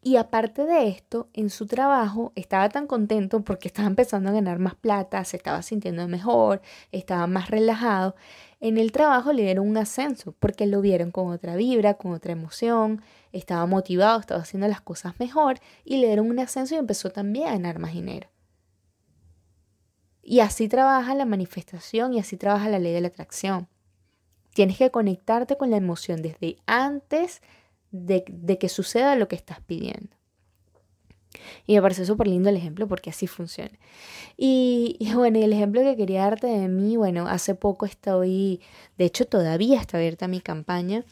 Y 0.01 0.17
aparte 0.17 0.65
de 0.65 0.87
esto, 0.87 1.29
en 1.33 1.49
su 1.49 1.65
trabajo 1.65 2.31
estaba 2.35 2.69
tan 2.69 2.85
contento 2.85 3.43
porque 3.43 3.67
estaba 3.67 3.87
empezando 3.87 4.29
a 4.29 4.33
ganar 4.33 4.59
más 4.59 4.75
plata, 4.75 5.25
se 5.25 5.35
estaba 5.35 5.63
sintiendo 5.63 6.07
mejor, 6.07 6.61
estaba 6.91 7.25
más 7.25 7.49
relajado. 7.49 8.15
En 8.59 8.77
el 8.77 8.91
trabajo 8.91 9.33
le 9.33 9.41
dieron 9.41 9.67
un 9.67 9.77
ascenso 9.77 10.35
porque 10.37 10.67
lo 10.67 10.81
vieron 10.81 11.09
con 11.09 11.31
otra 11.31 11.55
vibra, 11.55 11.95
con 11.95 12.11
otra 12.11 12.33
emoción, 12.33 13.01
estaba 13.31 13.65
motivado, 13.65 14.19
estaba 14.19 14.41
haciendo 14.41 14.67
las 14.67 14.81
cosas 14.81 15.19
mejor 15.19 15.59
y 15.83 15.97
le 15.97 16.05
dieron 16.05 16.29
un 16.29 16.37
ascenso 16.37 16.75
y 16.75 16.77
empezó 16.77 17.09
también 17.09 17.47
a 17.47 17.51
ganar 17.53 17.79
más 17.79 17.93
dinero. 17.93 18.29
Y 20.27 20.39
así 20.39 20.67
trabaja 20.67 21.13
la 21.13 21.25
manifestación 21.25 22.13
y 22.13 22.19
así 22.19 22.35
trabaja 22.35 22.67
la 22.67 22.79
ley 22.79 22.91
de 22.93 23.01
la 23.01 23.09
atracción. 23.09 23.67
Tienes 24.55 24.77
que 24.79 24.89
conectarte 24.89 25.55
con 25.55 25.69
la 25.69 25.77
emoción 25.77 26.23
desde 26.23 26.57
antes 26.65 27.43
de, 27.91 28.23
que 28.59 28.67
suceda 28.67 29.15
lo 29.15 29.27
que 29.27 29.35
estás 29.35 29.59
pidiendo. 29.61 30.09
Y 31.67 31.75
me 31.75 31.81
parece 31.83 32.05
súper 32.05 32.27
lindo 32.27 32.49
el 32.49 32.57
ejemplo 32.57 32.87
porque 32.87 33.11
así 33.11 33.27
funciona. 33.27 33.77
Y, 34.35 34.97
bueno, 35.13 35.37
el 35.37 35.53
ejemplo 35.53 35.81
que 35.81 35.95
quería 35.95 36.21
darte 36.21 36.47
de 36.47 36.69
mí, 36.69 36.97
bueno, 36.97 37.27
hace 37.27 37.53
poco 37.53 37.85
estoy, 37.85 38.61
de 38.97 39.05
hecho 39.05 39.25
todavía 39.27 39.79
está 39.79 39.97
abierta 39.97 40.27
mi 40.27 40.41
campaña 40.41 41.05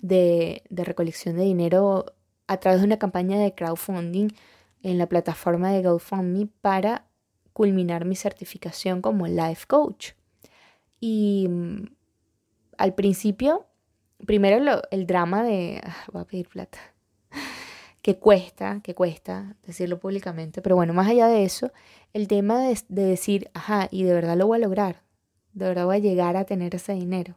de, 0.00 0.62
de 0.70 0.84
recolección 0.84 1.36
de 1.36 1.42
dinero 1.42 2.06
a 2.46 2.58
través 2.58 2.80
de 2.80 2.86
una 2.86 2.98
campaña 2.98 3.36
de 3.36 3.52
crowdfunding 3.52 4.28
en 4.82 4.96
la 4.96 5.08
plataforma 5.08 5.72
de 5.72 5.82
GoFundMe 5.82 6.48
para 6.60 7.09
culminar 7.60 8.06
mi 8.06 8.16
certificación 8.16 9.02
como 9.02 9.26
life 9.26 9.66
coach. 9.66 10.12
Y 10.98 11.46
mm, 11.46 11.88
al 12.78 12.94
principio 12.94 13.66
primero 14.24 14.80
el 14.90 15.06
drama 15.06 15.42
de, 15.42 15.78
ah, 15.84 15.94
voy 16.10 16.22
a 16.22 16.24
pedir 16.24 16.48
plata, 16.48 16.78
que 18.00 18.16
cuesta, 18.16 18.80
que 18.82 18.94
cuesta 18.94 19.56
decirlo 19.66 20.00
públicamente, 20.00 20.62
pero 20.62 20.74
bueno, 20.74 20.94
más 20.94 21.08
allá 21.08 21.28
de 21.28 21.44
eso, 21.44 21.70
el 22.14 22.28
tema 22.28 22.62
de, 22.62 22.78
de 22.88 23.02
decir, 23.04 23.50
ajá, 23.52 23.88
y 23.90 24.04
de 24.04 24.14
verdad 24.14 24.38
lo 24.38 24.46
voy 24.46 24.56
a 24.56 24.62
lograr, 24.62 25.02
de 25.52 25.66
verdad 25.66 25.84
voy 25.84 25.96
a 25.96 25.98
llegar 25.98 26.38
a 26.38 26.46
tener 26.46 26.74
ese 26.74 26.94
dinero 26.94 27.36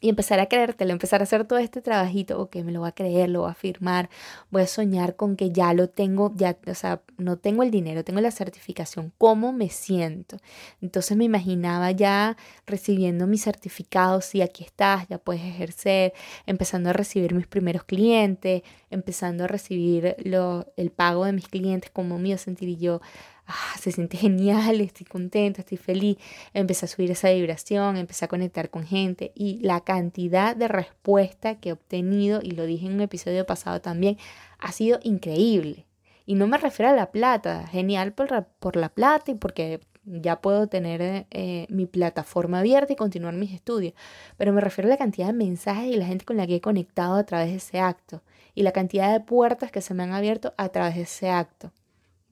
y 0.00 0.08
empezar 0.08 0.40
a 0.40 0.46
creértelo, 0.46 0.92
empezar 0.92 1.20
a 1.20 1.24
hacer 1.24 1.44
todo 1.46 1.58
este 1.58 1.80
trabajito, 1.80 2.40
ok, 2.40 2.56
me 2.56 2.72
lo 2.72 2.80
voy 2.80 2.88
a 2.88 2.92
creer, 2.92 3.30
lo 3.30 3.42
voy 3.42 3.50
a 3.50 3.54
firmar, 3.54 4.10
voy 4.50 4.62
a 4.62 4.66
soñar 4.66 5.16
con 5.16 5.36
que 5.36 5.50
ya 5.50 5.72
lo 5.74 5.88
tengo, 5.88 6.32
ya, 6.36 6.56
o 6.66 6.74
sea, 6.74 7.02
no 7.16 7.38
tengo 7.38 7.62
el 7.62 7.70
dinero, 7.70 8.04
tengo 8.04 8.20
la 8.20 8.30
certificación, 8.30 9.12
¿cómo 9.18 9.52
me 9.52 9.68
siento? 9.70 10.36
Entonces 10.80 11.16
me 11.16 11.24
imaginaba 11.24 11.90
ya 11.92 12.36
recibiendo 12.66 13.26
mi 13.26 13.38
certificado, 13.38 14.20
sí, 14.20 14.42
aquí 14.42 14.64
estás, 14.64 15.08
ya 15.08 15.18
puedes 15.18 15.42
ejercer, 15.42 16.12
empezando 16.46 16.90
a 16.90 16.92
recibir 16.92 17.34
mis 17.34 17.46
primeros 17.46 17.84
clientes, 17.84 18.62
empezando 18.90 19.44
a 19.44 19.46
recibir 19.46 20.16
lo, 20.24 20.66
el 20.76 20.90
pago 20.90 21.24
de 21.24 21.32
mis 21.32 21.48
clientes, 21.48 21.90
como 21.90 22.18
mío 22.18 22.38
sentiría 22.38 22.76
yo 22.78 23.00
ah, 23.46 23.74
se 23.80 23.92
siente 23.92 24.16
genial, 24.18 24.80
estoy 24.80 25.06
contenta, 25.06 25.60
estoy 25.60 25.78
feliz. 25.78 26.18
Empecé 26.54 26.86
a 26.86 26.88
subir 26.88 27.10
esa 27.10 27.30
vibración, 27.30 27.96
empecé 27.96 28.24
a 28.24 28.28
conectar 28.28 28.70
con 28.70 28.84
gente 28.84 29.32
y 29.34 29.60
la 29.60 29.80
cantidad 29.80 30.56
de 30.56 30.68
respuesta 30.68 31.56
que 31.60 31.70
he 31.70 31.72
obtenido, 31.72 32.40
y 32.42 32.52
lo 32.52 32.64
dije 32.66 32.86
en 32.86 32.94
un 32.94 33.00
episodio 33.02 33.46
pasado 33.46 33.80
también, 33.80 34.18
ha 34.58 34.72
sido 34.72 34.98
increíble. 35.02 35.86
Y 36.26 36.34
no 36.34 36.48
me 36.48 36.58
refiero 36.58 36.90
a 36.90 36.96
la 36.96 37.12
plata, 37.12 37.66
genial 37.68 38.12
por 38.12 38.30
la, 38.30 38.42
por 38.42 38.76
la 38.76 38.88
plata 38.88 39.30
y 39.30 39.34
porque 39.34 39.80
ya 40.06 40.40
puedo 40.40 40.68
tener 40.68 41.26
eh, 41.30 41.66
mi 41.68 41.86
plataforma 41.86 42.60
abierta 42.60 42.92
y 42.92 42.96
continuar 42.96 43.34
mis 43.34 43.52
estudios, 43.52 43.94
pero 44.36 44.52
me 44.52 44.60
refiero 44.60 44.88
a 44.88 44.90
la 44.90 44.96
cantidad 44.96 45.26
de 45.26 45.32
mensajes 45.32 45.92
y 45.92 45.96
la 45.96 46.06
gente 46.06 46.24
con 46.24 46.36
la 46.36 46.46
que 46.46 46.56
he 46.56 46.60
conectado 46.60 47.16
a 47.16 47.24
través 47.24 47.50
de 47.50 47.56
ese 47.56 47.80
acto 47.80 48.22
y 48.54 48.62
la 48.62 48.72
cantidad 48.72 49.12
de 49.12 49.20
puertas 49.20 49.70
que 49.70 49.82
se 49.82 49.94
me 49.94 50.04
han 50.04 50.12
abierto 50.12 50.54
a 50.56 50.68
través 50.68 50.94
de 50.94 51.02
ese 51.02 51.28
acto 51.28 51.72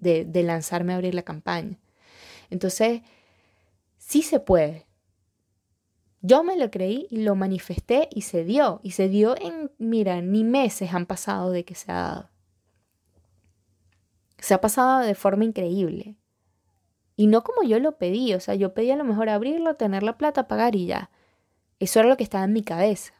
de, 0.04 0.42
lanzarme 0.42 0.92
a 0.92 0.96
abrir 0.96 1.14
la 1.14 1.22
campaña. 1.22 1.78
Entonces, 2.50 3.02
sí 3.98 4.22
se 4.22 4.38
puede. 4.38 4.86
Yo 6.20 6.44
me 6.44 6.56
lo 6.56 6.70
creí 6.70 7.06
y 7.10 7.22
lo 7.22 7.34
manifesté 7.34 8.08
y 8.12 8.22
se 8.22 8.44
dio. 8.44 8.80
Y 8.82 8.92
se 8.92 9.08
dio 9.08 9.36
en, 9.36 9.72
mira, 9.78 10.20
ni 10.22 10.44
meses 10.44 10.94
han 10.94 11.06
pasado 11.06 11.50
de 11.50 11.64
que 11.64 11.74
se 11.74 11.90
ha 11.90 11.94
dado. 11.94 12.30
Se 14.38 14.54
ha 14.54 14.60
pasado 14.60 15.00
de 15.00 15.14
forma 15.14 15.44
increíble. 15.44 16.16
Y 17.16 17.26
no 17.26 17.44
como 17.44 17.62
yo 17.62 17.78
lo 17.78 17.98
pedí, 17.98 18.34
o 18.34 18.40
sea, 18.40 18.54
yo 18.54 18.74
pedí 18.74 18.90
a 18.90 18.96
lo 18.96 19.04
mejor 19.04 19.28
abrirlo, 19.28 19.76
tener 19.76 20.02
la 20.02 20.18
plata, 20.18 20.48
pagar 20.48 20.74
y 20.76 20.86
ya. 20.86 21.10
Eso 21.78 22.00
era 22.00 22.08
lo 22.08 22.16
que 22.16 22.24
estaba 22.24 22.44
en 22.44 22.52
mi 22.52 22.62
cabeza. 22.62 23.12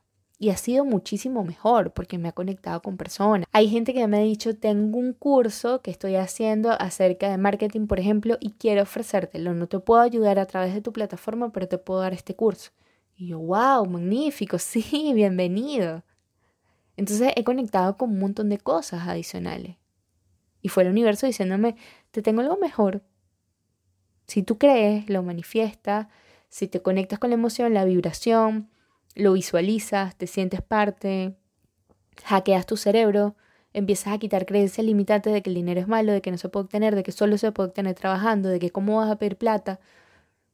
Y 0.45 0.51
ha 0.51 0.59
sido 0.59 0.85
muchísimo 0.85 1.43
mejor 1.43 1.95
porque 1.95 2.19
me 2.19 2.29
ha 2.29 2.33
conectado 2.33 2.83
con 2.83 2.99
personas. 2.99 3.47
Hay 3.51 3.71
gente 3.71 3.95
que 3.95 4.07
me 4.07 4.19
ha 4.19 4.21
dicho, 4.21 4.55
tengo 4.55 4.99
un 4.99 5.15
curso 5.15 5.81
que 5.81 5.91
estoy 5.91 6.17
haciendo 6.17 6.71
acerca 6.73 7.31
de 7.31 7.39
marketing, 7.39 7.87
por 7.87 7.99
ejemplo, 7.99 8.37
y 8.41 8.51
quiero 8.51 8.83
ofrecértelo. 8.83 9.55
No 9.55 9.69
te 9.69 9.79
puedo 9.79 10.03
ayudar 10.03 10.39
a 10.39 10.45
través 10.45 10.75
de 10.75 10.83
tu 10.83 10.93
plataforma, 10.93 11.51
pero 11.51 11.67
te 11.67 11.79
puedo 11.79 12.01
dar 12.01 12.13
este 12.13 12.37
curso. 12.37 12.73
Y 13.17 13.29
yo, 13.29 13.39
wow, 13.39 13.87
magnífico, 13.87 14.59
sí, 14.59 15.13
bienvenido. 15.15 16.03
Entonces 16.99 17.33
he 17.37 17.43
conectado 17.43 17.97
con 17.97 18.11
un 18.11 18.19
montón 18.19 18.51
de 18.51 18.59
cosas 18.59 19.09
adicionales. 19.09 19.77
Y 20.61 20.69
fue 20.69 20.83
el 20.83 20.91
universo 20.91 21.25
diciéndome, 21.25 21.77
te 22.11 22.21
tengo 22.21 22.43
algo 22.43 22.59
mejor. 22.59 23.01
Si 24.27 24.43
tú 24.43 24.59
crees, 24.59 25.09
lo 25.09 25.23
manifiestas, 25.23 26.09
si 26.51 26.69
te 26.69 26.83
conectas 26.83 27.19
con 27.19 27.31
la 27.31 27.35
emoción, 27.37 27.73
la 27.73 27.87
vibración, 27.87 28.69
lo 29.15 29.33
visualizas, 29.33 30.17
te 30.17 30.27
sientes 30.27 30.63
parte, 30.63 31.37
hackeas 32.25 32.67
tu 32.67 32.77
cerebro, 32.77 33.37
empiezas 33.73 34.15
a 34.15 34.19
quitar 34.19 34.47
creencias 34.47 34.87
limitantes 34.87 35.33
de 35.33 35.43
que 35.43 35.51
el 35.51 35.55
dinero 35.55 35.81
es 35.81 35.89
malo, 35.89 36.13
de 36.13 36.23
que 36.23 36.31
no 36.31 36.39
se 36.39 36.49
puede 36.49 36.65
obtener, 36.65 36.95
de 36.95 37.03
que 37.03 37.13
solo 37.13 37.39
se 37.39 37.53
puede 37.53 37.69
obtener 37.69 37.95
trabajando, 37.95 38.49
de 38.49 38.59
que 38.59 38.71
cómo 38.71 38.99
vas 38.99 39.11
a 39.11 39.17
pedir 39.17 39.37
plata. 39.37 39.81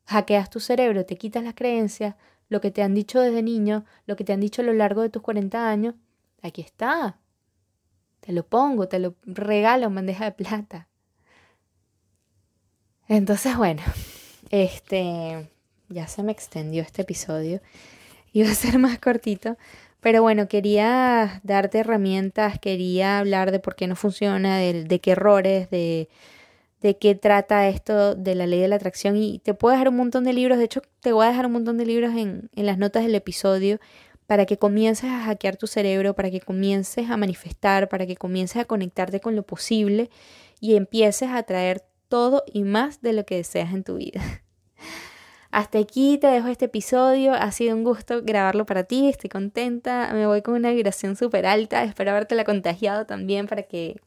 Hackeas 0.07 0.51
tu 0.51 0.61
cerebro, 0.61 1.05
te 1.07 1.17
quitas 1.17 1.45
las 1.45 1.55
creencias, 1.55 2.17
lo 2.49 2.61
que 2.61 2.71
te 2.71 2.83
han 2.83 2.95
dicho 2.95 3.21
desde 3.21 3.43
niño, 3.43 3.85
lo 4.07 4.17
que 4.17 4.25
te 4.25 4.33
han 4.33 4.41
dicho 4.41 4.63
a 4.63 4.65
lo 4.65 4.73
largo 4.73 5.03
de 5.03 5.11
tus 5.11 5.23
40 5.23 5.69
años. 5.69 5.95
Aquí 6.43 6.63
está. 6.63 7.19
Te 8.21 8.33
lo 8.33 8.45
pongo, 8.45 8.89
te 8.89 8.99
lo 8.99 9.15
regalo 9.23 9.87
en 9.87 9.95
bandeja 9.95 10.25
de 10.25 10.33
plata. 10.33 10.89
Entonces, 13.09 13.57
bueno, 13.57 13.83
este 14.51 15.51
ya 15.89 16.07
se 16.07 16.23
me 16.23 16.33
extendió 16.33 16.83
este 16.83 17.03
episodio 17.03 17.61
iba 18.33 18.51
a 18.51 18.55
ser 18.55 18.79
más 18.79 18.99
cortito. 18.99 19.57
Pero 20.01 20.23
bueno, 20.23 20.49
quería 20.49 21.41
darte 21.45 21.79
herramientas, 21.79 22.59
quería 22.59 23.19
hablar 23.19 23.53
de 23.53 23.61
por 23.61 23.75
qué 23.75 23.87
no 23.87 23.97
funciona, 23.97 24.59
de, 24.59 24.85
de 24.85 25.01
qué 25.01 25.13
errores, 25.13 25.69
de, 25.71 26.09
de 26.81 26.97
qué 26.97 27.15
trata 27.15 27.69
esto 27.69 28.15
de 28.15 28.35
la 28.35 28.47
ley 28.47 28.61
de 28.61 28.69
la 28.69 28.77
atracción. 28.77 29.17
Y 29.17 29.41
te 29.41 29.55
puedo 29.55 29.73
dejar 29.73 29.89
un 29.89 29.97
montón 29.97 30.25
de 30.25 30.33
libros, 30.33 30.59
de 30.59 30.65
hecho 30.65 30.83
te 31.01 31.13
voy 31.13 31.27
a 31.27 31.29
dejar 31.29 31.47
un 31.47 31.53
montón 31.53 31.77
de 31.77 31.87
libros 31.87 32.15
en, 32.17 32.51
en 32.55 32.67
las 32.67 32.79
notas 32.79 33.03
del 33.03 33.15
episodio 33.15 33.79
para 34.27 34.47
que 34.47 34.59
comiences 34.59 35.11
a 35.11 35.25
hackear 35.25 35.57
tu 35.57 35.67
cerebro, 35.67 36.15
para 36.15 36.31
que 36.31 36.41
comiences 36.41 37.11
a 37.11 37.17
manifestar, 37.17 37.89
para 37.89 38.07
que 38.07 38.17
comiences 38.17 38.63
a 38.63 38.65
conectarte 38.65 39.21
con 39.21 39.35
lo 39.37 39.43
posible 39.43 40.09
y 40.61 40.77
empieces 40.77 41.31
a 41.31 41.43
traer 41.43 41.83
todo 42.09 42.45
y 42.47 42.63
más 42.63 43.03
de 43.03 43.13
lo 43.13 43.27
que 43.27 43.37
deseas 43.37 43.75
en 43.75 43.83
tu 43.85 43.97
vida. 43.97 44.23
Hasta 45.51 45.79
aquí 45.79 46.17
te 46.19 46.29
dejo 46.29 46.49
este 46.49 46.67
episodio. 46.67 47.35
Ha 47.35 47.51
sido 47.51 47.75
un 47.75 47.83
gusto 47.83 48.23
grabarlo 48.23 48.67
para 48.67 48.85
ti. 48.85 49.09
Estoy 49.09 49.31
contenta. 49.31 50.11
Me 50.13 50.27
voy 50.27 50.43
con 50.43 50.55
una 50.55 50.71
vibración 50.71 51.17
súper 51.17 51.47
alta. 51.47 51.83
Espero 51.83 52.13
habértela 52.13 52.45
contagiado 52.45 53.05
también 53.05 53.49
para 53.49 53.65
que 53.65 54.01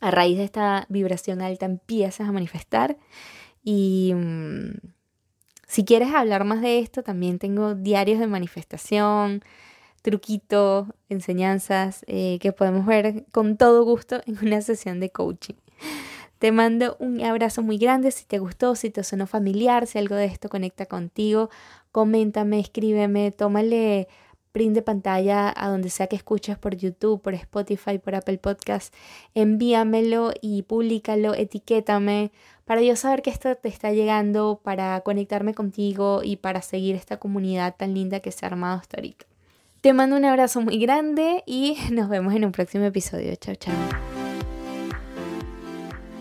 a 0.00 0.10
raíz 0.10 0.38
de 0.38 0.44
esta 0.44 0.86
vibración 0.88 1.42
alta 1.42 1.66
empieces 1.66 2.26
a 2.26 2.32
manifestar. 2.32 2.96
Y 3.62 4.12
mm, 4.14 4.76
si 5.66 5.84
quieres 5.84 6.14
hablar 6.14 6.44
más 6.44 6.62
de 6.62 6.78
esto, 6.78 7.02
también 7.02 7.38
tengo 7.38 7.74
diarios 7.74 8.18
de 8.18 8.26
manifestación. 8.26 9.42
truquito, 10.00 10.86
enseñanzas 11.10 12.04
eh, 12.06 12.38
que 12.40 12.52
podemos 12.52 12.86
ver 12.86 13.26
con 13.30 13.58
todo 13.58 13.84
gusto 13.84 14.22
en 14.24 14.38
una 14.42 14.62
sesión 14.62 15.00
de 15.00 15.10
coaching. 15.10 15.56
Te 16.38 16.52
mando 16.52 16.96
un 17.00 17.20
abrazo 17.22 17.62
muy 17.62 17.78
grande. 17.78 18.10
Si 18.10 18.24
te 18.24 18.38
gustó, 18.38 18.74
si 18.74 18.90
te 18.90 19.02
sonó 19.02 19.26
familiar, 19.26 19.86
si 19.86 19.98
algo 19.98 20.14
de 20.14 20.26
esto 20.26 20.48
conecta 20.48 20.86
contigo, 20.86 21.50
coméntame, 21.92 22.60
escríbeme, 22.60 23.32
tómale 23.32 24.08
print 24.52 24.74
de 24.74 24.82
pantalla 24.82 25.52
a 25.56 25.68
donde 25.68 25.90
sea 25.90 26.06
que 26.06 26.16
escuches 26.16 26.58
por 26.58 26.74
YouTube, 26.74 27.20
por 27.20 27.34
Spotify, 27.34 27.98
por 27.98 28.14
Apple 28.14 28.38
Podcast. 28.38 28.94
Envíamelo 29.34 30.32
y 30.40 30.62
públicalo, 30.62 31.34
etiquétame 31.34 32.32
para 32.64 32.82
yo 32.82 32.96
saber 32.96 33.22
que 33.22 33.30
esto 33.30 33.54
te 33.56 33.68
está 33.68 33.92
llegando, 33.92 34.60
para 34.62 35.00
conectarme 35.00 35.54
contigo 35.54 36.20
y 36.22 36.36
para 36.36 36.60
seguir 36.60 36.96
esta 36.96 37.16
comunidad 37.16 37.74
tan 37.76 37.94
linda 37.94 38.20
que 38.20 38.30
se 38.30 38.44
ha 38.44 38.48
armado 38.48 38.78
hasta 38.78 38.98
ahorita. 38.98 39.26
Te 39.80 39.92
mando 39.92 40.16
un 40.16 40.24
abrazo 40.24 40.60
muy 40.60 40.78
grande 40.78 41.42
y 41.46 41.76
nos 41.92 42.08
vemos 42.08 42.34
en 42.34 42.44
un 42.44 42.52
próximo 42.52 42.84
episodio. 42.84 43.34
Chao, 43.36 43.54
chao. 43.54 44.17